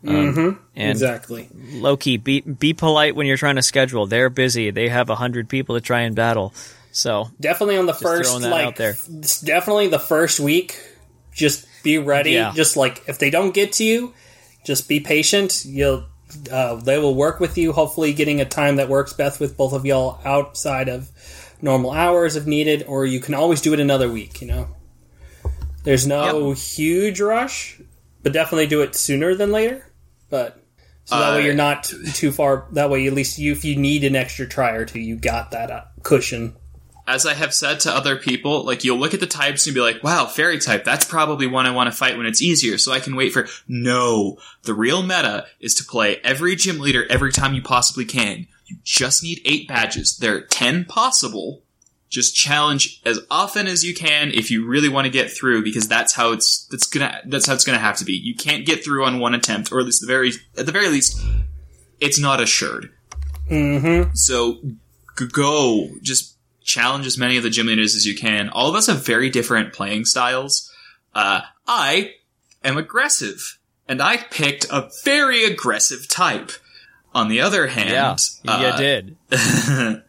Um, 0.06 0.60
and 0.76 0.90
exactly. 0.92 1.48
low 1.72 1.96
key, 1.96 2.16
be 2.16 2.40
be 2.40 2.72
polite 2.72 3.16
when 3.16 3.26
you're 3.26 3.36
trying 3.36 3.56
to 3.56 3.62
schedule. 3.62 4.06
They're 4.06 4.30
busy. 4.30 4.70
They 4.70 4.88
have 4.88 5.10
a 5.10 5.16
hundred 5.16 5.48
people 5.48 5.74
to 5.74 5.80
try 5.80 6.02
and 6.02 6.14
battle. 6.14 6.54
So 6.92 7.30
Definitely 7.40 7.78
on 7.78 7.86
the 7.86 7.94
first 7.94 8.40
like 8.40 8.76
definitely 8.76 9.88
the 9.88 9.98
first 9.98 10.40
week. 10.40 10.78
Just 11.32 11.66
be 11.82 11.98
ready. 11.98 12.32
Yeah. 12.32 12.52
Just 12.54 12.76
like 12.76 13.02
if 13.08 13.18
they 13.18 13.30
don't 13.30 13.52
get 13.52 13.74
to 13.74 13.84
you, 13.84 14.14
just 14.64 14.88
be 14.88 15.00
patient. 15.00 15.64
You'll 15.64 16.06
uh, 16.50 16.76
they 16.76 16.98
will 16.98 17.14
work 17.14 17.40
with 17.40 17.58
you. 17.58 17.72
Hopefully, 17.72 18.12
getting 18.12 18.40
a 18.40 18.44
time 18.44 18.76
that 18.76 18.88
works 18.88 19.12
best 19.12 19.40
with 19.40 19.56
both 19.56 19.72
of 19.72 19.86
y'all 19.86 20.20
outside 20.24 20.88
of 20.88 21.10
normal 21.60 21.90
hours 21.90 22.36
if 22.36 22.46
needed, 22.46 22.84
or 22.86 23.04
you 23.06 23.20
can 23.20 23.34
always 23.34 23.60
do 23.60 23.72
it 23.72 23.80
another 23.80 24.10
week. 24.10 24.40
You 24.40 24.48
know, 24.48 24.68
there's 25.84 26.06
no 26.06 26.52
huge 26.52 27.20
rush, 27.20 27.80
but 28.22 28.32
definitely 28.32 28.66
do 28.66 28.82
it 28.82 28.94
sooner 28.94 29.34
than 29.34 29.52
later. 29.52 29.84
But 30.30 30.62
so 31.04 31.18
that 31.18 31.34
way 31.34 31.40
Uh, 31.40 31.44
you're 31.46 31.54
not 31.54 31.90
too 32.12 32.30
far. 32.30 32.66
That 32.72 32.90
way, 32.90 33.06
at 33.06 33.14
least 33.14 33.38
you, 33.38 33.52
if 33.52 33.64
you 33.64 33.76
need 33.76 34.04
an 34.04 34.14
extra 34.14 34.46
try 34.46 34.72
or 34.72 34.84
two, 34.84 35.00
you 35.00 35.16
got 35.16 35.52
that 35.52 35.70
uh, 35.70 35.84
cushion. 36.02 36.54
As 37.08 37.26
I 37.26 37.34
have 37.34 37.54
said 37.54 37.80
to 37.80 37.92
other 37.92 38.16
people, 38.16 38.64
like 38.64 38.84
you'll 38.84 38.98
look 38.98 39.14
at 39.14 39.20
the 39.20 39.26
types 39.26 39.66
and 39.66 39.74
be 39.74 39.80
like, 39.80 40.04
wow, 40.04 40.26
fairy 40.26 40.58
type, 40.58 40.84
that's 40.84 41.04
probably 41.04 41.46
one 41.46 41.66
I 41.66 41.70
want 41.70 41.90
to 41.90 41.96
fight 41.96 42.16
when 42.16 42.26
it's 42.26 42.42
easier, 42.42 42.78
so 42.78 42.92
I 42.92 43.00
can 43.00 43.16
wait 43.16 43.32
for. 43.32 43.48
No. 43.66 44.38
The 44.62 44.74
real 44.74 45.02
meta 45.02 45.46
is 45.58 45.74
to 45.76 45.84
play 45.84 46.20
every 46.22 46.54
gym 46.54 46.78
leader 46.78 47.06
every 47.08 47.32
time 47.32 47.54
you 47.54 47.62
possibly 47.62 48.04
can. 48.04 48.46
You 48.66 48.76
just 48.84 49.22
need 49.22 49.40
eight 49.44 49.66
badges. 49.66 50.18
There 50.18 50.36
are 50.36 50.42
ten 50.42 50.84
possible. 50.84 51.62
Just 52.10 52.34
challenge 52.34 53.02
as 53.04 53.20
often 53.30 53.66
as 53.66 53.84
you 53.84 53.94
can 53.94 54.30
if 54.30 54.50
you 54.50 54.66
really 54.66 54.88
want 54.88 55.04
to 55.04 55.10
get 55.10 55.30
through, 55.30 55.62
because 55.62 55.88
that's 55.88 56.14
how 56.14 56.32
it's 56.32 56.66
that's 56.70 56.86
gonna 56.86 57.20
that's 57.26 57.46
how 57.46 57.52
it's 57.52 57.64
gonna 57.64 57.78
have 57.78 57.98
to 57.98 58.04
be. 58.06 58.14
You 58.14 58.34
can't 58.34 58.64
get 58.64 58.82
through 58.82 59.04
on 59.04 59.18
one 59.18 59.34
attempt, 59.34 59.72
or 59.72 59.78
at 59.78 59.84
least 59.84 60.00
the 60.00 60.06
very 60.06 60.32
at 60.56 60.64
the 60.64 60.72
very 60.72 60.88
least, 60.88 61.20
it's 62.00 62.18
not 62.18 62.40
assured. 62.40 62.90
Mm-hmm. 63.50 64.12
So 64.14 64.58
go 65.32 65.90
just 66.00 66.37
challenge 66.68 67.06
as 67.06 67.18
many 67.18 67.36
of 67.36 67.42
the 67.42 67.50
gym 67.50 67.66
leaders 67.66 67.96
as 67.96 68.06
you 68.06 68.14
can. 68.14 68.50
All 68.50 68.68
of 68.68 68.76
us 68.76 68.86
have 68.86 69.04
very 69.04 69.30
different 69.30 69.72
playing 69.72 70.04
styles. 70.04 70.70
Uh, 71.14 71.40
I 71.66 72.12
am 72.62 72.76
aggressive, 72.76 73.58
and 73.88 74.00
I 74.02 74.18
picked 74.18 74.66
a 74.70 74.90
very 75.02 75.44
aggressive 75.44 76.06
type. 76.08 76.52
On 77.14 77.28
the 77.28 77.40
other 77.40 77.66
hand, 77.66 77.90
yeah, 78.44 78.52
uh, 78.52 78.76
you 78.76 78.76
did. 78.76 79.16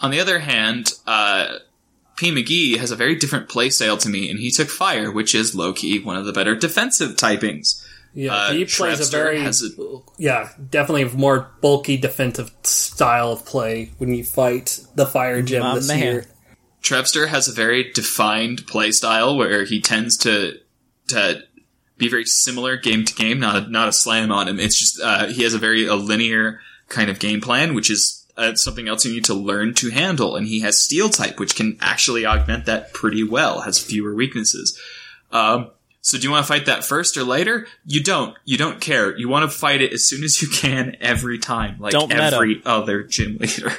on 0.00 0.10
the 0.12 0.20
other 0.20 0.38
hand, 0.38 0.92
uh, 1.04 1.58
P. 2.16 2.30
McGee 2.30 2.78
has 2.78 2.92
a 2.92 2.96
very 2.96 3.16
different 3.16 3.48
playstyle 3.48 4.00
to 4.00 4.08
me, 4.08 4.30
and 4.30 4.38
he 4.38 4.52
took 4.52 4.68
fire, 4.68 5.10
which 5.10 5.34
is 5.34 5.54
low 5.54 5.72
key 5.72 5.98
one 5.98 6.16
of 6.16 6.24
the 6.24 6.32
better 6.32 6.54
defensive 6.54 7.16
typings. 7.16 7.83
Yeah, 8.14 8.32
Uh, 8.34 8.52
he 8.52 8.64
plays 8.64 9.00
a 9.06 9.10
very 9.10 9.40
has 9.40 9.60
a- 9.62 9.98
yeah, 10.18 10.50
definitely 10.70 11.02
a 11.02 11.08
more 11.10 11.50
bulky 11.60 11.96
defensive 11.96 12.52
style 12.62 13.32
of 13.32 13.44
play 13.44 13.90
when 13.98 14.14
you 14.14 14.22
fight 14.24 14.78
the 14.94 15.04
fire 15.06 15.42
gem 15.42 15.62
My 15.62 15.74
this 15.74 15.88
man. 15.88 15.98
year. 15.98 16.26
Trevster 16.82 17.28
has 17.28 17.48
a 17.48 17.52
very 17.52 17.90
defined 17.92 18.66
play 18.66 18.92
style 18.92 19.36
where 19.36 19.64
he 19.64 19.80
tends 19.80 20.16
to 20.18 20.58
to 21.08 21.42
be 21.96 22.08
very 22.08 22.24
similar 22.24 22.76
game 22.76 23.04
to 23.04 23.14
game, 23.14 23.40
not 23.40 23.56
a, 23.66 23.70
not 23.70 23.88
a 23.88 23.92
slam 23.92 24.30
on 24.32 24.48
him. 24.48 24.58
It's 24.60 24.78
just 24.78 25.00
uh, 25.00 25.26
he 25.26 25.42
has 25.42 25.54
a 25.54 25.58
very 25.58 25.86
a 25.86 25.94
linear 25.94 26.60
kind 26.88 27.08
of 27.10 27.18
game 27.18 27.40
plan, 27.40 27.74
which 27.74 27.90
is 27.90 28.26
uh, 28.36 28.54
something 28.54 28.86
else 28.88 29.04
you 29.04 29.12
need 29.14 29.24
to 29.24 29.34
learn 29.34 29.74
to 29.74 29.90
handle. 29.90 30.36
And 30.36 30.46
he 30.46 30.60
has 30.60 30.82
steel 30.82 31.08
type, 31.08 31.38
which 31.40 31.54
can 31.56 31.78
actually 31.80 32.26
augment 32.26 32.66
that 32.66 32.92
pretty 32.92 33.22
well. 33.24 33.62
Has 33.62 33.78
fewer 33.82 34.14
weaknesses. 34.14 34.78
Um, 35.32 35.70
so 36.06 36.18
do 36.18 36.24
you 36.24 36.30
want 36.30 36.44
to 36.44 36.52
fight 36.52 36.66
that 36.66 36.84
first 36.84 37.16
or 37.16 37.24
later? 37.24 37.66
You 37.86 38.02
don't. 38.02 38.36
You 38.44 38.58
don't 38.58 38.78
care. 38.78 39.16
You 39.16 39.26
want 39.30 39.50
to 39.50 39.56
fight 39.58 39.80
it 39.80 39.90
as 39.94 40.06
soon 40.06 40.22
as 40.22 40.42
you 40.42 40.48
can 40.48 40.96
every 41.00 41.38
time, 41.38 41.76
like 41.78 41.92
Don't 41.92 42.10
meta. 42.10 42.22
every 42.36 42.60
other 42.66 43.02
gym 43.04 43.38
leader. 43.40 43.72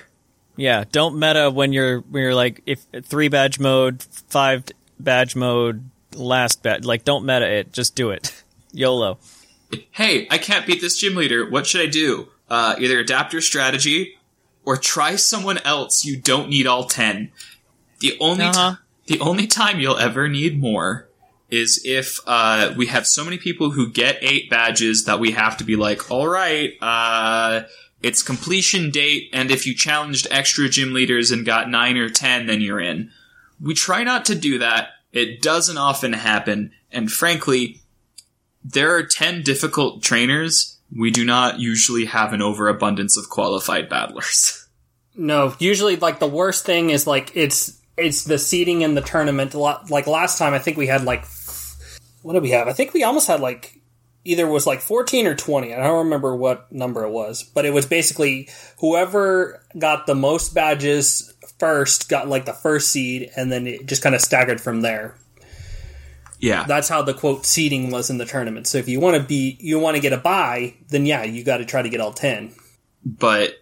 Yeah, 0.57 0.85
don't 0.91 1.19
meta 1.19 1.51
when 1.51 1.71
you're 1.71 1.99
when 1.99 2.23
you're 2.23 2.33
like 2.33 2.61
if 2.65 2.85
three 3.03 3.27
badge 3.27 3.59
mode, 3.59 4.01
five 4.29 4.63
badge 4.99 5.35
mode, 5.35 5.87
last 6.15 6.63
badge. 6.63 6.83
Like 6.85 7.03
don't 7.03 7.25
meta 7.25 7.45
it. 7.47 7.71
Just 7.73 7.93
do 7.93 8.09
it. 8.09 8.41
YOLO. 8.71 9.19
hey, 9.91 10.27
I 10.31 10.37
can't 10.37 10.65
beat 10.65 10.81
this 10.81 10.97
gym 10.97 11.15
leader. 11.15 11.47
What 11.49 11.67
should 11.67 11.81
I 11.81 11.85
do? 11.87 12.29
Uh, 12.49 12.75
either 12.79 12.99
adapt 12.99 13.33
your 13.33 13.41
strategy 13.41 14.17
or 14.65 14.77
try 14.77 15.15
someone 15.15 15.57
else. 15.59 16.03
You 16.05 16.17
don't 16.17 16.49
need 16.49 16.65
all 16.67 16.85
10. 16.85 17.31
The 17.99 18.17
only, 18.19 18.45
Uh-huh. 18.45 18.75
the 19.07 19.19
only 19.19 19.47
time 19.47 19.79
you'll 19.79 19.97
ever 19.97 20.27
need 20.27 20.59
more 20.59 21.07
is 21.49 21.81
if, 21.85 22.19
uh, 22.25 22.73
we 22.75 22.87
have 22.87 23.05
so 23.05 23.23
many 23.23 23.37
people 23.37 23.71
who 23.71 23.89
get 23.89 24.17
eight 24.21 24.49
badges 24.49 25.05
that 25.05 25.19
we 25.19 25.31
have 25.31 25.57
to 25.57 25.63
be 25.63 25.75
like, 25.75 26.11
alright, 26.11 26.73
uh, 26.81 27.63
it's 28.01 28.21
completion 28.21 28.91
date, 28.91 29.29
and 29.33 29.49
if 29.49 29.65
you 29.65 29.73
challenged 29.73 30.27
extra 30.29 30.69
gym 30.69 30.93
leaders 30.93 31.31
and 31.31 31.45
got 31.45 31.69
nine 31.69 31.97
or 31.97 32.09
ten, 32.09 32.45
then 32.45 32.61
you're 32.61 32.79
in. 32.79 33.11
We 33.59 33.73
try 33.73 34.03
not 34.03 34.25
to 34.25 34.35
do 34.35 34.59
that. 34.59 34.89
It 35.11 35.41
doesn't 35.41 35.77
often 35.77 36.13
happen, 36.13 36.71
and 36.91 37.11
frankly, 37.11 37.81
there 38.63 38.95
are 38.95 39.03
10 39.03 39.43
difficult 39.43 40.03
trainers. 40.03 40.79
We 40.95 41.11
do 41.11 41.23
not 41.23 41.59
usually 41.59 42.05
have 42.05 42.33
an 42.33 42.41
overabundance 42.41 43.17
of 43.17 43.29
qualified 43.29 43.89
battlers. 43.89 44.67
No, 45.17 45.55
usually 45.59 45.95
like 45.95 46.19
the 46.19 46.27
worst 46.27 46.65
thing 46.65 46.89
is 46.89 47.07
like 47.07 47.31
it's 47.35 47.79
it's 47.97 48.23
the 48.23 48.37
seeding 48.37 48.81
in 48.81 48.95
the 48.95 49.01
tournament. 49.01 49.53
A 49.53 49.59
lot- 49.59 49.89
Like 49.89 50.07
last 50.07 50.37
time, 50.37 50.53
I 50.53 50.59
think 50.59 50.77
we 50.77 50.87
had 50.87 51.03
like 51.03 51.25
what 52.21 52.33
did 52.33 52.41
we 52.43 52.51
have? 52.51 52.67
I 52.67 52.73
think 52.73 52.93
we 52.93 53.03
almost 53.03 53.27
had 53.27 53.39
like 53.39 53.79
either 54.23 54.47
was 54.47 54.65
like 54.65 54.81
fourteen 54.81 55.27
or 55.27 55.35
twenty. 55.35 55.73
I 55.73 55.83
don't 55.83 56.05
remember 56.05 56.35
what 56.35 56.71
number 56.71 57.03
it 57.03 57.11
was, 57.11 57.43
but 57.43 57.65
it 57.65 57.73
was 57.73 57.85
basically 57.85 58.49
whoever 58.79 59.63
got 59.77 60.07
the 60.07 60.15
most 60.15 60.53
badges 60.55 61.31
first 61.59 62.09
got 62.09 62.27
like 62.27 62.45
the 62.45 62.53
first 62.53 62.89
seed, 62.91 63.29
and 63.37 63.51
then 63.51 63.67
it 63.67 63.85
just 63.85 64.01
kind 64.01 64.15
of 64.15 64.21
staggered 64.21 64.59
from 64.59 64.81
there. 64.81 65.15
Yeah. 66.39 66.65
That's 66.67 66.89
how 66.89 67.01
the 67.01 67.13
quote 67.13 67.45
seeding 67.45 67.91
was 67.91 68.09
in 68.09 68.17
the 68.17 68.25
tournament. 68.25 68.67
So 68.67 68.77
if 68.77 68.89
you 68.89 68.99
want 68.99 69.15
to 69.17 69.23
be 69.23 69.57
you 69.61 69.79
want 69.79 69.95
to 69.95 70.01
get 70.01 70.11
a 70.11 70.17
buy, 70.17 70.73
then 70.89 71.05
yeah, 71.05 71.23
you 71.23 71.43
got 71.43 71.57
to 71.57 71.65
try 71.65 71.81
to 71.83 71.89
get 71.89 72.01
all 72.01 72.11
ten. 72.13 72.53
but 73.05 73.53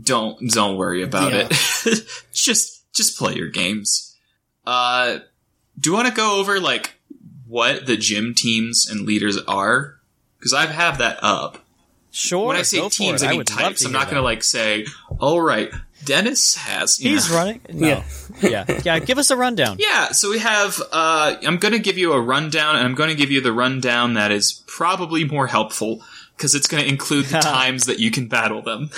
don't 0.00 0.38
don't 0.50 0.76
worry 0.76 1.02
about 1.02 1.32
Yeah. 1.32 1.48
it. 1.50 2.02
just 2.32 2.73
just 2.94 3.18
play 3.18 3.34
your 3.34 3.48
games. 3.48 4.16
Uh 4.66 5.18
do 5.78 5.90
you 5.90 5.94
want 5.94 6.08
to 6.08 6.14
go 6.14 6.38
over 6.40 6.60
like 6.60 6.94
what 7.46 7.86
the 7.86 7.96
gym 7.96 8.34
teams 8.34 8.88
and 8.88 9.02
leaders 9.02 9.36
are? 9.46 9.96
Cuz 10.40 10.54
I 10.54 10.66
have 10.66 10.98
that 10.98 11.18
up. 11.22 11.64
Sure. 12.14 12.46
when 12.46 12.56
I 12.56 12.62
say 12.62 12.88
teams. 12.90 13.24
I 13.24 13.30
mean 13.30 13.38
would 13.38 13.50
love 13.50 13.58
types. 13.58 13.84
I'm 13.84 13.90
not 13.90 14.04
going 14.04 14.14
to 14.16 14.22
like 14.22 14.44
say, 14.44 14.86
"All 15.18 15.40
right, 15.40 15.72
Dennis 16.04 16.54
has." 16.54 17.00
you 17.00 17.10
He's 17.10 17.28
know. 17.28 17.36
running. 17.36 17.60
No. 17.72 17.88
Yeah. 17.88 18.04
Yeah. 18.40 18.80
yeah. 18.84 18.98
Give 19.00 19.18
us 19.18 19.32
a 19.32 19.36
rundown. 19.36 19.78
Yeah, 19.80 20.12
so 20.12 20.30
we 20.30 20.38
have. 20.38 20.80
Uh, 20.92 21.34
I'm 21.44 21.56
going 21.56 21.72
to 21.72 21.80
give 21.80 21.98
you 21.98 22.12
a 22.12 22.20
rundown, 22.20 22.76
and 22.76 22.84
I'm 22.84 22.94
going 22.94 23.10
to 23.10 23.16
give 23.16 23.32
you 23.32 23.40
the 23.40 23.52
rundown 23.52 24.14
that 24.14 24.30
is 24.30 24.62
probably 24.68 25.24
more 25.24 25.48
helpful 25.48 26.02
because 26.36 26.54
it's 26.54 26.68
going 26.68 26.84
to 26.84 26.88
include 26.88 27.24
the 27.26 27.40
times 27.40 27.86
that 27.86 27.98
you 27.98 28.12
can 28.12 28.28
battle 28.28 28.62
them. 28.62 28.90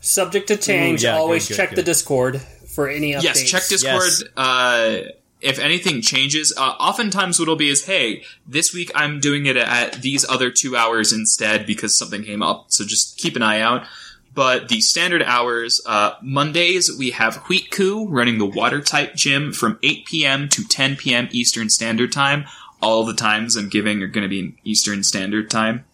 Subject 0.00 0.46
to 0.46 0.56
change. 0.56 1.02
Ooh, 1.02 1.08
yeah, 1.08 1.16
Always 1.16 1.48
good, 1.48 1.56
good, 1.56 1.66
check 1.66 1.74
the. 1.74 1.82
Discord 1.82 2.40
for 2.70 2.88
any 2.88 3.12
updates. 3.12 3.22
Yes, 3.22 3.50
check 3.50 3.68
Discord. 3.68 4.02
Yes. 4.02 4.22
Uh, 4.36 5.10
if 5.40 5.58
anything 5.58 6.02
changes, 6.02 6.52
uh, 6.56 6.74
oftentimes 6.78 7.38
what'll 7.38 7.56
be 7.56 7.70
is, 7.70 7.86
hey, 7.86 8.22
this 8.46 8.74
week 8.74 8.90
I'm 8.94 9.20
doing 9.20 9.46
it 9.46 9.56
at 9.56 10.02
these 10.02 10.28
other 10.28 10.50
two 10.50 10.76
hours 10.76 11.12
instead 11.12 11.66
because 11.66 11.96
something 11.96 12.22
came 12.22 12.42
up. 12.42 12.66
So 12.68 12.84
just 12.84 13.16
keep 13.16 13.36
an 13.36 13.42
eye 13.42 13.60
out. 13.60 13.86
But 14.32 14.68
the 14.68 14.80
standard 14.80 15.22
hours, 15.22 15.80
uh, 15.86 16.12
Mondays 16.22 16.90
we 16.96 17.10
have 17.10 17.36
Wheat 17.48 17.70
Coup 17.70 18.06
running 18.08 18.38
the 18.38 18.46
water 18.46 18.80
type 18.80 19.14
gym 19.14 19.52
from 19.52 19.78
8 19.82 20.06
p.m. 20.06 20.48
to 20.50 20.64
10 20.64 20.96
p.m. 20.96 21.28
Eastern 21.32 21.68
Standard 21.68 22.12
Time. 22.12 22.44
All 22.80 23.04
the 23.04 23.14
times 23.14 23.56
I'm 23.56 23.68
giving 23.68 24.02
are 24.02 24.06
going 24.06 24.22
to 24.22 24.28
be 24.28 24.38
in 24.38 24.56
Eastern 24.62 25.02
Standard 25.02 25.50
Time. 25.50 25.84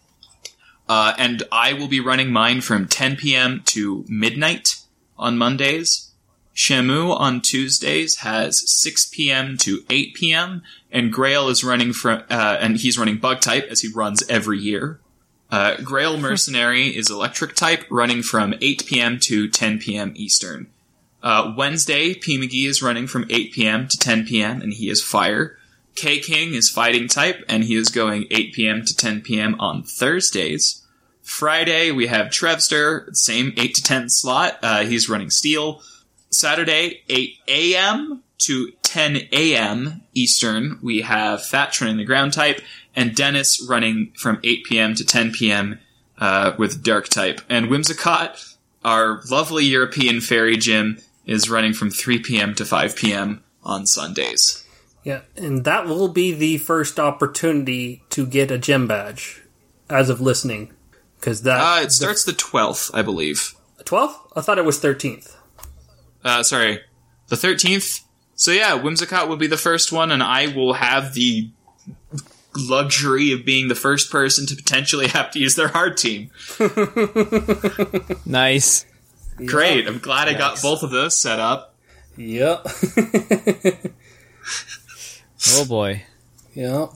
Uh, 0.87 1.13
and 1.17 1.43
I 1.51 1.73
will 1.73 1.87
be 1.87 1.99
running 1.99 2.31
mine 2.31 2.61
from 2.61 2.87
10 2.87 3.15
p.m. 3.17 3.61
to 3.65 4.05
midnight 4.07 4.77
on 5.17 5.37
Mondays. 5.37 6.06
Shamu 6.57 7.15
on 7.15 7.39
Tuesdays 7.41 8.17
has 8.17 8.69
6 8.81 9.05
p.m. 9.13 9.57
to 9.59 9.85
8 9.91 10.15
p.m. 10.15 10.63
and 10.91 11.13
Grail 11.13 11.49
is 11.49 11.63
running 11.63 11.93
from 11.93 12.23
uh, 12.31 12.57
and 12.59 12.77
he's 12.77 12.97
running 12.97 13.17
bug 13.17 13.41
type 13.41 13.67
as 13.69 13.81
he 13.81 13.93
runs 13.93 14.27
every 14.27 14.57
year. 14.57 14.99
Uh, 15.51 15.77
Grail 15.77 16.17
Mercenary 16.17 16.87
is 16.87 17.11
electric 17.11 17.55
type, 17.55 17.85
running 17.91 18.23
from 18.23 18.55
8 18.59 18.85
p.m. 18.87 19.19
to 19.19 19.47
10 19.47 19.77
p.m. 19.79 20.13
Eastern. 20.15 20.67
Uh, 21.21 21.53
Wednesday, 21.55 22.15
P. 22.15 22.39
McGee 22.39 22.67
is 22.67 22.81
running 22.81 23.05
from 23.05 23.27
8 23.29 23.53
p.m. 23.53 23.87
to 23.87 23.97
10 23.97 24.25
p.m. 24.25 24.59
and 24.61 24.73
he 24.73 24.89
is 24.89 25.03
fire. 25.03 25.57
K 25.95 26.19
King 26.19 26.55
is 26.55 26.71
fighting 26.71 27.07
type 27.07 27.45
and 27.47 27.63
he 27.65 27.75
is 27.75 27.89
going 27.89 28.25
8 28.31 28.53
p.m. 28.53 28.83
to 28.83 28.95
10 28.95 29.21
p.m. 29.21 29.55
on 29.59 29.83
Thursdays. 29.83 30.83
Friday, 31.21 31.91
we 31.91 32.07
have 32.07 32.27
Trevster, 32.27 33.15
same 33.15 33.53
8 33.57 33.75
to 33.75 33.83
10 33.83 34.09
slot. 34.09 34.57
Uh, 34.63 34.85
he's 34.85 35.07
running 35.07 35.29
steel. 35.29 35.81
Saturday, 36.29 37.03
8 37.09 37.35
a.m. 37.47 38.23
to 38.39 38.71
10 38.83 39.17
a.m. 39.31 40.01
Eastern, 40.13 40.79
we 40.81 41.01
have 41.01 41.45
Fat 41.45 41.79
running 41.79 41.97
the 41.97 42.05
ground 42.05 42.33
type, 42.33 42.61
and 42.95 43.15
Dennis 43.15 43.65
running 43.67 44.11
from 44.17 44.39
8 44.43 44.65
p.m. 44.65 44.95
to 44.95 45.05
10 45.05 45.31
p.m. 45.31 45.79
Uh, 46.17 46.53
with 46.57 46.83
dark 46.83 47.07
type. 47.07 47.41
And 47.47 47.67
Whimsicott, 47.67 48.55
our 48.83 49.21
lovely 49.29 49.65
European 49.65 50.19
fairy 50.19 50.57
gym, 50.57 50.99
is 51.25 51.49
running 51.49 51.73
from 51.73 51.91
3 51.91 52.19
p.m. 52.19 52.55
to 52.55 52.65
5 52.65 52.95
p.m. 52.95 53.43
on 53.63 53.85
Sundays. 53.85 54.63
Yeah, 55.03 55.21
and 55.37 55.63
that 55.63 55.87
will 55.87 56.09
be 56.09 56.33
the 56.33 56.57
first 56.57 56.99
opportunity 56.99 58.03
to 58.09 58.25
get 58.25 58.51
a 58.51 58.57
gym 58.57 58.87
badge 58.87 59.41
as 59.89 60.09
of 60.09 60.19
listening. 60.19 60.73
Because 61.19 61.43
that. 61.43 61.59
Uh, 61.59 61.83
it 61.83 61.91
starts 61.91 62.25
the 62.25 62.33
12th, 62.33 62.91
I 62.93 63.03
believe. 63.03 63.55
12th? 63.83 64.15
I 64.35 64.41
thought 64.41 64.57
it 64.57 64.65
was 64.65 64.79
13th. 64.79 65.36
Uh, 66.27 66.43
sorry, 66.43 66.81
the 67.29 67.35
13th. 67.37 68.01
So 68.35 68.51
yeah, 68.51 68.77
Whimsicott 68.77 69.27
will 69.29 69.37
be 69.37 69.47
the 69.47 69.57
first 69.57 69.91
one, 69.91 70.11
and 70.11 70.21
I 70.21 70.47
will 70.53 70.73
have 70.73 71.13
the 71.13 71.49
luxury 72.55 73.31
of 73.31 73.45
being 73.45 73.67
the 73.67 73.75
first 73.75 74.11
person 74.11 74.45
to 74.47 74.55
potentially 74.55 75.07
have 75.17 75.31
to 75.31 75.39
use 75.39 75.55
their 75.55 75.69
hard 75.69 75.95
team. 75.97 76.29
Nice. 78.25 78.85
Great. 79.37 79.87
I'm 79.87 79.99
glad 79.99 80.27
I 80.27 80.33
got 80.33 80.61
both 80.61 80.83
of 80.83 80.89
those 80.91 81.15
set 81.17 81.39
up. 81.39 81.75
Yep. 82.17 82.67
Oh 85.55 85.65
boy. 85.65 86.03
yep. 86.55 86.89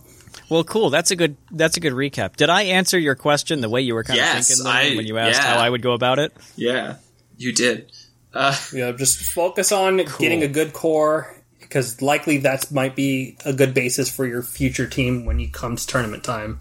Well, 0.50 0.64
cool. 0.64 0.90
That's 0.90 1.12
a 1.12 1.16
good. 1.16 1.38
That's 1.52 1.78
a 1.78 1.80
good 1.80 1.94
recap. 1.94 2.36
Did 2.36 2.50
I 2.50 2.64
answer 2.64 2.98
your 3.00 3.16
question 3.16 3.62
the 3.62 3.70
way 3.70 3.82
you 3.82 3.94
were 3.94 4.04
kind 4.04 4.18
Yes, 4.18 4.50
of 4.50 4.58
thinking 4.66 4.72
I- 4.94 4.96
when 4.98 5.06
you 5.08 5.18
asked 5.18 5.40
yeah. 5.42 5.54
how 5.56 5.60
I 5.62 5.70
would 5.70 5.82
go 5.82 5.94
about 5.94 6.18
it? 6.20 6.34
Yeah, 6.56 6.96
you 7.38 7.54
did. 7.54 7.92
Uh, 8.34 8.56
Yeah, 8.74 8.92
just 8.92 9.22
focus 9.22 9.72
on 9.72 9.98
getting 10.20 10.44
a 10.44 10.48
good 10.48 10.74
core 10.74 11.36
because 11.60 12.02
likely 12.02 12.38
that 12.40 12.72
might 12.72 12.96
be 12.96 13.38
a 13.46 13.54
good 13.54 13.74
basis 13.74 14.10
for 14.14 14.26
your 14.26 14.42
future 14.44 14.88
team 14.88 15.26
when 15.26 15.40
it 15.40 15.54
comes 15.54 15.86
tournament 15.86 16.24
time. 16.24 16.60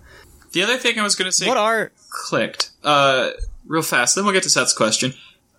the 0.53 0.63
other 0.63 0.77
thing 0.79 0.99
I 0.99 1.03
was 1.03 1.15
going 1.17 1.27
to 1.29 1.33
say 1.33 1.47
What 1.49 1.57
are? 1.57 1.93
clicked 2.11 2.71
uh, 2.85 3.31
real 3.67 3.83
fast. 3.83 4.15
Then 4.15 4.25
we'll 4.25 4.35
get 4.35 4.43
to 4.45 4.51
Seth's 4.51 4.73
question. 4.73 5.15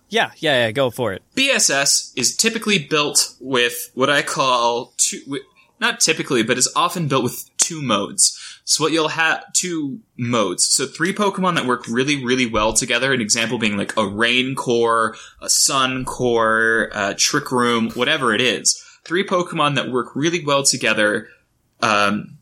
Yeah, 0.10 0.32
yeah, 0.38 0.66
yeah. 0.66 0.72
Go 0.72 0.90
for 0.90 1.14
it. 1.14 1.22
BSS 1.36 2.12
is 2.18 2.36
typically 2.36 2.80
built 2.80 3.34
with 3.40 3.92
what 3.94 4.10
I 4.10 4.22
call 4.22 4.94
two, 4.98 5.40
not 5.80 6.02
typically, 6.02 6.44
but 6.44 6.58
is 6.58 6.70
often 6.76 7.08
built 7.08 7.24
with 7.24 7.50
two 7.58 7.82
modes. 7.82 8.38
So 8.64 8.84
what 8.84 8.94
you'll 8.94 9.10
have 9.10 9.52
two 9.54 10.00
modes. 10.18 10.68
So 10.70 10.86
three 10.86 11.14
Pokemon 11.14 11.56
that 11.56 11.66
work 11.66 11.88
really, 11.88 12.24
really 12.24 12.46
well 12.46 12.74
together. 12.74 13.14
An 13.14 13.22
example 13.22 13.58
being 13.58 13.78
like 13.78 13.96
a 13.98 14.08
Rain 14.08 14.56
Core, 14.56 15.16
a 15.42 15.50
Sun 15.50 16.06
Core, 16.06 16.90
a 16.94 17.14
Trick 17.14 17.52
Room, 17.52 17.92
whatever 17.92 18.34
it 18.34 18.42
is. 18.42 18.82
Three 19.04 19.26
Pokemon 19.26 19.76
that 19.76 19.92
work 19.92 20.16
really 20.16 20.46
well 20.46 20.64
together. 20.64 21.28
Um, 21.82 22.38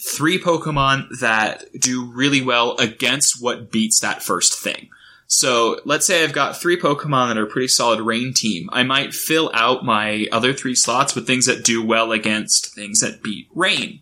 three 0.00 0.38
Pokemon 0.38 1.18
that 1.20 1.64
do 1.78 2.10
really 2.12 2.40
well 2.40 2.76
against 2.78 3.42
what 3.42 3.70
beats 3.70 4.00
that 4.00 4.22
first 4.22 4.58
thing. 4.58 4.88
So 5.26 5.78
let's 5.84 6.06
say 6.06 6.24
I've 6.24 6.32
got 6.32 6.56
three 6.56 6.80
Pokemon 6.80 7.28
that 7.28 7.36
are 7.36 7.46
pretty 7.46 7.68
solid 7.68 8.00
rain 8.00 8.32
team. 8.32 8.70
I 8.72 8.82
might 8.82 9.12
fill 9.12 9.50
out 9.52 9.84
my 9.84 10.26
other 10.32 10.54
three 10.54 10.74
slots 10.74 11.14
with 11.14 11.26
things 11.26 11.44
that 11.44 11.64
do 11.64 11.84
well 11.84 12.12
against 12.12 12.74
things 12.74 13.00
that 13.00 13.22
beat 13.22 13.48
rain. 13.54 14.00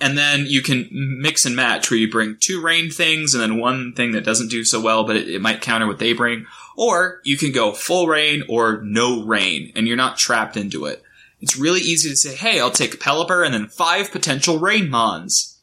And 0.00 0.16
then 0.16 0.46
you 0.46 0.62
can 0.62 0.88
mix 0.92 1.44
and 1.44 1.56
match 1.56 1.90
where 1.90 1.98
you 1.98 2.10
bring 2.10 2.36
two 2.38 2.60
rain 2.62 2.90
things 2.90 3.34
and 3.34 3.42
then 3.42 3.58
one 3.58 3.92
thing 3.94 4.12
that 4.12 4.24
doesn't 4.24 4.50
do 4.50 4.64
so 4.64 4.80
well, 4.80 5.04
but 5.04 5.16
it, 5.16 5.28
it 5.28 5.40
might 5.40 5.60
counter 5.60 5.88
what 5.88 5.98
they 5.98 6.12
bring. 6.12 6.46
Or 6.76 7.20
you 7.24 7.36
can 7.36 7.50
go 7.50 7.72
full 7.72 8.06
rain 8.06 8.44
or 8.48 8.80
no 8.82 9.24
rain 9.24 9.72
and 9.74 9.88
you're 9.88 9.96
not 9.96 10.16
trapped 10.16 10.56
into 10.56 10.84
it. 10.84 11.02
It's 11.40 11.56
really 11.56 11.80
easy 11.80 12.10
to 12.10 12.16
say, 12.16 12.34
hey, 12.34 12.60
I'll 12.60 12.70
take 12.70 13.00
Pelipper 13.00 13.44
and 13.44 13.52
then 13.52 13.66
five 13.66 14.12
potential 14.12 14.58
rain 14.58 14.88
mons 14.88 15.58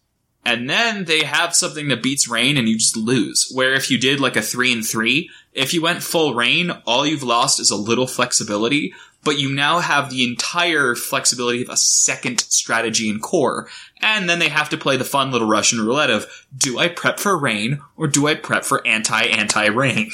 and 0.46 0.70
then 0.70 1.06
they 1.06 1.24
have 1.24 1.56
something 1.56 1.88
that 1.88 2.04
beats 2.04 2.28
rain 2.28 2.56
and 2.56 2.70
you 2.70 2.78
just 2.78 2.96
lose. 2.96 3.52
Where 3.54 3.74
if 3.74 3.90
you 3.90 3.98
did 3.98 4.20
like 4.20 4.36
a 4.36 4.44
three 4.44 4.72
and 4.72 4.86
three, 4.86 5.32
if 5.54 5.74
you 5.74 5.82
went 5.82 6.04
full 6.04 6.36
rain, 6.36 6.72
all 6.86 7.06
you've 7.06 7.24
lost 7.24 7.60
is 7.60 7.72
a 7.72 7.76
little 7.76 8.06
flexibility, 8.06 8.94
but 9.26 9.40
you 9.40 9.54
now 9.54 9.80
have 9.80 10.10
the 10.10 10.24
entire 10.24 10.96
flexibility 10.96 11.62
of 11.64 11.70
a 11.70 11.76
second 11.76 12.40
strategy 12.40 13.10
and 13.10 13.22
core. 13.22 13.68
And 14.02 14.30
then 14.30 14.40
they 14.40 14.50
have 14.50 14.70
to 14.70 14.78
play 14.78 14.96
the 14.96 15.04
fun 15.04 15.32
little 15.32 15.48
Russian 15.48 15.82
roulette 15.82 16.12
of, 16.12 16.28
do 16.56 16.80
I 16.80 16.88
prep 16.88 17.20
for 17.20 17.38
rain 17.38 17.82
or 17.98 18.08
do 18.08 18.28
I 18.28 18.36
prep 18.36 18.64
for 18.64 18.86
anti-anti-rain? 18.88 20.12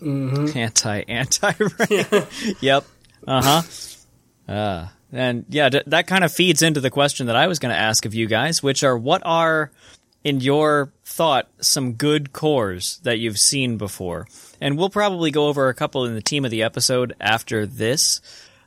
Anti 0.00 1.02
anti. 1.08 1.52
Rain. 1.58 2.26
yep. 2.60 2.84
Uh 3.26 3.62
huh. 4.46 4.52
Uh, 4.52 4.88
and 5.10 5.44
yeah, 5.48 5.68
d- 5.70 5.82
that 5.86 6.06
kind 6.06 6.22
of 6.22 6.32
feeds 6.32 6.62
into 6.62 6.80
the 6.80 6.90
question 6.90 7.26
that 7.26 7.36
I 7.36 7.48
was 7.48 7.58
going 7.58 7.74
to 7.74 7.80
ask 7.80 8.04
of 8.04 8.14
you 8.14 8.26
guys, 8.26 8.62
which 8.62 8.84
are 8.84 8.96
what 8.96 9.22
are, 9.24 9.72
in 10.28 10.40
your 10.40 10.92
thought, 11.06 11.48
some 11.60 11.94
good 11.94 12.34
cores 12.34 12.98
that 13.02 13.18
you've 13.18 13.38
seen 13.38 13.78
before? 13.78 14.26
And 14.60 14.76
we'll 14.76 14.90
probably 14.90 15.30
go 15.30 15.46
over 15.46 15.68
a 15.68 15.74
couple 15.74 16.04
in 16.04 16.14
the 16.14 16.20
team 16.20 16.44
of 16.44 16.50
the 16.50 16.62
episode 16.62 17.14
after 17.18 17.64
this, 17.64 18.20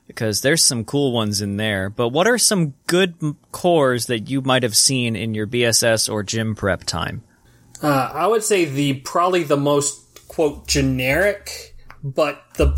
because 0.07 0.41
there's 0.41 0.63
some 0.63 0.83
cool 0.83 1.11
ones 1.11 1.39
in 1.39 1.57
there. 1.57 1.91
But 1.91 2.09
what 2.09 2.27
are 2.27 2.39
some 2.39 2.73
good 2.87 3.13
cores 3.51 4.07
that 4.07 4.27
you 4.27 4.41
might 4.41 4.63
have 4.63 4.75
seen 4.75 5.15
in 5.15 5.35
your 5.35 5.45
BSS 5.45 6.11
or 6.11 6.23
gym 6.23 6.55
prep 6.55 6.83
time? 6.83 7.21
Uh, 7.83 8.09
I 8.11 8.25
would 8.25 8.43
say 8.43 8.65
the 8.65 8.95
probably 8.95 9.43
the 9.43 9.55
most 9.55 10.27
quote 10.27 10.67
generic, 10.67 11.75
but 12.03 12.43
the 12.55 12.75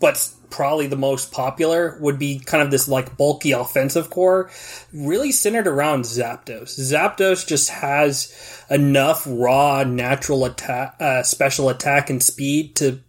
but 0.00 0.28
probably 0.54 0.86
the 0.86 0.96
most 0.96 1.32
popular 1.32 1.98
would 2.00 2.16
be 2.16 2.38
kind 2.38 2.62
of 2.62 2.70
this 2.70 2.86
like 2.86 3.16
bulky 3.16 3.50
offensive 3.50 4.08
core, 4.08 4.48
really 4.92 5.32
centered 5.32 5.66
around 5.66 6.04
Zapdos. 6.04 6.78
Zapdos 6.78 7.44
just 7.44 7.70
has 7.70 8.64
enough 8.70 9.24
raw 9.26 9.82
natural 9.82 10.44
attack, 10.44 10.94
uh, 11.00 11.24
special 11.24 11.68
attack 11.70 12.08
and 12.08 12.22
speed 12.22 12.76
to 12.76 13.00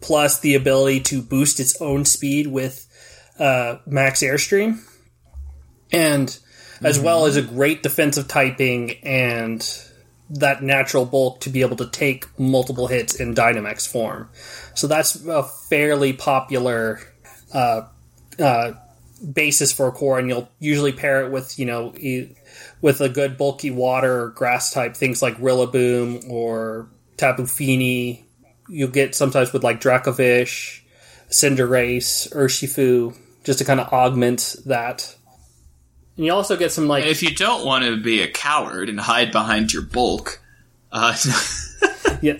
plus 0.00 0.38
the 0.38 0.54
ability 0.54 1.00
to 1.00 1.20
boost 1.20 1.58
its 1.58 1.80
own 1.82 2.04
speed 2.04 2.46
with 2.46 2.86
uh, 3.40 3.78
max 3.84 4.20
airstream, 4.22 4.78
and 5.90 6.38
as 6.84 7.00
well 7.00 7.26
as 7.26 7.36
a 7.36 7.42
great 7.42 7.82
defensive 7.82 8.28
typing 8.28 8.92
and 9.02 9.88
that 10.30 10.62
natural 10.62 11.04
bulk 11.04 11.40
to 11.40 11.50
be 11.50 11.62
able 11.62 11.76
to 11.76 11.88
take 11.90 12.26
multiple 12.38 12.86
hits 12.86 13.16
in 13.16 13.34
Dynamax 13.34 13.90
form. 13.90 14.30
So 14.74 14.86
that's 14.86 15.24
a 15.26 15.42
fairly 15.42 16.12
popular 16.12 17.00
uh, 17.52 17.82
uh, 18.38 18.72
basis 19.32 19.72
for 19.72 19.88
a 19.88 19.92
core, 19.92 20.18
and 20.18 20.28
you'll 20.28 20.48
usually 20.58 20.92
pair 20.92 21.24
it 21.24 21.30
with 21.30 21.58
you 21.58 21.66
know 21.66 21.94
e- 21.96 22.34
with 22.80 23.00
a 23.00 23.08
good 23.08 23.36
bulky 23.36 23.70
water 23.70 24.22
or 24.22 24.28
grass 24.30 24.72
type 24.72 24.96
things 24.96 25.22
like 25.22 25.36
Rillaboom 25.38 26.28
or 26.28 26.88
Tapu 27.16 27.46
Fini. 27.46 28.24
You'll 28.68 28.90
get 28.90 29.14
sometimes 29.14 29.52
with 29.52 29.62
like 29.62 29.80
Dracovish, 29.80 30.80
Cinderace, 31.28 32.32
Urshifu, 32.32 33.16
just 33.44 33.58
to 33.58 33.64
kind 33.64 33.80
of 33.80 33.92
augment 33.92 34.56
that. 34.66 35.14
And 36.16 36.26
you 36.26 36.32
also 36.32 36.56
get 36.56 36.72
some 36.72 36.88
like 36.88 37.02
And 37.02 37.10
if 37.10 37.22
you 37.22 37.34
don't 37.34 37.64
want 37.64 37.84
to 37.84 37.96
be 37.96 38.22
a 38.22 38.30
coward 38.30 38.88
and 38.88 39.00
hide 39.00 39.32
behind 39.32 39.72
your 39.72 39.82
bulk, 39.82 40.40
uh, 40.90 41.16
yeah, 42.20 42.38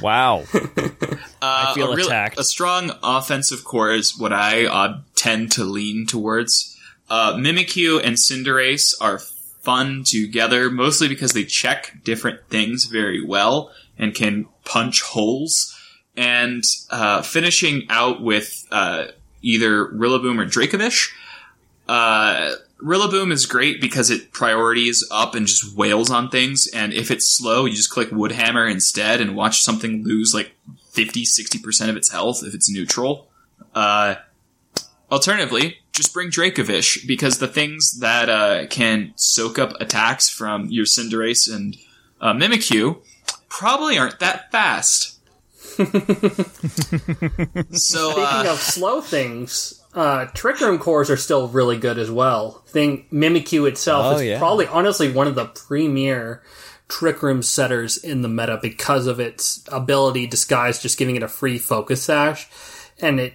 Wow. 0.00 0.44
I 1.42 1.74
feel 1.74 1.92
a 1.92 1.96
real- 1.96 2.06
attacked. 2.06 2.38
A 2.38 2.44
strong 2.44 2.92
offensive 3.02 3.64
core 3.64 3.92
is 3.92 4.18
what 4.18 4.32
I 4.32 4.66
uh, 4.66 5.00
tend 5.14 5.52
to 5.52 5.64
lean 5.64 6.06
towards. 6.06 6.78
Uh, 7.10 7.34
Mimikyu 7.34 8.00
and 8.02 8.16
Cinderace 8.16 8.94
are 9.00 9.18
fun 9.18 10.04
together, 10.04 10.70
mostly 10.70 11.08
because 11.08 11.32
they 11.32 11.44
check 11.44 11.98
different 12.04 12.48
things 12.48 12.84
very 12.84 13.24
well 13.24 13.70
and 13.98 14.14
can 14.14 14.46
punch 14.64 15.02
holes. 15.02 15.76
And 16.16 16.62
uh, 16.90 17.22
finishing 17.22 17.86
out 17.88 18.22
with 18.22 18.66
uh, 18.70 19.06
either 19.42 19.86
Rillaboom 19.86 20.40
or 20.40 20.46
Dracovish. 20.46 21.10
Uh, 21.88 22.54
Rillaboom 22.82 23.32
is 23.32 23.46
great 23.46 23.80
because 23.80 24.10
it 24.10 24.32
priorities 24.32 25.06
up 25.10 25.34
and 25.34 25.46
just 25.46 25.76
wails 25.76 26.10
on 26.10 26.30
things. 26.30 26.68
And 26.74 26.92
if 26.92 27.10
it's 27.10 27.28
slow, 27.28 27.64
you 27.64 27.74
just 27.76 27.90
click 27.90 28.10
Woodhammer 28.10 28.70
instead 28.70 29.20
and 29.20 29.36
watch 29.36 29.62
something 29.62 30.04
lose 30.04 30.34
like 30.34 30.52
50, 30.92 31.24
60% 31.24 31.88
of 31.88 31.96
its 31.96 32.10
health 32.12 32.42
if 32.44 32.54
it's 32.54 32.70
neutral. 32.70 33.28
Uh, 33.74 34.16
alternatively, 35.10 35.78
just 35.92 36.14
bring 36.14 36.30
Dracovish 36.30 37.06
because 37.06 37.38
the 37.38 37.48
things 37.48 37.98
that 38.00 38.28
uh, 38.28 38.66
can 38.68 39.12
soak 39.16 39.58
up 39.58 39.80
attacks 39.80 40.28
from 40.28 40.66
your 40.66 40.84
Cinderace 40.86 41.52
and 41.52 41.76
uh, 42.20 42.32
Mimikyu 42.32 43.02
probably 43.48 43.98
aren't 43.98 44.20
that 44.20 44.50
fast. 44.52 45.18
So 47.72 48.10
Speaking 48.10 48.24
uh, 48.24 48.52
of 48.52 48.58
slow 48.60 49.00
things, 49.00 49.82
uh, 49.94 50.26
Trick 50.34 50.60
Room 50.60 50.78
cores 50.78 51.10
are 51.10 51.16
still 51.16 51.48
really 51.48 51.78
good 51.78 51.98
as 51.98 52.10
well. 52.10 52.62
Thing 52.68 53.06
Mimikyu 53.12 53.66
itself 53.68 54.06
Oh, 54.06 54.16
is 54.16 54.24
yeah. 54.24 54.38
probably 54.38 54.66
honestly 54.66 55.10
one 55.12 55.26
of 55.26 55.34
the 55.34 55.46
premier 55.46 56.42
Trick 56.92 57.22
Room 57.22 57.42
setters 57.42 57.96
in 57.96 58.20
the 58.20 58.28
meta 58.28 58.58
because 58.60 59.06
of 59.06 59.18
its 59.18 59.64
ability 59.72 60.26
disguise, 60.26 60.82
just 60.82 60.98
giving 60.98 61.16
it 61.16 61.22
a 61.22 61.28
free 61.28 61.56
focus 61.56 62.04
sash, 62.04 62.46
and 63.00 63.18
it 63.18 63.32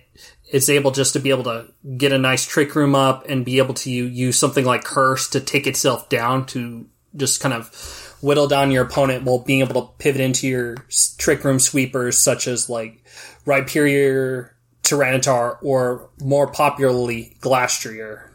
it's 0.49 0.69
able 0.69 0.91
just 0.91 1.13
to 1.13 1.19
be 1.19 1.31
able 1.31 1.43
to 1.43 1.65
get 1.97 2.11
a 2.11 2.19
nice 2.19 2.45
Trick 2.45 2.75
Room 2.75 2.93
up 2.93 3.27
and 3.27 3.43
be 3.43 3.57
able 3.57 3.73
to 3.73 3.89
use 3.89 4.37
something 4.37 4.63
like 4.63 4.83
Curse 4.83 5.29
to 5.29 5.39
take 5.39 5.65
itself 5.65 6.07
down 6.07 6.45
to 6.47 6.85
just 7.15 7.41
kind 7.41 7.53
of 7.53 7.73
whittle 8.21 8.47
down 8.47 8.69
your 8.69 8.85
opponent 8.85 9.23
while 9.23 9.39
being 9.39 9.61
able 9.61 9.81
to 9.81 9.93
pivot 9.97 10.21
into 10.21 10.47
your 10.47 10.75
trick 11.17 11.43
room 11.43 11.59
sweepers 11.59 12.17
such 12.17 12.47
as 12.47 12.69
like 12.69 13.03
Rhyperior, 13.45 14.51
Tyranitar, 14.83 15.57
or 15.63 16.11
more 16.21 16.45
popularly 16.45 17.35
Glastrier. 17.41 18.26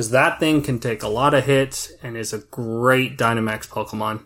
Because 0.00 0.12
that 0.12 0.40
thing 0.40 0.62
can 0.62 0.78
take 0.78 1.02
a 1.02 1.08
lot 1.08 1.34
of 1.34 1.44
hits 1.44 1.92
and 2.02 2.16
is 2.16 2.32
a 2.32 2.38
great 2.38 3.18
Dynamax 3.18 3.68
Pokemon. 3.68 4.24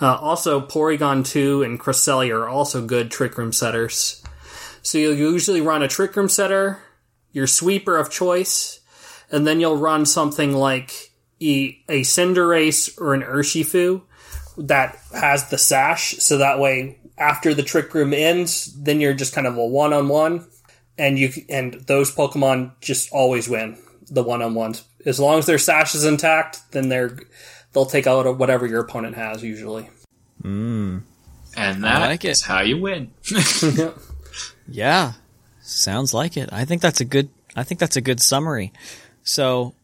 Uh, 0.00 0.14
also, 0.14 0.60
Porygon 0.60 1.26
2 1.26 1.64
and 1.64 1.80
Cresselia 1.80 2.42
are 2.42 2.48
also 2.48 2.86
good 2.86 3.10
Trick 3.10 3.36
Room 3.36 3.52
setters. 3.52 4.22
So 4.82 4.98
you'll 4.98 5.16
usually 5.16 5.60
run 5.60 5.82
a 5.82 5.88
Trick 5.88 6.14
Room 6.14 6.28
setter, 6.28 6.78
your 7.32 7.48
sweeper 7.48 7.98
of 7.98 8.08
choice, 8.08 8.78
and 9.28 9.44
then 9.44 9.58
you'll 9.58 9.76
run 9.76 10.06
something 10.06 10.52
like 10.52 11.10
a 11.40 11.82
Cinderace 11.88 12.96
or 12.96 13.12
an 13.12 13.22
Urshifu 13.22 14.02
that 14.58 14.96
has 15.12 15.50
the 15.50 15.58
sash, 15.58 16.18
so 16.18 16.38
that 16.38 16.60
way 16.60 17.00
after 17.18 17.52
the 17.52 17.64
Trick 17.64 17.92
Room 17.94 18.14
ends, 18.14 18.66
then 18.80 19.00
you're 19.00 19.12
just 19.12 19.34
kind 19.34 19.48
of 19.48 19.56
a 19.56 19.66
one 19.66 19.92
on 19.92 20.06
one, 20.06 20.46
and 20.96 21.18
you 21.18 21.32
and 21.48 21.74
those 21.88 22.14
Pokemon 22.14 22.78
just 22.80 23.10
always 23.10 23.48
win 23.48 23.76
the 24.08 24.22
one 24.22 24.40
on 24.40 24.54
ones 24.54 24.84
as 25.06 25.18
long 25.18 25.38
as 25.38 25.46
their 25.46 25.58
sash 25.58 25.94
is 25.94 26.04
intact. 26.04 26.60
Then 26.72 26.90
they're 26.90 27.16
they'll 27.72 27.86
take 27.86 28.06
out 28.06 28.36
whatever 28.36 28.66
your 28.66 28.80
opponent 28.80 29.16
has 29.16 29.42
usually. 29.42 29.88
Hmm. 30.42 30.98
and 31.56 31.82
that 31.82 32.06
like 32.06 32.24
it. 32.24 32.28
is 32.30 32.42
how 32.42 32.60
you 32.60 32.78
win. 32.78 33.10
Yeah, 34.68 35.12
sounds 35.62 36.12
like 36.12 36.36
it. 36.36 36.48
I 36.52 36.64
think 36.64 36.82
that's 36.82 37.00
a 37.00 37.04
good. 37.04 37.30
I 37.54 37.62
think 37.62 37.80
that's 37.80 37.96
a 37.96 38.00
good 38.00 38.20
summary. 38.20 38.72
So, 39.22 39.74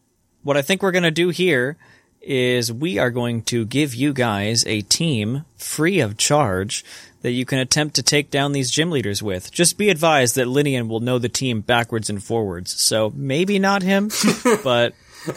what 0.43 0.57
I 0.57 0.61
think 0.61 0.81
we're 0.83 0.91
going 0.91 1.03
to 1.03 1.11
do 1.11 1.29
here 1.29 1.77
is 2.21 2.71
we 2.71 2.99
are 2.99 3.09
going 3.09 3.41
to 3.43 3.65
give 3.65 3.93
you 3.93 4.13
guys 4.13 4.65
a 4.65 4.81
team 4.81 5.43
free 5.57 5.99
of 5.99 6.17
charge 6.17 6.85
that 7.21 7.31
you 7.31 7.45
can 7.45 7.59
attempt 7.59 7.95
to 7.95 8.03
take 8.03 8.29
down 8.29 8.51
these 8.51 8.71
gym 8.71 8.91
leaders 8.91 9.21
with. 9.23 9.51
Just 9.51 9.77
be 9.77 9.89
advised 9.89 10.35
that 10.35 10.47
Linian 10.47 10.87
will 10.87 10.99
know 10.99 11.19
the 11.19 11.29
team 11.29 11.61
backwards 11.61 12.09
and 12.09 12.23
forwards. 12.23 12.73
So 12.81 13.11
maybe 13.15 13.59
not 13.59 13.81
him, 13.83 14.09
but 14.63 14.93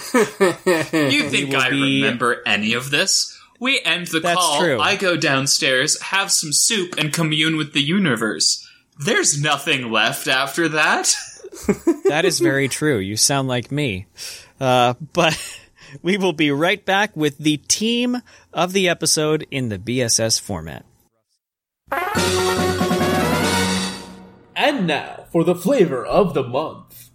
You 1.11 1.29
think 1.31 1.55
I 1.55 1.71
be- 1.71 2.03
remember 2.03 2.43
any 2.47 2.73
of 2.75 2.91
this? 2.91 3.33
We 3.61 3.81
end 3.85 4.09
the 4.09 4.21
That's 4.21 4.39
call. 4.39 4.61
true. 4.61 4.79
I 4.81 4.97
go 4.97 5.17
downstairs, 5.17 6.01
have 6.03 6.31
some 6.31 6.53
soup, 6.53 6.97
and 6.99 7.13
commune 7.13 7.57
with 7.57 7.73
the 7.73 7.81
universe. 7.83 8.67
There's 8.99 9.41
nothing 9.41 9.91
left 9.91 10.29
after 10.29 10.69
that. 10.71 11.15
That 12.09 12.25
is 12.27 12.39
very 12.39 12.69
true. 12.69 12.99
You 12.99 13.17
sound 13.17 13.49
like 13.49 13.73
me. 13.73 14.07
Uh, 14.61 14.93
but 15.15 15.37
we 16.03 16.19
will 16.19 16.35
be 16.35 16.51
right 16.51 16.85
back 16.85 17.17
with 17.17 17.39
the 17.39 17.57
team 17.57 18.21
of 18.53 18.73
the 18.75 18.89
episode 18.91 19.47
in 19.51 19.71
the 19.71 19.79
BSS 19.79 20.39
format. 20.39 20.85
And 24.55 24.87
now 24.87 25.27
for 25.33 25.45
the 25.45 25.55
flavor 25.55 26.05
of 26.05 26.35
the 26.35 26.43
month. 26.43 27.11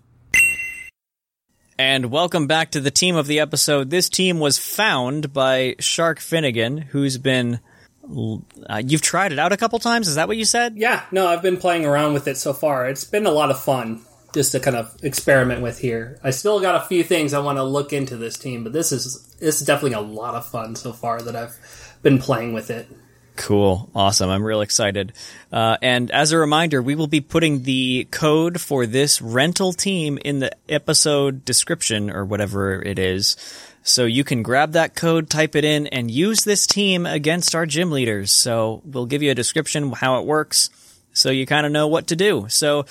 And 1.78 2.12
welcome 2.12 2.48
back 2.48 2.72
to 2.72 2.80
the 2.80 2.92
team 2.92 3.16
of 3.16 3.28
the 3.28 3.40
episode. 3.40 3.90
This 3.90 4.10
team 4.10 4.40
was 4.40 4.58
found 4.58 5.34
by 5.34 5.76
Shark 5.80 6.20
Finnegan, 6.20 6.78
who's 6.78 7.18
been. 7.18 7.60
Uh, 8.04 8.82
you've 8.86 9.02
tried 9.02 9.32
it 9.32 9.40
out 9.40 9.52
a 9.52 9.58
couple 9.58 9.80
times. 9.80 10.08
Is 10.08 10.16
that 10.16 10.28
what 10.28 10.38
you 10.38 10.46
said? 10.46 10.76
Yeah, 10.76 11.04
no, 11.12 11.28
I've 11.28 11.42
been 11.42 11.58
playing 11.58 11.86
around 11.86 12.14
with 12.14 12.28
it 12.28 12.38
so 12.38 12.54
far. 12.54 12.88
It's 12.88 13.04
been 13.04 13.26
a 13.26 13.32
lot 13.32 13.52
of 13.52 13.60
fun 13.60 14.02
just 14.34 14.52
to 14.54 14.60
kind 14.60 14.76
of 14.76 14.96
experiment 15.04 15.62
with 15.62 15.80
here. 15.80 16.20
I 16.24 16.32
still 16.32 16.60
got 16.60 16.76
a 16.76 16.88
few 16.88 17.04
things 17.04 17.34
I 17.34 17.40
want 17.40 17.58
to 17.58 17.64
look 17.64 17.94
into 17.94 18.18
this 18.18 18.38
team, 18.38 18.64
but 18.64 18.74
this 18.74 18.92
is 18.92 19.36
this 19.40 19.62
is 19.62 19.68
definitely 19.68 19.98
a 19.98 20.02
lot 20.02 20.36
of 20.36 20.46
fun 20.46 20.76
so 20.76 20.94
far 20.94 21.22
that 21.22 21.36
I've 21.36 21.58
been 22.02 22.18
playing 22.18 22.54
with 22.54 22.70
it. 22.70 22.88
Cool. 23.36 23.90
Awesome. 23.96 24.30
I'm 24.30 24.44
real 24.44 24.62
excited. 24.62 25.14
Uh, 25.52 25.78
and 25.82 26.12
as 26.12 26.32
a 26.32 26.38
reminder, 26.38 26.82
we 26.82 26.96
will 26.96 27.08
be 27.08 27.22
putting 27.22 27.64
the 27.64 28.08
code 28.12 28.60
for 28.60 28.86
this 28.86 29.22
rental 29.22 29.74
team 29.74 30.20
in 30.24 30.40
the 30.40 30.52
episode 30.70 31.46
description 31.46 32.12
or 32.12 32.26
whatever 32.26 32.82
it 32.82 33.00
is. 33.00 33.36
So 33.84 34.06
you 34.06 34.24
can 34.24 34.44
grab 34.44 34.74
that 34.74 34.96
code, 34.96 35.30
type 35.30 35.56
it 35.56 35.66
in, 35.66 35.88
and 35.88 36.12
use 36.12 36.44
this 36.44 36.68
team 36.68 37.06
against 37.06 37.56
our 37.56 37.66
gym 37.66 37.92
leaders. 37.92 38.32
So 38.32 38.82
we'll 38.86 39.08
give 39.08 39.24
you 39.24 39.32
a 39.32 39.36
description 39.36 39.92
how 39.92 40.20
it 40.20 40.26
works 40.26 40.70
so 41.14 41.30
you 41.30 41.46
kind 41.46 41.66
of 41.66 41.72
know 41.72 41.88
what 41.88 42.08
to 42.08 42.16
do. 42.16 42.46
So 42.50 42.86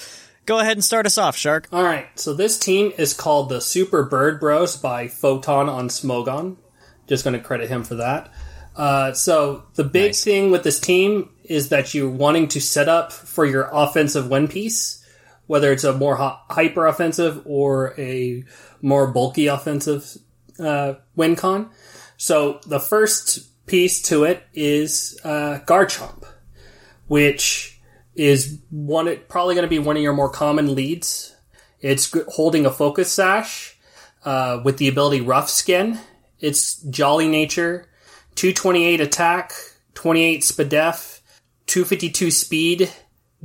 go 0.47 0.59
ahead 0.59 0.77
and 0.77 0.85
start 0.85 1.07
us 1.07 1.17
off, 1.19 1.37
Shark. 1.37 1.69
All 1.73 1.85
right, 1.85 2.07
so 2.17 2.35
this 2.35 2.59
team 2.59 2.93
is 2.99 3.15
called 3.15 3.49
the 3.49 3.61
Super 3.61 4.03
Bird 4.03 4.41
Bros 4.41 4.77
by 4.77 5.07
Photon 5.07 5.69
on 5.69 5.89
Smogon. 5.89 6.57
Just 7.07 7.25
going 7.25 7.35
to 7.35 7.45
credit 7.45 7.69
him 7.69 7.85
for 7.85 7.97
that. 7.97 8.33
Uh, 8.77 9.13
so 9.13 9.65
the 9.75 9.85
big 9.85 10.11
Nice. 10.11 10.25
thing 10.25 10.51
with 10.51 10.63
this 10.63 10.81
team 10.81 11.31
is 11.45 11.69
that 11.71 11.93
you're 11.95 12.09
wanting 12.11 12.49
to 12.49 12.61
set 12.61 12.89
up 12.89 13.13
for 13.13 13.45
your 13.45 13.69
offensive 13.73 14.29
win 14.29 14.49
piece, 14.49 15.05
whether 15.47 15.73
it's 15.73 15.85
a 15.85 15.93
more 15.93 16.17
hyper 16.17 16.87
offensive 16.87 17.43
or 17.45 17.95
a 17.99 18.45
more 18.81 19.09
bulky 19.09 19.49
offensive 19.49 20.17
uh, 20.59 20.95
win 21.17 21.37
con. 21.37 21.71
So 22.17 22.61
the 22.67 22.81
first 22.81 23.67
piece 23.67 24.03
to 24.03 24.25
it 24.25 24.43
is 24.55 25.19
uh, 25.25 25.59
Garchomp, 25.67 26.25
which 27.09 27.81
is 28.15 28.61
one 28.71 29.19
probably 29.29 29.55
going 29.55 29.65
to 29.65 29.69
be 29.69 29.79
one 29.79 29.97
of 29.97 30.03
your 30.03 30.13
more 30.13 30.31
common 30.31 30.75
leads. 30.75 31.35
It's 31.81 32.15
holding 32.29 32.67
a 32.67 32.71
focus 32.71 33.13
sash 33.13 33.79
uh, 34.25 34.61
with 34.65 34.77
the 34.79 34.89
ability 34.89 35.21
Rough 35.21 35.49
Skin. 35.49 35.99
It's 36.39 36.77
Jolly 36.83 37.29
Nature, 37.29 37.89
228 38.35 39.01
attack, 39.01 39.53
28 39.95 40.43
Spadef, 40.43 41.21
252 41.67 42.31
speed, 42.31 42.91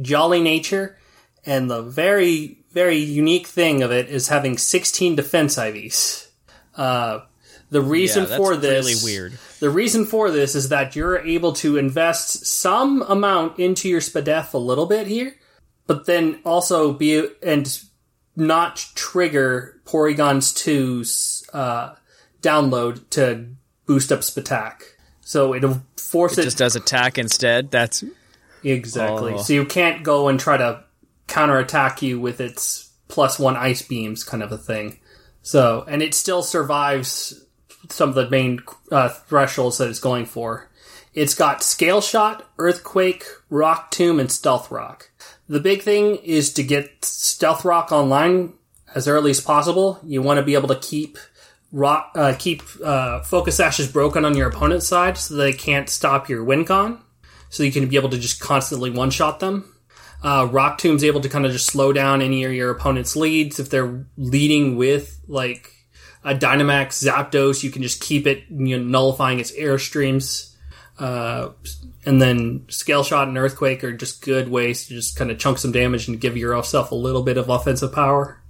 Jolly 0.02 0.42
Nature, 0.42 0.98
and 1.46 1.70
the 1.70 1.82
very, 1.82 2.60
very 2.72 2.98
unique 2.98 3.48
thing 3.48 3.84
of 3.84 3.92
it 3.92 4.10
is 4.10 4.28
having 4.30 4.58
16 4.58 5.16
defense 5.16 5.56
IVs. 5.58 6.28
Uh, 6.76 7.20
the 7.70 7.82
reason 7.82 8.26
Yeah, 8.30 8.38
for 8.38 8.56
this 8.56 8.86
really 8.86 9.14
weird. 9.14 9.40
the 9.60 9.70
reason 9.70 10.06
for 10.06 10.30
this 10.32 10.56
is 10.56 10.70
that 10.70 10.96
you're 10.96 11.20
able 11.20 11.54
to 11.54 11.78
invest 11.78 12.46
some 12.46 13.02
amount 13.04 13.60
into 13.60 13.90
your 13.90 14.02
Spadef 14.02 14.54
a 14.54 14.58
little 14.58 14.86
bit 14.86 15.08
here, 15.08 15.36
but 15.88 16.06
then 16.06 16.40
also 16.46 16.94
be 16.94 17.28
and 17.42 17.80
not 18.36 18.86
trigger 18.96 19.82
Porygon's 19.86 20.54
2's 20.54 21.48
uh, 21.54 21.96
download 22.42 23.10
to 23.12 23.48
boost 23.86 24.12
up 24.12 24.20
Spatak. 24.20 24.82
So 25.22 25.54
it'll 25.56 25.82
force 25.98 26.38
It 26.38 26.42
it, 26.42 26.44
just 26.46 26.58
does 26.58 26.76
attack 26.76 27.18
instead. 27.18 27.72
That's 27.72 28.04
exactly. 28.64 29.34
Oh. 29.34 29.38
So 29.38 29.54
you 29.54 29.66
can't 29.66 30.04
go 30.04 30.28
and 30.28 30.40
try 30.40 30.58
to 30.58 30.84
counterattack 31.28 32.02
you 32.02 32.20
with 32.20 32.40
its 32.40 32.92
plus 33.08 33.40
one 33.40 33.56
ice 33.56 33.82
beams 33.82 34.24
kind 34.24 34.44
of 34.44 34.52
a 34.52 34.58
thing. 34.58 35.00
So 35.42 35.86
and 35.88 36.02
it 36.02 36.14
still 36.14 36.44
survives 36.44 37.46
some 37.90 38.10
of 38.10 38.16
the 38.16 38.30
main 38.30 38.62
uh, 38.92 39.10
thresholds 39.10 39.78
that 39.78 39.90
it's 39.90 40.00
going 40.00 40.26
for. 40.26 40.70
It's 41.14 41.34
got 41.34 41.64
Scale 41.64 42.02
Shot, 42.02 42.50
Earthquake, 42.58 43.24
Rock 43.50 43.90
Tomb, 43.92 44.20
and 44.20 44.30
Stealth 44.32 44.70
Rock. 44.70 45.12
The 45.48 45.62
big 45.62 45.82
thing 45.82 46.18
is 46.18 46.52
to 46.54 46.64
get 46.64 47.06
Stealth 47.06 47.64
Rock 47.64 47.92
online 47.92 48.54
as 48.94 49.08
early 49.08 49.32
as 49.32 49.40
possible. 49.40 50.00
You 50.04 50.22
want 50.22 50.40
to 50.40 50.46
be 50.46 50.56
able 50.56 50.68
to 50.68 50.76
keep 50.76 51.18
rock, 51.76 52.12
uh, 52.16 52.34
keep 52.40 52.64
uh, 52.84 53.22
Focus 53.22 53.58
Sashes 53.58 53.92
broken 53.92 54.24
on 54.24 54.36
your 54.36 54.48
opponent's 54.48 54.88
side 54.88 55.18
so 55.18 55.36
they 55.36 55.52
can't 55.52 55.90
stop 55.90 56.30
your 56.30 56.44
win 56.44 56.64
con. 56.64 57.02
So 57.50 57.64
you 57.64 57.72
can 57.72 57.88
be 57.88 57.98
able 57.98 58.10
to 58.10 58.18
just 58.18 58.40
constantly 58.40 58.90
one 58.90 59.12
shot 59.12 59.40
them. 59.40 59.72
Uh, 60.24 60.48
Rock 60.50 60.78
Tomb's 60.78 61.04
able 61.04 61.22
to 61.22 61.30
kind 61.30 61.46
of 61.46 61.52
just 61.52 61.68
slow 61.68 61.94
down 61.94 62.22
any 62.22 62.46
of 62.46 62.54
your 62.54 62.72
opponent's 62.72 63.16
leads. 63.16 63.60
If 63.60 63.70
they're 63.70 64.06
leading 64.18 64.78
with 64.78 65.20
like 65.28 65.72
a 66.24 66.34
Dynamax 66.34 67.04
Zapdos, 67.04 67.62
you 67.62 67.70
can 67.70 67.84
just 67.84 68.02
keep 68.02 68.26
it 68.26 68.46
you 68.50 68.78
know, 68.78 68.84
nullifying 68.84 69.40
its 69.40 69.52
airstreams. 69.52 70.56
Uh, 70.98 71.50
and 72.06 72.22
then 72.22 72.66
Scale 72.70 73.04
Shot 73.04 73.28
and 73.28 73.38
Earthquake 73.38 73.84
are 73.84 73.92
just 73.92 74.22
good 74.22 74.48
ways 74.48 74.88
to 74.88 74.94
just 74.94 75.18
kind 75.18 75.30
of 75.30 75.38
chunk 75.38 75.58
some 75.58 75.74
damage 75.74 76.08
and 76.08 76.22
give 76.22 76.38
yourself 76.38 76.92
a 76.92 76.96
little 76.96 77.22
bit 77.22 77.38
of 77.38 77.50
offensive 77.50 77.92
power. 77.92 78.42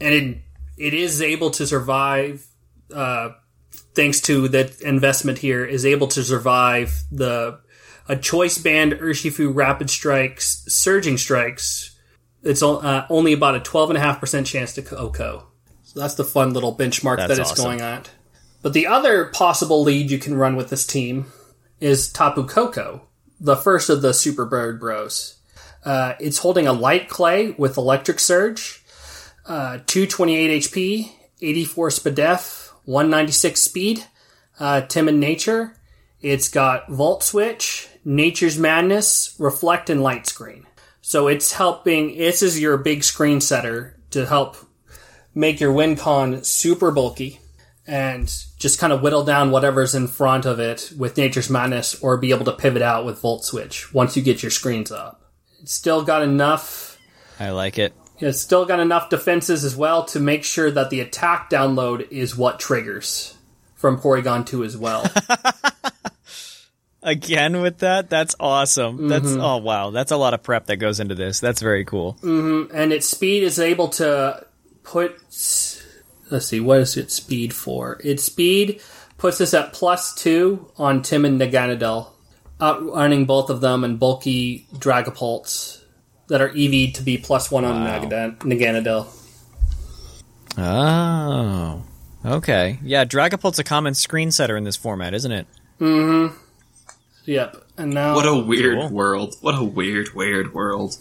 And 0.00 0.14
it, 0.14 0.38
it 0.78 0.94
is 0.94 1.20
able 1.20 1.50
to 1.52 1.66
survive, 1.66 2.46
uh, 2.94 3.30
thanks 3.94 4.20
to 4.22 4.48
that 4.48 4.80
investment 4.80 5.38
here, 5.38 5.64
is 5.64 5.84
able 5.84 6.08
to 6.08 6.22
survive 6.22 7.02
the 7.10 7.60
a 8.08 8.16
choice 8.16 8.56
band 8.58 8.92
Urshifu 8.94 9.54
Rapid 9.54 9.90
Strikes 9.90 10.64
Surging 10.66 11.18
Strikes. 11.18 11.94
It's 12.42 12.62
uh, 12.62 13.06
only 13.10 13.32
about 13.34 13.56
a 13.56 13.60
12.5% 13.60 14.46
chance 14.46 14.72
to 14.74 14.82
OHKO. 14.82 15.42
So 15.82 16.00
that's 16.00 16.14
the 16.14 16.24
fun 16.24 16.54
little 16.54 16.74
benchmark 16.74 17.18
That's 17.18 17.36
that 17.36 17.38
it's 17.40 17.52
awesome. 17.52 17.64
going 17.64 17.80
at. 17.80 18.10
But 18.62 18.72
the 18.72 18.86
other 18.86 19.26
possible 19.26 19.82
lead 19.82 20.10
you 20.10 20.18
can 20.18 20.36
run 20.36 20.56
with 20.56 20.70
this 20.70 20.86
team 20.86 21.26
is 21.80 22.10
Tapu 22.10 22.46
Koko, 22.46 23.02
the 23.38 23.56
first 23.56 23.88
of 23.88 24.02
the 24.02 24.12
Super 24.12 24.44
Bird 24.44 24.80
Bros. 24.80 25.38
Uh, 25.84 26.14
it's 26.18 26.38
holding 26.38 26.66
a 26.66 26.72
light 26.72 27.08
clay 27.08 27.50
with 27.52 27.76
electric 27.76 28.20
surge, 28.20 28.77
uh, 29.48 29.78
228 29.86 30.62
HP, 30.62 31.12
84 31.40 31.88
spadef, 31.88 32.70
196 32.84 33.60
speed, 33.60 34.04
uh, 34.60 34.82
timid 34.82 35.16
nature. 35.16 35.74
It's 36.20 36.48
got 36.48 36.88
Volt 36.88 37.22
Switch, 37.22 37.88
Nature's 38.04 38.58
Madness, 38.58 39.34
Reflect, 39.38 39.90
and 39.90 40.02
Light 40.02 40.26
Screen. 40.26 40.66
So 41.00 41.28
it's 41.28 41.52
helping, 41.52 42.16
this 42.16 42.42
is 42.42 42.60
your 42.60 42.76
big 42.76 43.02
screen 43.02 43.40
setter 43.40 43.98
to 44.10 44.26
help 44.26 44.56
make 45.34 45.60
your 45.60 45.72
WinCon 45.72 46.44
super 46.44 46.90
bulky 46.90 47.40
and 47.86 48.26
just 48.58 48.78
kind 48.78 48.92
of 48.92 49.00
whittle 49.00 49.24
down 49.24 49.50
whatever's 49.50 49.94
in 49.94 50.08
front 50.08 50.44
of 50.44 50.60
it 50.60 50.92
with 50.96 51.16
Nature's 51.16 51.48
Madness 51.48 52.00
or 52.02 52.18
be 52.18 52.30
able 52.30 52.44
to 52.44 52.52
pivot 52.52 52.82
out 52.82 53.06
with 53.06 53.20
Volt 53.20 53.44
Switch 53.44 53.94
once 53.94 54.16
you 54.16 54.22
get 54.22 54.42
your 54.42 54.50
screens 54.50 54.92
up. 54.92 55.32
It's 55.60 55.72
still 55.72 56.04
got 56.04 56.22
enough 56.22 56.88
I 57.40 57.50
like 57.50 57.78
it. 57.78 57.94
It's 58.20 58.40
still 58.40 58.64
got 58.64 58.80
enough 58.80 59.10
defenses 59.10 59.64
as 59.64 59.76
well 59.76 60.04
to 60.06 60.20
make 60.20 60.44
sure 60.44 60.70
that 60.70 60.90
the 60.90 61.00
attack 61.00 61.50
download 61.50 62.10
is 62.10 62.36
what 62.36 62.58
triggers 62.60 63.36
from 63.74 64.00
Porygon 64.00 64.44
2 64.46 64.64
as 64.64 64.76
well. 64.76 65.04
Again 67.02 67.60
with 67.62 67.78
that, 67.78 68.10
that's 68.10 68.34
awesome. 68.40 69.06
That's 69.08 69.24
Mm-hmm. 69.28 69.40
oh 69.40 69.58
wow, 69.58 69.90
that's 69.90 70.10
a 70.10 70.16
lot 70.16 70.34
of 70.34 70.42
prep 70.42 70.66
that 70.66 70.76
goes 70.78 70.98
into 70.98 71.14
this. 71.14 71.38
That's 71.38 71.62
very 71.62 71.84
cool. 71.84 72.16
and 72.22 72.92
its 72.92 73.06
speed 73.06 73.44
is 73.44 73.58
able 73.60 73.88
to 73.90 74.44
put 74.82 75.12
let's 76.30 76.46
see 76.46 76.60
what 76.60 76.80
is 76.80 76.96
its 76.96 77.14
speed 77.14 77.54
for 77.54 78.00
its 78.02 78.24
speed 78.24 78.80
puts 79.16 79.40
us 79.40 79.52
at 79.54 79.72
plus 79.72 80.14
two 80.14 80.70
on 80.78 81.02
tim 81.02 81.24
and 81.26 81.38
naganadel 81.40 82.08
outrunning 82.60 83.26
both 83.26 83.48
of 83.50 83.60
them 83.60 83.84
and 83.84 83.98
bulky 83.98 84.66
dragapults 84.74 85.77
that 86.28 86.40
are 86.40 86.48
ev 86.50 86.92
to 86.94 87.02
be 87.02 87.18
plus 87.18 87.50
one 87.50 87.64
on 87.64 87.84
Nagada- 87.86 88.38
naganadel 88.38 89.06
Oh, 90.56 91.82
okay. 92.24 92.78
Yeah, 92.82 93.04
Dragapult's 93.04 93.58
a 93.58 93.64
common 93.64 93.94
screen 93.94 94.30
setter 94.32 94.56
in 94.56 94.64
this 94.64 94.76
format, 94.76 95.14
isn't 95.14 95.30
it? 95.32 95.46
Mm-hmm. 95.80 96.36
Yep 97.26 97.56
and 97.76 97.92
now 97.94 98.14
What 98.16 98.26
a 98.26 98.34
weird 98.34 98.78
Cool. 98.80 98.88
world. 98.90 99.36
What 99.40 99.54
a 99.54 99.62
weird, 99.62 100.14
weird 100.14 100.52
world. 100.54 100.96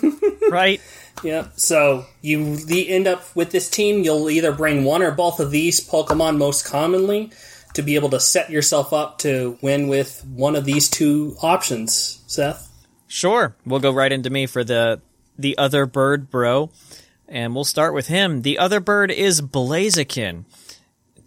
right. 0.50 0.80
Yep. 1.24 1.52
So 1.56 2.06
you 2.22 2.56
the 2.56 2.88
end 2.88 3.06
up 3.08 3.24
with 3.34 3.50
this 3.50 3.68
team. 3.68 4.04
You'll 4.04 4.30
either 4.30 4.52
bring 4.52 4.84
one 4.84 5.02
or 5.02 5.10
both 5.10 5.40
of 5.40 5.50
these 5.50 5.86
Pokemon 5.86 6.38
most 6.38 6.64
commonly 6.64 7.30
to 7.74 7.82
be 7.82 7.94
able 7.96 8.10
to 8.10 8.20
set 8.20 8.50
yourself 8.50 8.92
up 8.92 9.18
to 9.18 9.58
win 9.60 9.88
with 9.88 10.24
one 10.32 10.54
of 10.54 10.64
these 10.64 10.88
two 10.88 11.36
options. 11.42 12.22
Seth. 12.28 12.69
Sure. 13.10 13.56
We'll 13.66 13.80
go 13.80 13.90
right 13.90 14.12
into 14.12 14.30
me 14.30 14.46
for 14.46 14.62
the 14.62 15.00
the 15.36 15.58
other 15.58 15.84
bird, 15.84 16.30
bro. 16.30 16.70
And 17.26 17.56
we'll 17.56 17.64
start 17.64 17.92
with 17.92 18.06
him. 18.06 18.42
The 18.42 18.56
other 18.58 18.78
bird 18.78 19.10
is 19.10 19.42
Blaziken. 19.42 20.44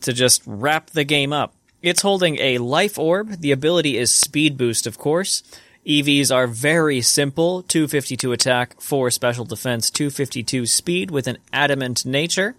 To 0.02 0.14
just 0.14 0.42
wrap 0.46 0.92
the 0.92 1.04
game 1.04 1.34
up. 1.34 1.54
It's 1.82 2.02
holding 2.02 2.38
a 2.40 2.60
life 2.60 2.98
orb. 2.98 3.42
The 3.42 3.52
ability 3.52 3.98
is 3.98 4.14
speed 4.14 4.58
boost, 4.58 4.88
of 4.88 4.98
course. 4.98 5.44
EVs 5.86 6.34
are 6.34 6.48
very 6.48 7.02
simple 7.02 7.64
252 7.64 8.32
attack, 8.32 8.80
4 8.80 9.12
special 9.12 9.44
defense, 9.44 9.90
252 9.90 10.66
speed 10.66 11.12
with 11.12 11.28
an 11.28 11.38
adamant 11.52 12.06
nature. 12.06 12.56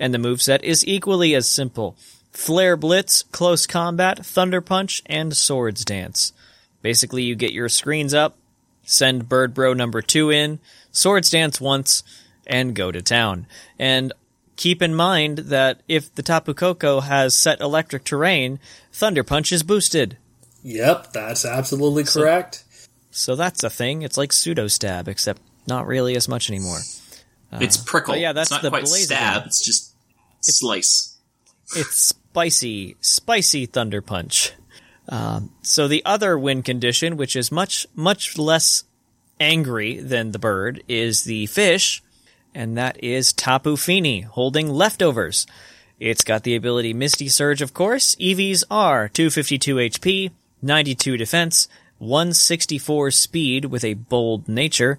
And 0.00 0.14
the 0.14 0.18
moveset 0.18 0.62
is 0.62 0.86
equally 0.86 1.34
as 1.34 1.50
simple 1.50 1.96
Flare 2.32 2.78
Blitz, 2.78 3.22
Close 3.24 3.66
Combat, 3.66 4.24
Thunder 4.24 4.62
Punch, 4.62 5.02
and 5.04 5.36
Swords 5.36 5.84
Dance. 5.84 6.32
Basically, 6.80 7.22
you 7.22 7.34
get 7.34 7.52
your 7.52 7.68
screens 7.68 8.14
up, 8.14 8.36
send 8.86 9.28
Bird 9.28 9.52
Bro 9.52 9.74
number 9.74 10.00
two 10.00 10.30
in, 10.30 10.58
Swords 10.90 11.28
Dance 11.28 11.60
once, 11.60 12.02
and 12.46 12.74
go 12.74 12.90
to 12.90 13.02
town. 13.02 13.46
And 13.78 14.14
keep 14.56 14.80
in 14.80 14.94
mind 14.94 15.38
that 15.38 15.82
if 15.88 16.14
the 16.14 16.22
Tapu 16.22 16.54
Koko 16.54 17.00
has 17.00 17.34
set 17.34 17.60
electric 17.60 18.04
terrain, 18.04 18.58
Thunder 18.92 19.22
Punch 19.22 19.52
is 19.52 19.62
boosted. 19.62 20.16
Yep, 20.62 21.12
that's 21.12 21.44
absolutely 21.44 22.04
correct. 22.04 22.64
So 23.10 23.36
that's 23.36 23.62
a 23.62 23.70
thing. 23.70 24.02
It's 24.02 24.16
like 24.16 24.32
pseudo 24.32 24.68
stab, 24.68 25.08
except 25.08 25.42
not 25.66 25.86
really 25.86 26.16
as 26.16 26.28
much 26.28 26.48
anymore. 26.50 26.78
Uh, 27.52 27.58
it's 27.60 27.76
prickle. 27.76 28.16
yeah, 28.16 28.32
that's 28.32 28.50
it's 28.50 28.56
not 28.56 28.62
the 28.62 28.70
quite 28.70 28.84
Blaziken. 28.84 29.04
stab. 29.04 29.46
It's 29.46 29.64
just 29.64 29.94
slice. 30.40 31.16
It's 31.74 31.96
spicy, 31.96 32.96
spicy 33.00 33.66
Thunder 33.66 34.00
Punch. 34.00 34.52
Um, 35.08 35.52
so 35.62 35.86
the 35.88 36.04
other 36.04 36.38
win 36.38 36.62
condition, 36.62 37.16
which 37.16 37.36
is 37.36 37.52
much, 37.52 37.86
much 37.94 38.38
less 38.38 38.84
angry 39.38 39.98
than 39.98 40.32
the 40.32 40.38
bird, 40.38 40.82
is 40.88 41.24
the 41.24 41.46
fish, 41.46 42.02
and 42.54 42.76
that 42.76 43.02
is 43.02 43.32
Tapu 43.32 43.76
Fini, 43.76 44.22
holding 44.22 44.68
leftovers. 44.68 45.46
It's 45.98 46.24
got 46.24 46.42
the 46.42 46.56
ability 46.56 46.92
Misty 46.92 47.28
Surge, 47.28 47.62
of 47.62 47.72
course. 47.72 48.14
EVs 48.16 48.64
are 48.70 49.08
252 49.08 49.76
HP, 49.76 50.30
92 50.60 51.16
defense, 51.16 51.68
164 51.98 53.10
speed 53.10 53.66
with 53.66 53.84
a 53.84 53.94
bold 53.94 54.48
nature. 54.48 54.98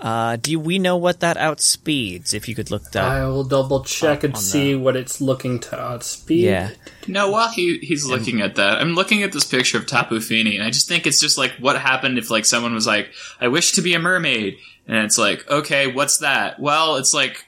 Uh, 0.00 0.36
do 0.36 0.58
we 0.60 0.78
know 0.78 0.96
what 0.96 1.20
that 1.20 1.36
outspeeds? 1.36 2.34
If 2.34 2.48
you 2.48 2.54
could 2.54 2.70
look 2.70 2.90
that. 2.92 3.04
I 3.04 3.26
will 3.26 3.44
double 3.44 3.82
check 3.82 4.24
and 4.24 4.34
on 4.34 4.40
see 4.40 4.74
what 4.74 4.96
it's 4.96 5.20
looking 5.20 5.58
to 5.60 5.80
outspeed. 5.80 6.44
yeah. 6.44 6.70
No, 7.06 7.30
while 7.30 7.50
he 7.50 7.78
he's 7.78 8.04
looking 8.06 8.40
at 8.42 8.56
that, 8.56 8.78
I'm 8.78 8.94
looking 8.94 9.22
at 9.22 9.32
this 9.32 9.44
picture 9.44 9.78
of 9.78 9.86
Tapu 9.86 10.20
Fini, 10.20 10.56
and 10.56 10.64
I 10.64 10.70
just 10.70 10.88
think 10.88 11.06
it's 11.06 11.20
just 11.20 11.38
like 11.38 11.52
what 11.58 11.80
happened 11.80 12.18
if 12.18 12.30
like 12.30 12.44
someone 12.44 12.74
was 12.74 12.86
like, 12.86 13.10
"I 13.40 13.48
wish 13.48 13.72
to 13.72 13.82
be 13.82 13.94
a 13.94 13.98
mermaid," 13.98 14.58
and 14.86 14.98
it's 14.98 15.18
like, 15.18 15.48
okay, 15.50 15.86
what's 15.86 16.18
that? 16.18 16.60
Well, 16.60 16.96
it's 16.96 17.14
like 17.14 17.46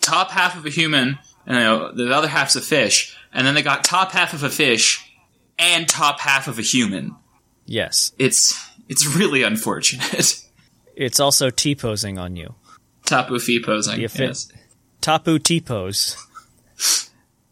top 0.00 0.30
half 0.30 0.56
of 0.56 0.66
a 0.66 0.70
human, 0.70 1.18
and 1.46 1.56
you 1.56 1.62
know, 1.62 1.92
the 1.92 2.14
other 2.14 2.28
half's 2.28 2.56
a 2.56 2.60
fish, 2.60 3.16
and 3.32 3.46
then 3.46 3.54
they 3.54 3.62
got 3.62 3.82
top 3.82 4.12
half 4.12 4.34
of 4.34 4.42
a 4.42 4.50
fish 4.50 5.04
and 5.58 5.88
top 5.88 6.20
half 6.20 6.46
of 6.48 6.58
a 6.58 6.62
human. 6.62 7.16
Yes. 7.66 8.12
It's 8.18 8.58
it's 8.88 9.06
really 9.16 9.42
unfortunate. 9.42 10.44
It's 10.98 11.20
also 11.20 11.48
T 11.48 11.76
posing 11.76 12.18
on 12.18 12.34
you. 12.34 12.56
Tapu 13.04 13.38
Fi 13.38 13.62
posing. 13.64 14.00
Yes. 14.00 14.50
Tapu 15.00 15.38
T 15.38 15.60
pose. 15.60 16.16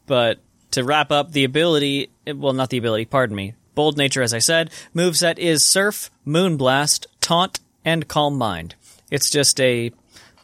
but 0.06 0.40
to 0.72 0.82
wrap 0.82 1.12
up 1.12 1.30
the 1.30 1.44
ability, 1.44 2.10
well, 2.26 2.52
not 2.52 2.70
the 2.70 2.78
ability, 2.78 3.04
pardon 3.04 3.36
me. 3.36 3.54
Bold 3.76 3.96
nature, 3.96 4.22
as 4.22 4.34
I 4.34 4.40
said. 4.40 4.72
Moveset 4.96 5.38
is 5.38 5.64
Surf, 5.64 6.10
Moonblast, 6.26 7.06
Taunt, 7.20 7.60
and 7.84 8.08
Calm 8.08 8.36
Mind. 8.36 8.74
It's 9.12 9.30
just 9.30 9.60
a 9.60 9.92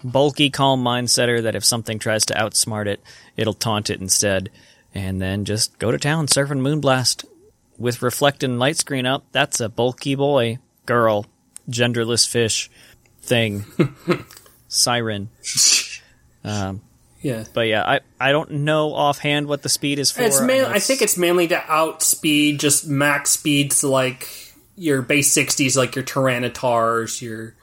bulky 0.04 0.48
Calm 0.48 0.80
Mind 0.80 1.10
setter 1.10 1.40
that 1.42 1.56
if 1.56 1.64
something 1.64 1.98
tries 1.98 2.24
to 2.26 2.34
outsmart 2.34 2.86
it, 2.86 3.02
it'll 3.36 3.52
taunt 3.52 3.90
it 3.90 4.00
instead. 4.00 4.48
And 4.94 5.20
then 5.20 5.44
just 5.44 5.76
go 5.80 5.90
to 5.90 5.98
town, 5.98 6.28
Surf 6.28 6.52
and 6.52 6.62
Moonblast. 6.62 7.24
With 7.78 8.00
Reflect 8.00 8.44
and 8.44 8.60
Light 8.60 8.76
Screen 8.76 9.06
up, 9.06 9.24
that's 9.32 9.58
a 9.58 9.68
bulky 9.68 10.14
boy, 10.14 10.58
girl, 10.86 11.26
genderless 11.68 12.28
fish, 12.28 12.70
thing, 13.22 13.64
siren. 14.68 15.28
Yeah. 16.44 17.44
But 17.54 17.68
yeah, 17.68 17.84
I, 17.84 18.00
I 18.20 18.32
don't 18.32 18.50
know 18.50 18.92
offhand 18.94 19.46
what 19.46 19.62
the 19.62 19.68
speed 19.68 19.98
is 20.00 20.10
for. 20.10 20.22
It's 20.22 20.40
I 20.40 20.46
main, 20.46 20.64
I 20.64 20.80
think 20.80 21.02
it's 21.02 21.16
mainly 21.16 21.46
to 21.48 21.56
outspeed 21.70 22.58
just 22.58 22.86
max 22.88 23.30
speeds 23.30 23.84
like 23.84 24.28
your 24.76 25.02
base 25.02 25.32
60s, 25.36 25.76
like 25.76 25.94
your 25.94 26.04
Tyranitars, 26.04 27.22
your 27.22 27.54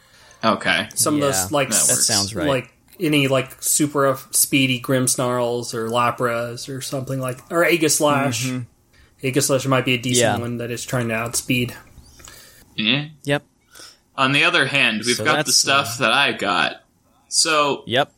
Okay. 0.44 0.88
some 0.96 1.16
of 1.16 1.22
those 1.22 1.52
like 1.52 1.70
that 1.70 1.76
s- 1.76 1.90
works. 1.90 2.06
sounds 2.06 2.34
right. 2.34 2.48
like 2.48 2.74
any 3.02 3.28
like 3.28 3.62
super 3.62 4.18
speedy 4.32 4.80
Grimmsnarls 4.82 5.74
or 5.74 5.90
Lapras 5.90 6.74
or 6.74 6.80
something 6.80 7.20
like 7.20 7.40
or 7.52 7.66
Aegislash. 7.66 8.66
Aegislash 9.22 9.68
might 9.68 9.84
be 9.84 9.96
a 9.96 9.98
decent 9.98 10.26
Mm-hmm. 10.26 10.38
Yeah. 10.38 10.42
one 10.42 10.58
that 10.60 10.72
is 10.72 10.86
trying 10.86 11.10
to 11.10 11.16
outspeed. 11.16 11.76
Yeah. 12.78 13.08
Yep. 13.26 13.44
On 14.20 14.34
the 14.34 14.44
other 14.44 14.66
hand, 14.66 15.04
we've 15.06 15.16
So 15.16 15.24
got 15.24 15.46
the 15.46 15.54
stuff 15.54 15.98
that 16.00 16.12
I 16.12 16.34
got. 16.34 16.84
So 17.30 17.84
Yep. 17.88 18.12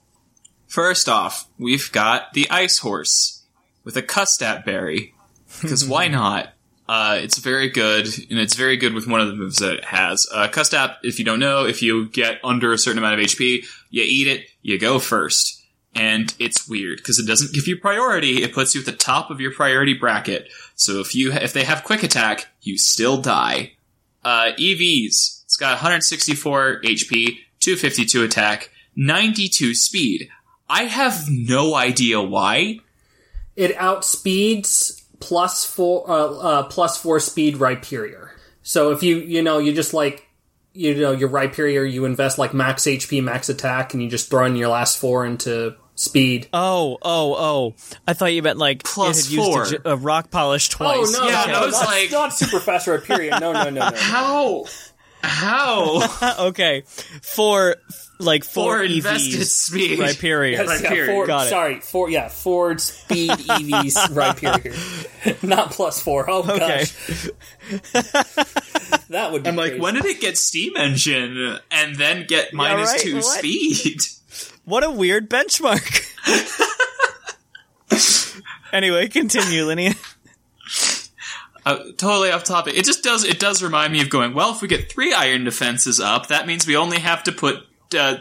First 0.68 1.07
off, 1.07 1.48
we've 1.60 1.91
got 1.91 2.34
the 2.34 2.49
Ice 2.49 2.80
Horse 2.80 3.44
with 3.84 3.95
a 3.95 4.02
Custap 4.02 4.65
Berry. 4.65 5.14
Because 5.61 5.86
why 5.86 6.07
not? 6.07 6.53
Uh, 6.88 7.19
it's 7.22 7.38
very 7.38 7.69
good, 7.69 8.07
and 8.30 8.40
it's 8.40 8.56
very 8.56 8.78
good 8.78 8.94
with 8.94 9.06
one 9.06 9.19
of 9.19 9.28
the 9.28 9.36
moves 9.36 9.57
that 9.57 9.73
it 9.73 9.84
has. 9.84 10.26
Uh, 10.34 10.48
Custap, 10.48 10.95
if 11.03 11.19
you 11.19 11.26
don't 11.26 11.40
know, 11.40 11.65
if 11.65 11.82
you 11.82 12.07
get 12.07 12.40
under 12.41 12.72
a 12.72 12.78
certain 12.78 12.98
amount 12.99 13.19
of 13.19 13.26
HP, 13.28 13.65
you 13.90 14.03
eat 14.03 14.28
it, 14.28 14.48
you 14.61 14.80
go 14.80 14.98
first. 14.98 15.61
And 15.94 16.34
it's 16.40 16.69
weird, 16.69 16.98
because 16.98 17.19
it 17.19 17.28
doesn't 17.28 17.53
give 17.53 17.68
you 17.68 17.78
priority, 17.78 18.44
it 18.44 18.53
puts 18.53 18.73
you 18.73 18.80
at 18.80 18.86
the 18.86 18.94
top 18.94 19.30
of 19.30 19.41
your 19.41 19.52
priority 19.52 19.94
bracket. 19.94 20.48
So 20.76 21.02
if 21.02 21.14
you, 21.14 21.34
if 21.34 21.52
they 21.52 21.65
have 21.65 21.84
quick 21.84 22.02
attack, 22.02 22.48
you 22.61 22.78
still 22.78 23.22
die. 23.22 23.73
Uh, 24.23 24.52
EVs. 24.57 25.40
It's 25.52 25.57
got 25.57 25.72
164 25.72 26.80
HP, 26.86 27.40
252 27.60 28.23
attack, 28.23 28.69
92 28.95 29.76
speed. 29.76 30.30
I 30.69 30.84
have 30.84 31.26
no 31.30 31.76
idea 31.76 32.22
why. 32.22 32.80
It 33.57 33.76
outspeeds 33.76 35.03
plus 35.19 35.65
four 35.65 36.10
uh, 36.10 36.14
uh, 36.30 36.64
plus 36.69 36.95
four 36.98 37.19
speed 37.19 37.56
Rhyperior. 37.56 38.30
So 38.64 38.91
if 38.91 39.03
you 39.03 39.18
you 39.18 39.41
know 39.41 39.57
you 39.57 39.73
just 39.73 39.94
like 39.94 40.26
you 40.72 40.95
know 40.95 41.11
your 41.11 41.28
Rhyperior, 41.28 41.91
you 41.91 42.06
invest 42.06 42.38
like 42.38 42.53
max 42.53 42.84
HP, 42.84 43.22
max 43.22 43.49
attack, 43.49 43.94
and 43.94 44.02
you 44.02 44.07
just 44.10 44.30
throw 44.30 44.45
in 44.45 44.56
your 44.56 44.69
last 44.69 44.99
four 44.99 45.26
into 45.26 45.76
speed. 45.95 46.48
Oh, 46.53 46.98
oh, 47.02 47.36
oh! 47.38 47.76
I 48.07 48.14
thought 48.14 48.28
you 48.28 48.41
meant 48.41 48.57
like 48.57 48.84
Plus 48.84 49.30
it 49.30 49.36
had 49.36 49.44
four. 49.45 49.60
used 49.60 49.73
a, 49.73 49.78
j- 49.80 49.82
a 49.84 49.95
rock 49.98 50.32
polish 50.32 50.69
twice. 50.69 51.14
Oh 51.14 51.19
no, 51.23 51.28
Yeah, 51.28 51.44
no, 51.48 51.53
I 51.57 51.60
no, 51.60 51.65
was 51.65 51.73
not, 51.73 51.86
like- 51.88 52.11
not 52.11 52.34
super 52.34 52.61
fast 52.61 52.88
Rhyperior. 52.88 53.38
No, 53.41 53.52
no, 53.52 53.65
no, 53.65 53.69
no. 53.69 53.90
no. 53.90 53.91
How? 53.98 54.64
How? 55.23 56.45
okay, 56.48 56.84
for 57.22 57.76
like 58.19 58.43
four, 58.43 58.80
For 58.80 58.84
EVs, 58.85 58.95
invested 58.98 59.45
speed. 59.45 59.99
Rhyperior. 59.99 60.52
Yes, 60.52 60.81
yeah, 60.84 61.06
Ford, 61.07 61.27
Got 61.27 61.48
it. 61.48 61.49
Sorry, 61.49 61.80
Ford. 61.80 62.11
Yeah, 62.11 62.27
Ford 62.27 62.80
Speed 62.81 63.31
EVs 63.31 64.10
Rhyperior, 64.14 65.43
not 65.43 65.72
plus 65.72 66.02
four. 66.02 66.30
Oh 66.30 66.39
Okay. 66.43 66.57
gosh, 66.60 67.30
that 69.10 69.31
would. 69.31 69.43
Be 69.43 69.49
I'm 69.49 69.56
like, 69.56 69.77
when 69.80 69.93
did 69.95 70.06
it 70.06 70.19
get 70.22 70.38
steam 70.38 70.76
engine 70.77 71.57
and 71.72 71.95
then 71.95 72.26
get 72.27 72.53
minus 72.53 72.91
right, 72.91 72.99
two 72.99 73.15
what? 73.15 73.23
speed? 73.39 74.02
What 74.65 74.84
a 74.84 74.91
weird 74.91 75.30
benchmark. 75.30 76.07
anyway, 78.73 79.07
continue, 79.07 79.65
Linnea. 79.65 79.95
Uh, 81.65 81.77
totally 81.97 82.31
off 82.31 82.43
topic. 82.43 82.75
It 82.75 82.85
just 82.85 83.03
does. 83.03 83.23
It 83.23 83.39
does 83.39 83.61
remind 83.61 83.93
me 83.93 84.01
of 84.01 84.09
going. 84.09 84.33
Well, 84.33 84.51
if 84.51 84.61
we 84.61 84.67
get 84.67 84.91
three 84.91 85.13
iron 85.13 85.43
defenses 85.43 85.99
up, 85.99 86.27
that 86.27 86.47
means 86.47 86.65
we 86.65 86.75
only 86.75 86.99
have 86.99 87.23
to 87.23 87.31
put 87.31 87.63
uh, 87.97 88.17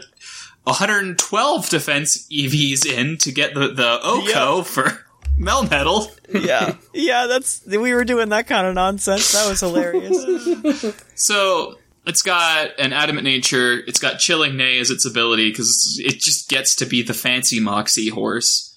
112 0.63 1.69
defense 1.69 2.27
EVs 2.31 2.85
in 2.85 3.17
to 3.17 3.31
get 3.31 3.53
the 3.53 3.69
the 3.69 3.99
OHKO 4.03 4.65
for 4.65 5.05
Melmetal. 5.39 6.15
Yeah, 6.29 6.75
yeah, 6.93 7.25
that's 7.27 7.65
we 7.65 7.93
were 7.93 8.05
doing 8.05 8.29
that 8.29 8.47
kind 8.47 8.67
of 8.67 8.75
nonsense. 8.75 9.31
That 9.31 9.49
was 9.49 9.59
hilarious. 9.59 11.05
So 11.15 11.77
it's 12.05 12.23
got 12.23 12.79
an 12.79 12.93
adamant 12.93 13.25
nature. 13.25 13.79
It's 13.85 13.99
got 13.99 14.17
Chilling 14.17 14.57
Neigh 14.57 14.79
as 14.79 14.89
its 14.89 15.05
ability 15.05 15.51
because 15.51 16.01
it 16.03 16.19
just 16.19 16.49
gets 16.49 16.75
to 16.77 16.85
be 16.85 17.03
the 17.03 17.13
fancy 17.13 17.59
moxie 17.59 18.09
horse. 18.09 18.70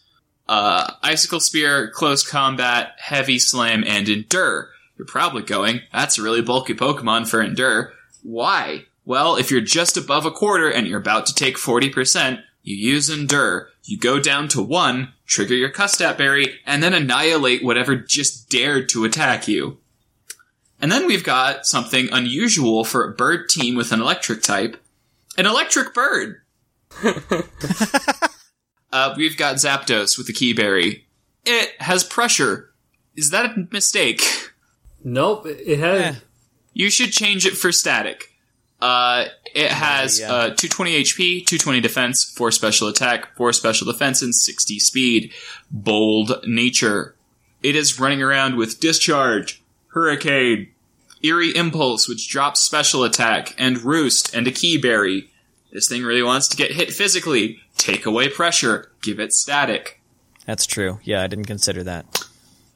Uh, 0.47 0.93
icicle 1.03 1.41
spear, 1.41 1.91
close 1.91 2.27
combat, 2.27 2.95
heavy 2.99 3.39
slam, 3.39 3.83
and 3.87 4.09
endure. 4.09 4.71
You're 4.97 5.07
probably 5.07 5.43
going, 5.43 5.81
that's 5.93 6.19
a 6.19 6.23
really 6.23 6.43
bulky 6.43 6.75
Pokemon 6.75 7.29
for 7.29 7.41
endure. 7.41 7.93
Why? 8.23 8.85
Well, 9.05 9.37
if 9.37 9.51
you're 9.51 9.61
just 9.61 9.97
above 9.97 10.25
a 10.25 10.31
quarter 10.31 10.71
and 10.71 10.87
you're 10.87 10.99
about 10.99 11.27
to 11.27 11.35
take 11.35 11.57
40%, 11.57 12.43
you 12.63 12.77
use 12.77 13.11
endure. 13.11 13.71
You 13.85 13.99
go 13.99 14.19
down 14.19 14.49
to 14.49 14.63
one, 14.63 15.13
trigger 15.27 15.55
your 15.55 15.71
Custap 15.71 16.17
Berry, 16.17 16.59
and 16.65 16.83
then 16.83 16.95
annihilate 16.95 17.63
whatever 17.63 17.97
just 17.97 18.49
dared 18.49 18.89
to 18.91 19.05
attack 19.05 19.47
you. 19.47 19.79
And 20.81 20.91
then 20.91 21.07
we've 21.07 21.25
got 21.25 21.67
something 21.67 22.09
unusual 22.13 22.85
for 22.85 23.05
a 23.05 23.15
bird 23.15 23.49
team 23.49 23.75
with 23.75 23.93
an 23.93 24.01
electric 24.01 24.43
type. 24.43 24.83
An 25.37 25.47
electric 25.47 25.93
bird! 25.95 26.41
uh, 28.95 29.13
we've 29.17 29.37
got 29.37 29.57
Zapdos 29.57 30.17
with 30.17 30.29
the 30.29 30.33
Kee 30.33 30.53
Berry. 30.53 31.05
It 31.45 31.73
has 31.81 32.05
pressure. 32.05 32.71
Is 33.17 33.31
that 33.31 33.45
a 33.45 33.69
mistake? 33.71 34.23
Nope, 35.07 35.45
it 35.45 35.81
has. 35.81 36.01
Eh. 36.01 36.19
You 36.73 36.89
should 36.89 37.13
change 37.13 37.45
it 37.45 37.59
for 37.59 37.73
static. 37.73 38.33
Uh, 38.81 39.27
it 39.55 39.71
has 39.71 40.19
yeah. 40.19 40.33
uh, 40.33 40.45
220 40.55 41.03
HP, 41.03 41.47
220 41.47 41.81
defense, 41.83 42.25
4 42.25 42.51
special 42.51 42.89
attack, 42.89 43.37
4 43.37 43.53
special 43.53 43.93
defense, 43.93 44.23
and 44.23 44.35
60 44.35 44.79
speed. 44.79 45.31
Bold 45.71 46.43
nature. 46.47 47.17
It 47.63 47.77
is 47.77 48.01
running 48.01 48.23
around 48.23 48.57
with 48.57 48.81
Discharge, 48.81 49.63
Hurricane, 49.89 50.71
Eerie 51.23 51.55
Impulse, 51.55 52.09
which 52.09 52.31
drops 52.31 52.61
special 52.61 53.05
attack, 53.05 53.55
and 53.59 53.83
Roost, 53.83 54.35
and 54.35 54.47
a 54.47 54.53
Kee 54.53 54.79
Berry. 54.79 55.29
This 55.75 55.89
thing 55.89 56.05
really 56.05 56.23
wants 56.23 56.49
to 56.49 56.57
get 56.57 56.71
hit 56.71 56.93
physically. 56.93 57.59
Take 57.77 58.07
away 58.07 58.29
pressure. 58.31 58.93
Give 59.03 59.19
it 59.21 59.33
static. 59.35 60.01
That's 60.47 60.65
true. 60.67 61.01
Yeah, 61.03 61.21
I 61.23 61.27
didn't 61.27 61.47
consider 61.47 61.83
that. 61.83 62.25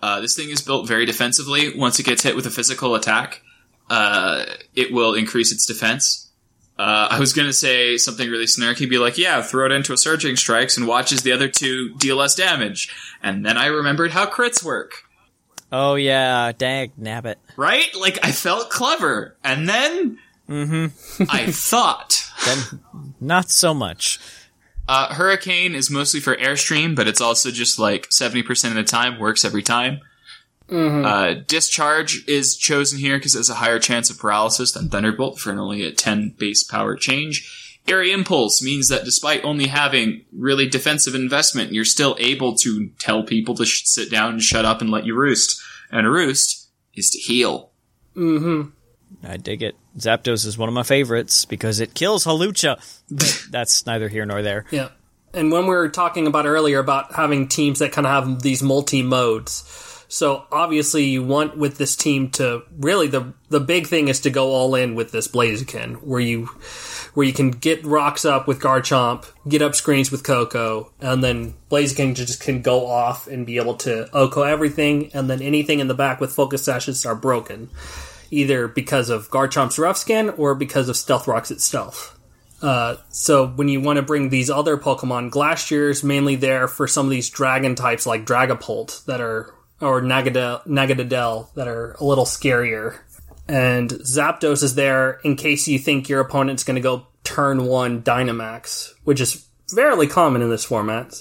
Uh, 0.03 0.20
this 0.20 0.35
thing 0.35 0.51
is 0.51 0.61
built 0.61 0.87
very 0.89 1.07
defensively. 1.07 1.79
Once 1.79 1.99
it 2.01 2.07
gets 2.07 2.25
hit 2.25 2.35
with 2.37 2.45
a 2.47 2.51
physical 2.51 2.95
attack, 2.97 3.41
uh, 3.89 4.45
it 4.75 4.93
will 4.93 5.15
increase 5.15 5.53
its 5.53 5.65
defense. 5.65 6.29
Uh, 6.79 7.09
I 7.11 7.19
was 7.20 7.33
gonna 7.33 7.53
say 7.53 7.97
something 7.97 8.29
really 8.31 8.45
snarky, 8.47 8.89
be 8.89 8.99
like, 8.99 9.16
yeah, 9.19 9.43
throw 9.43 9.66
it 9.66 9.73
into 9.73 9.93
a 9.93 9.97
Surging 9.97 10.37
Strikes 10.37 10.77
and 10.77 10.87
watches 10.87 11.23
the 11.23 11.33
other 11.33 11.49
two 11.49 11.95
deal 11.95 12.16
less 12.16 12.35
damage. 12.35 12.89
And 13.23 13.45
then 13.45 13.57
I 13.57 13.66
remembered 13.66 14.12
how 14.12 14.27
crits 14.27 14.62
work. 14.62 14.93
Oh 15.73 15.95
yeah, 15.97 16.53
dag 16.57 16.93
nabbit. 17.01 17.37
Right? 17.57 17.89
Like, 17.99 18.19
I 18.25 18.33
felt 18.33 18.70
clever. 18.70 19.37
And 19.45 19.69
then, 19.69 20.19
I 20.49 21.47
thought. 21.51 22.28
Then 22.44 23.12
not 23.20 23.51
so 23.51 23.74
much. 23.74 24.19
Uh, 24.86 25.12
Hurricane 25.15 25.74
is 25.74 25.90
mostly 25.90 26.20
for 26.20 26.35
Airstream, 26.36 26.97
but 26.97 27.06
it's 27.06 27.20
also 27.20 27.51
just 27.51 27.78
like 27.78 28.09
70% 28.09 28.69
of 28.69 28.74
the 28.74 28.85
time, 28.85 29.19
works 29.19 29.44
every 29.44 29.62
time. 29.62 30.01
Uh, 31.05 31.35
Discharge 31.47 32.24
is 32.27 32.56
chosen 32.56 32.98
here 32.98 33.19
because 33.19 33.35
it 33.35 33.39
has 33.39 33.51
a 33.51 33.55
higher 33.55 33.78
chance 33.78 34.10
of 34.10 34.19
paralysis 34.19 34.73
than 34.73 34.89
Thunderbolt 34.89 35.39
for 35.39 35.51
an 35.51 35.59
only 35.59 35.82
a 35.82 35.93
10 35.93 36.36
base 36.39 36.62
power 36.62 36.97
change. 36.97 37.81
Eerie 37.86 38.12
Impulse 38.12 38.62
means 38.62 38.89
that 38.89 39.05
despite 39.05 39.44
only 39.44 39.69
having 39.69 40.24
really 40.31 40.69
defensive 40.69 41.15
investment, 41.15 41.73
you're 41.73 41.86
still 41.86 42.16
able 42.19 42.55
to 42.56 42.90
tell 42.98 43.23
people 43.23 43.55
to 43.55 43.65
sh- 43.65 43.85
sit 43.86 44.10
down 44.10 44.32
and 44.32 44.43
shut 44.43 44.66
up 44.66 44.82
and 44.82 44.90
let 44.90 45.06
you 45.06 45.15
roost. 45.15 45.59
And 45.90 46.06
a 46.06 46.10
roost 46.10 46.69
is 46.94 47.09
to 47.10 47.19
heal. 47.19 47.70
I 49.23 49.37
dig 49.37 49.63
it. 49.63 49.77
Zapdos 49.99 50.47
is 50.47 50.57
one 50.57 50.69
of 50.69 50.75
my 50.75 50.83
favorites 50.83 51.45
because 51.45 51.81
it 51.81 51.95
kills 51.95 52.25
Hawlucha. 52.25 52.81
But 53.11 53.47
that's 53.51 53.87
neither 53.87 54.09
here 54.09 54.27
nor 54.27 54.43
there. 54.43 54.65
Yeah. 54.71 54.91
And 55.35 55.53
when 55.53 55.65
we 55.65 55.75
were 55.75 55.89
talking 55.89 56.27
about 56.27 56.47
earlier 56.47 56.79
about 56.79 57.15
having 57.15 57.49
teams 57.49 57.81
that 57.81 57.93
kind 57.93 58.07
of 58.07 58.13
have 58.13 58.43
these 58.43 58.63
multi 58.63 59.03
modes, 59.03 59.65
so 60.09 60.47
obviously 60.51 61.05
you 61.05 61.23
want 61.23 61.59
with 61.59 61.77
this 61.77 61.95
team 61.95 62.31
to 62.31 62.63
really 62.79 63.09
the 63.09 63.35
the 63.51 63.61
big 63.61 63.87
thing 63.87 64.09
is 64.09 64.21
to 64.21 64.31
go 64.31 64.53
all 64.53 64.75
in 64.75 64.95
with 64.95 65.13
this 65.13 65.29
Blaziken, 65.29 65.97
where 66.03 66.21
you 66.21 66.47
where 67.13 67.27
you 67.27 67.33
can 67.33 67.51
get 67.51 67.85
rocks 67.85 68.25
up 68.25 68.47
with 68.47 68.61
Garchomp, 68.61 69.31
get 69.47 69.61
up 69.61 69.75
screens 69.75 70.11
with 70.11 70.25
Koko, 70.25 70.93
and 71.01 71.23
then 71.23 71.55
Blaziken 71.71 72.15
just 72.15 72.41
can 72.41 72.63
go 72.63 72.87
off 72.87 73.27
and 73.27 73.45
be 73.45 73.59
able 73.59 73.75
to 73.75 74.09
OHKO 74.15 74.49
everything, 74.49 75.11
and 75.13 75.29
then 75.29 75.43
anything 75.43 75.81
in 75.81 75.89
the 75.89 75.95
back 75.95 76.21
with 76.21 76.33
Focus 76.33 76.65
Sashes 76.65 77.05
are 77.05 77.15
broken, 77.15 77.69
either 78.31 78.69
because 78.69 79.11
of 79.11 79.31
Garchomp's 79.31 79.79
rough 79.79 79.97
skin 79.97 80.31
or 80.31 80.55
because 80.55 80.89
of 80.89 80.97
Stealth 80.97 81.27
Rocks 81.27 81.51
itself. 81.51 82.19
Uh, 82.61 82.97
so 83.11 83.47
when 83.47 83.69
you 83.69 83.81
want 83.81 83.99
to 83.99 84.03
bring 84.03 84.29
these 84.29 84.51
other 84.51 84.77
Pokemon, 84.77 85.31
Glastrier's 85.31 86.03
mainly 86.03 86.37
there 86.37 86.67
for 86.67 86.89
some 86.89 87.07
of 87.07 87.11
these 87.11 87.31
dragon 87.31 87.75
types 87.75 88.07
like 88.07 88.27
Dragapult 88.27 89.05
that 89.05 89.21
are, 89.21 89.55
or 89.81 90.03
Naganadel 90.03 91.55
that 91.55 91.69
are 91.69 91.93
a 92.01 92.05
little 92.05 92.25
scarier. 92.25 92.99
And 93.47 93.91
Zapdos 93.91 94.63
is 94.63 94.75
there 94.75 95.21
in 95.25 95.37
case 95.37 95.69
you 95.69 95.79
think 95.79 96.09
your 96.09 96.21
opponent's 96.21 96.65
going 96.65 96.75
to 96.75 96.81
go 96.81 97.07
turn 97.25 97.65
one 97.65 98.03
Dynamax, 98.03 98.93
which 99.05 99.21
is 99.21 99.47
fairly 99.75 100.07
common 100.07 100.43
in 100.43 100.51
this 100.51 100.65
format. 100.65 101.15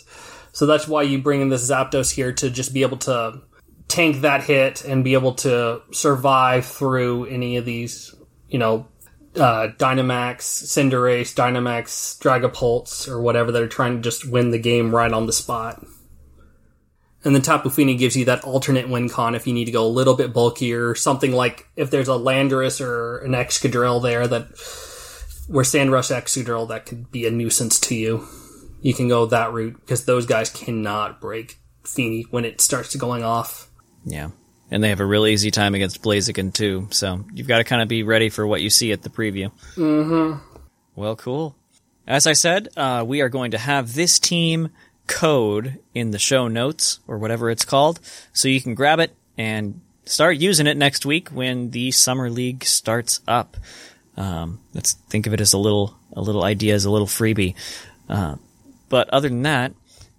So 0.52 0.66
that's 0.66 0.88
why 0.88 1.04
you 1.04 1.20
bring 1.20 1.42
in 1.42 1.50
this 1.50 1.70
Zapdos 1.70 2.12
here 2.12 2.34
to 2.34 2.50
just 2.50 2.74
be 2.74 2.82
able 2.82 2.98
to 2.98 3.42
tank 3.88 4.22
that 4.22 4.44
hit 4.44 4.84
and 4.84 5.04
be 5.04 5.14
able 5.14 5.34
to 5.36 5.82
survive 5.92 6.66
through 6.66 7.26
any 7.26 7.58
of 7.58 7.66
these, 7.66 8.14
you 8.50 8.60
know, 8.60 8.88
uh, 9.36 9.70
Dynamax, 9.78 10.40
Cinderace, 10.40 11.34
Dynamax, 11.34 12.20
Dragapults, 12.20 13.08
or 13.08 13.22
whatever 13.22 13.52
that 13.52 13.62
are 13.62 13.68
trying 13.68 13.98
to 13.98 14.02
just 14.02 14.30
win 14.30 14.52
the 14.52 14.60
game 14.60 14.94
right 14.94 15.12
on 15.12 15.26
the 15.26 15.34
spot. 15.34 15.86
And 17.24 17.36
then 17.36 17.42
Tapu 17.42 17.70
Fini 17.70 17.96
gives 17.96 18.16
you 18.16 18.26
that 18.26 18.44
alternate 18.44 18.90
win 18.90 19.10
con 19.10 19.36
if 19.36 19.48
you 19.48 19.54
need 19.54 19.66
to 19.66 19.72
go 19.72 19.86
a 19.86 19.90
little 19.90 20.16
bit 20.16 20.34
bulkier, 20.34 20.96
something 20.96 21.32
like 21.32 21.68
if 21.76 21.92
there's 21.92 22.08
a 22.08 22.14
Landorus 22.14 22.80
or 22.80 23.18
an 23.20 23.32
Excadrill 23.32 24.02
there 24.02 24.28
that 24.28 24.48
where 25.48 25.64
Sandrush 25.64 26.14
Excadrill 26.14 26.70
that 26.70 26.86
could 26.86 27.12
be 27.12 27.26
a 27.26 27.32
nuisance 27.32 27.80
to 27.82 27.96
you. 27.96 28.28
You 28.82 28.94
can 28.94 29.08
go 29.08 29.26
that 29.26 29.52
route 29.52 29.80
because 29.80 30.06
those 30.06 30.26
guys 30.26 30.50
cannot 30.50 31.20
break 31.20 31.60
Fini 31.84 32.24
when 32.30 32.46
it 32.46 32.62
starts 32.62 32.92
to 32.92 32.98
going 32.98 33.24
off. 33.24 33.67
Yeah. 34.08 34.30
And 34.72 34.84
they 34.84 34.90
have 34.90 35.00
a 35.00 35.06
real 35.06 35.28
easy 35.28 35.52
time 35.52 35.76
against 35.76 36.02
Blaziken 36.02 36.54
too, 36.54 36.88
so 36.92 37.24
you've 37.34 37.48
got 37.48 37.60
to 37.60 37.64
kind 37.64 37.82
of 37.82 37.88
be 37.88 38.04
ready 38.04 38.30
for 38.30 38.46
what 38.46 38.62
you 38.62 38.70
see 38.70 38.92
at 38.92 39.02
the 39.02 39.10
preview. 39.10 39.52
Mm-hmm. 39.76 40.40
Well, 40.96 41.16
cool. 41.16 41.56
As 42.06 42.26
I 42.26 42.34
said, 42.34 42.70
uh, 42.76 43.04
we 43.08 43.22
are 43.22 43.30
going 43.30 43.52
to 43.52 43.58
have 43.58 43.94
this 43.94 44.20
team 44.20 44.70
code 45.08 45.80
in 45.94 46.12
the 46.12 46.20
show 46.20 46.48
notes 46.48 47.00
or 47.08 47.18
whatever 47.18 47.50
it's 47.50 47.66
called, 47.66 48.00
so 48.34 48.48
you 48.48 48.62
can 48.62 48.76
grab 48.76 49.00
it 49.00 49.16
and 49.38 49.80
start 50.06 50.38
using 50.38 50.68
it 50.68 50.78
next 50.78 51.06
week 51.06 51.30
when 51.30 51.72
the 51.72 51.92
summer 51.92 52.30
league 52.30 52.64
starts 52.64 53.22
up. 53.28 53.58
Um, 54.18 54.60
let's 54.74 54.94
think 54.94 55.28
of 55.28 55.34
it 55.34 55.42
as 55.42 55.54
a 55.54 55.58
little 55.58 55.96
a 56.14 56.22
little 56.22 56.44
idea 56.44 56.74
as 56.74 56.86
a 56.86 56.92
little 56.92 57.08
freebie. 57.08 57.56
Uh, 58.10 58.36
but 58.90 59.10
other 59.10 59.30
than 59.30 59.44
that, 59.44 59.74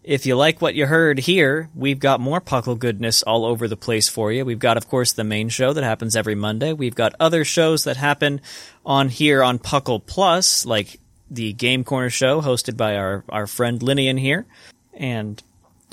if 0.09 0.25
you 0.25 0.35
like 0.37 0.63
what 0.63 0.75
you 0.75 0.87
heard 0.87 1.19
here, 1.19 1.69
we've 1.75 2.01
got 2.01 2.19
more 2.19 2.41
Puckle 2.41 2.79
goodness 2.79 3.23
all 3.23 3.45
over 3.45 3.69
the 3.69 3.77
place 3.77 4.09
for 4.09 4.33
you. 4.33 4.43
We've 4.43 4.59
got, 4.59 4.79
of 4.79 4.89
course, 4.89 5.13
the 5.13 5.23
main 5.23 5.51
show 5.51 5.75
that 5.75 5.85
happens 5.85 6.17
every 6.17 6.35
Monday. 6.35 6.73
We've 6.73 6.95
got 6.95 7.15
other 7.21 7.45
shows 7.45 7.85
that 7.85 7.99
happen 7.99 8.41
on 8.87 9.11
here 9.11 9.43
on 9.43 9.59
Puckle 9.59 10.01
Plus, 10.05 10.65
like 10.65 10.99
the 11.31 11.53
Game 11.53 11.85
Corner 11.85 12.09
show 12.09 12.41
hosted 12.41 12.75
by 12.75 12.97
our, 12.97 13.23
our 13.29 13.47
friend 13.47 13.81
Linian 13.81 14.19
here. 14.19 14.47
And 14.95 15.43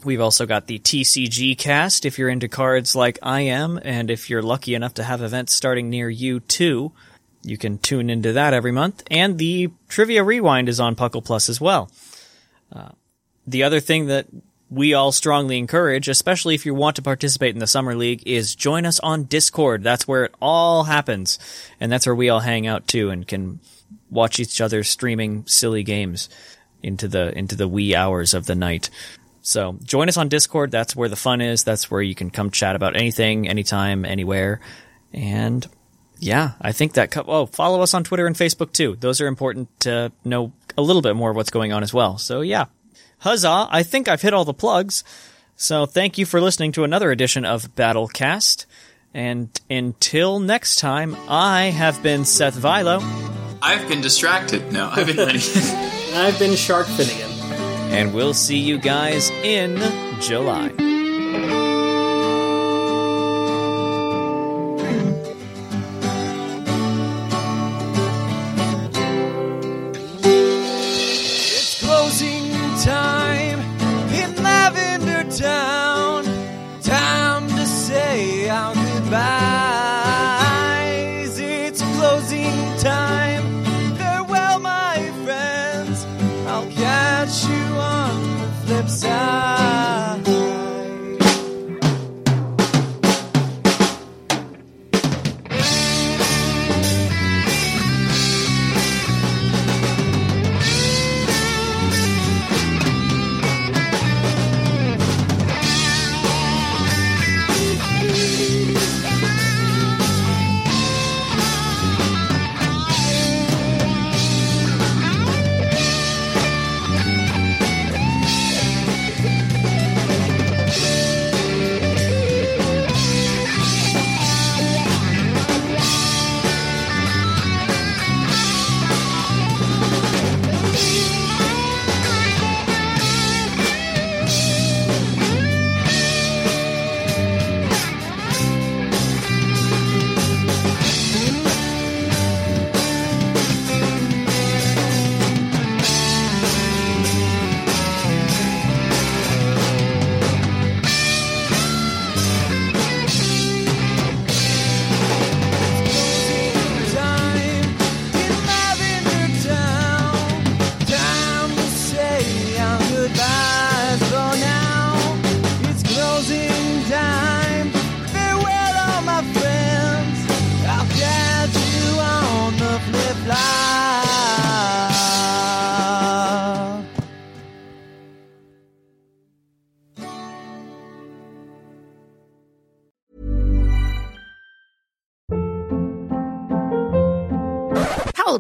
we've 0.06 0.22
also 0.22 0.46
got 0.46 0.68
the 0.68 0.80
TCG 0.80 1.58
cast 1.58 2.06
if 2.06 2.18
you're 2.18 2.30
into 2.30 2.48
cards 2.48 2.96
like 2.96 3.20
I 3.22 3.42
am, 3.42 3.82
and 3.84 4.10
if 4.10 4.30
you're 4.30 4.42
lucky 4.42 4.76
enough 4.76 4.94
to 4.94 5.04
have 5.04 5.22
events 5.22 5.54
starting 5.54 5.90
near 5.90 6.10
you 6.10 6.40
too. 6.40 6.94
You 7.44 7.58
can 7.58 7.80
tune 7.80 8.10
into 8.10 8.32
that 8.32 8.54
every 8.54 8.72
month. 8.72 9.04
And 9.12 9.38
the 9.38 9.72
Trivia 9.90 10.24
Rewind 10.24 10.70
is 10.70 10.80
on 10.80 10.96
Puckle 10.96 11.26
Plus 11.26 11.50
as 11.50 11.60
well. 11.60 11.92
Uh, 12.72 12.92
the 13.48 13.64
other 13.64 13.80
thing 13.80 14.08
that 14.08 14.28
we 14.70 14.94
all 14.94 15.12
strongly 15.12 15.58
encourage, 15.58 16.08
especially 16.08 16.56
if 16.56 16.66
you 16.66 16.74
want 16.74 16.96
to 16.96 17.02
participate 17.02 17.54
in 17.54 17.60
the 17.60 17.68
Summer 17.68 17.96
League, 17.96 18.24
is 18.26 18.56
join 18.56 18.86
us 18.86 19.00
on 19.00 19.24
Discord. 19.24 19.84
That's 19.84 20.08
where 20.08 20.26
it 20.26 20.34
all 20.42 20.84
happens. 20.84 21.38
And 21.80 21.92
that's 21.92 22.06
where 22.06 22.16
we 22.16 22.30
all 22.30 22.40
hang 22.40 22.66
out 22.68 22.88
too 22.88 23.10
and 23.10 23.28
can 23.28 23.60
watch 24.10 24.40
each 24.40 24.62
other 24.62 24.84
streaming 24.84 25.46
silly 25.46 25.84
games 25.84 26.30
into 26.82 27.08
the, 27.08 27.38
into 27.38 27.56
the 27.56 27.68
wee 27.68 27.96
hours 27.96 28.34
of 28.34 28.46
the 28.48 28.56
night. 28.56 28.90
So 29.42 29.78
join 29.84 30.10
us 30.10 30.18
on 30.18 30.30
Discord. 30.30 30.72
That's 30.72 30.96
where 30.96 31.10
the 31.10 31.16
fun 31.16 31.42
is. 31.42 31.64
That's 31.64 31.92
where 31.92 32.02
you 32.02 32.16
can 32.16 32.32
come 32.32 32.50
chat 32.50 32.76
about 32.76 32.96
anything, 32.96 33.48
anytime, 33.48 34.04
anywhere. 34.04 34.60
And 35.14 35.66
yeah, 36.20 36.54
I 36.60 36.72
think 36.72 36.94
that. 36.94 37.12
Co- 37.12 37.26
oh, 37.28 37.46
follow 37.46 37.82
us 37.82 37.94
on 37.94 38.04
Twitter 38.04 38.26
and 38.26 38.36
Facebook 38.36 38.72
too. 38.72 38.96
Those 39.00 39.22
are 39.22 39.28
important 39.28 39.80
to 39.82 40.12
know 40.24 40.54
a 40.78 40.82
little 40.82 41.04
bit 41.04 41.16
more 41.16 41.30
of 41.30 41.36
what's 41.36 41.52
going 41.52 41.74
on 41.74 41.84
as 41.84 41.94
well. 41.94 42.18
So 42.18 42.42
yeah, 42.42 42.66
huzzah! 43.20 43.68
I 43.70 43.84
think 43.84 44.08
I've 44.08 44.22
hit 44.22 44.34
all 44.34 44.46
the 44.46 44.54
plugs. 44.54 45.04
So 45.56 45.86
thank 45.86 46.18
you 46.18 46.26
for 46.26 46.42
listening 46.42 46.72
to 46.74 46.84
another 46.84 47.12
edition 47.12 47.46
of 47.46 47.74
Battlecast. 47.76 48.66
And 49.14 49.50
until 49.70 50.40
next 50.40 50.78
time, 50.78 51.16
I 51.30 51.66
have 51.66 52.04
been 52.04 52.26
Seth 52.26 52.56
Vilo. 52.56 53.02
I've 53.62 53.88
been 53.88 54.02
distracted. 54.02 54.74
No, 54.74 54.90
I've 54.92 55.08
been 55.08 55.16
Lenny. 55.18 55.40
I've 56.14 56.38
been 56.38 56.56
Shark 56.56 56.88
Finnegan. 56.88 57.32
And 57.92 58.14
we'll 58.14 58.34
see 58.34 58.60
you 58.60 58.78
guys 58.78 59.30
in 59.30 59.78
July. 60.20 60.72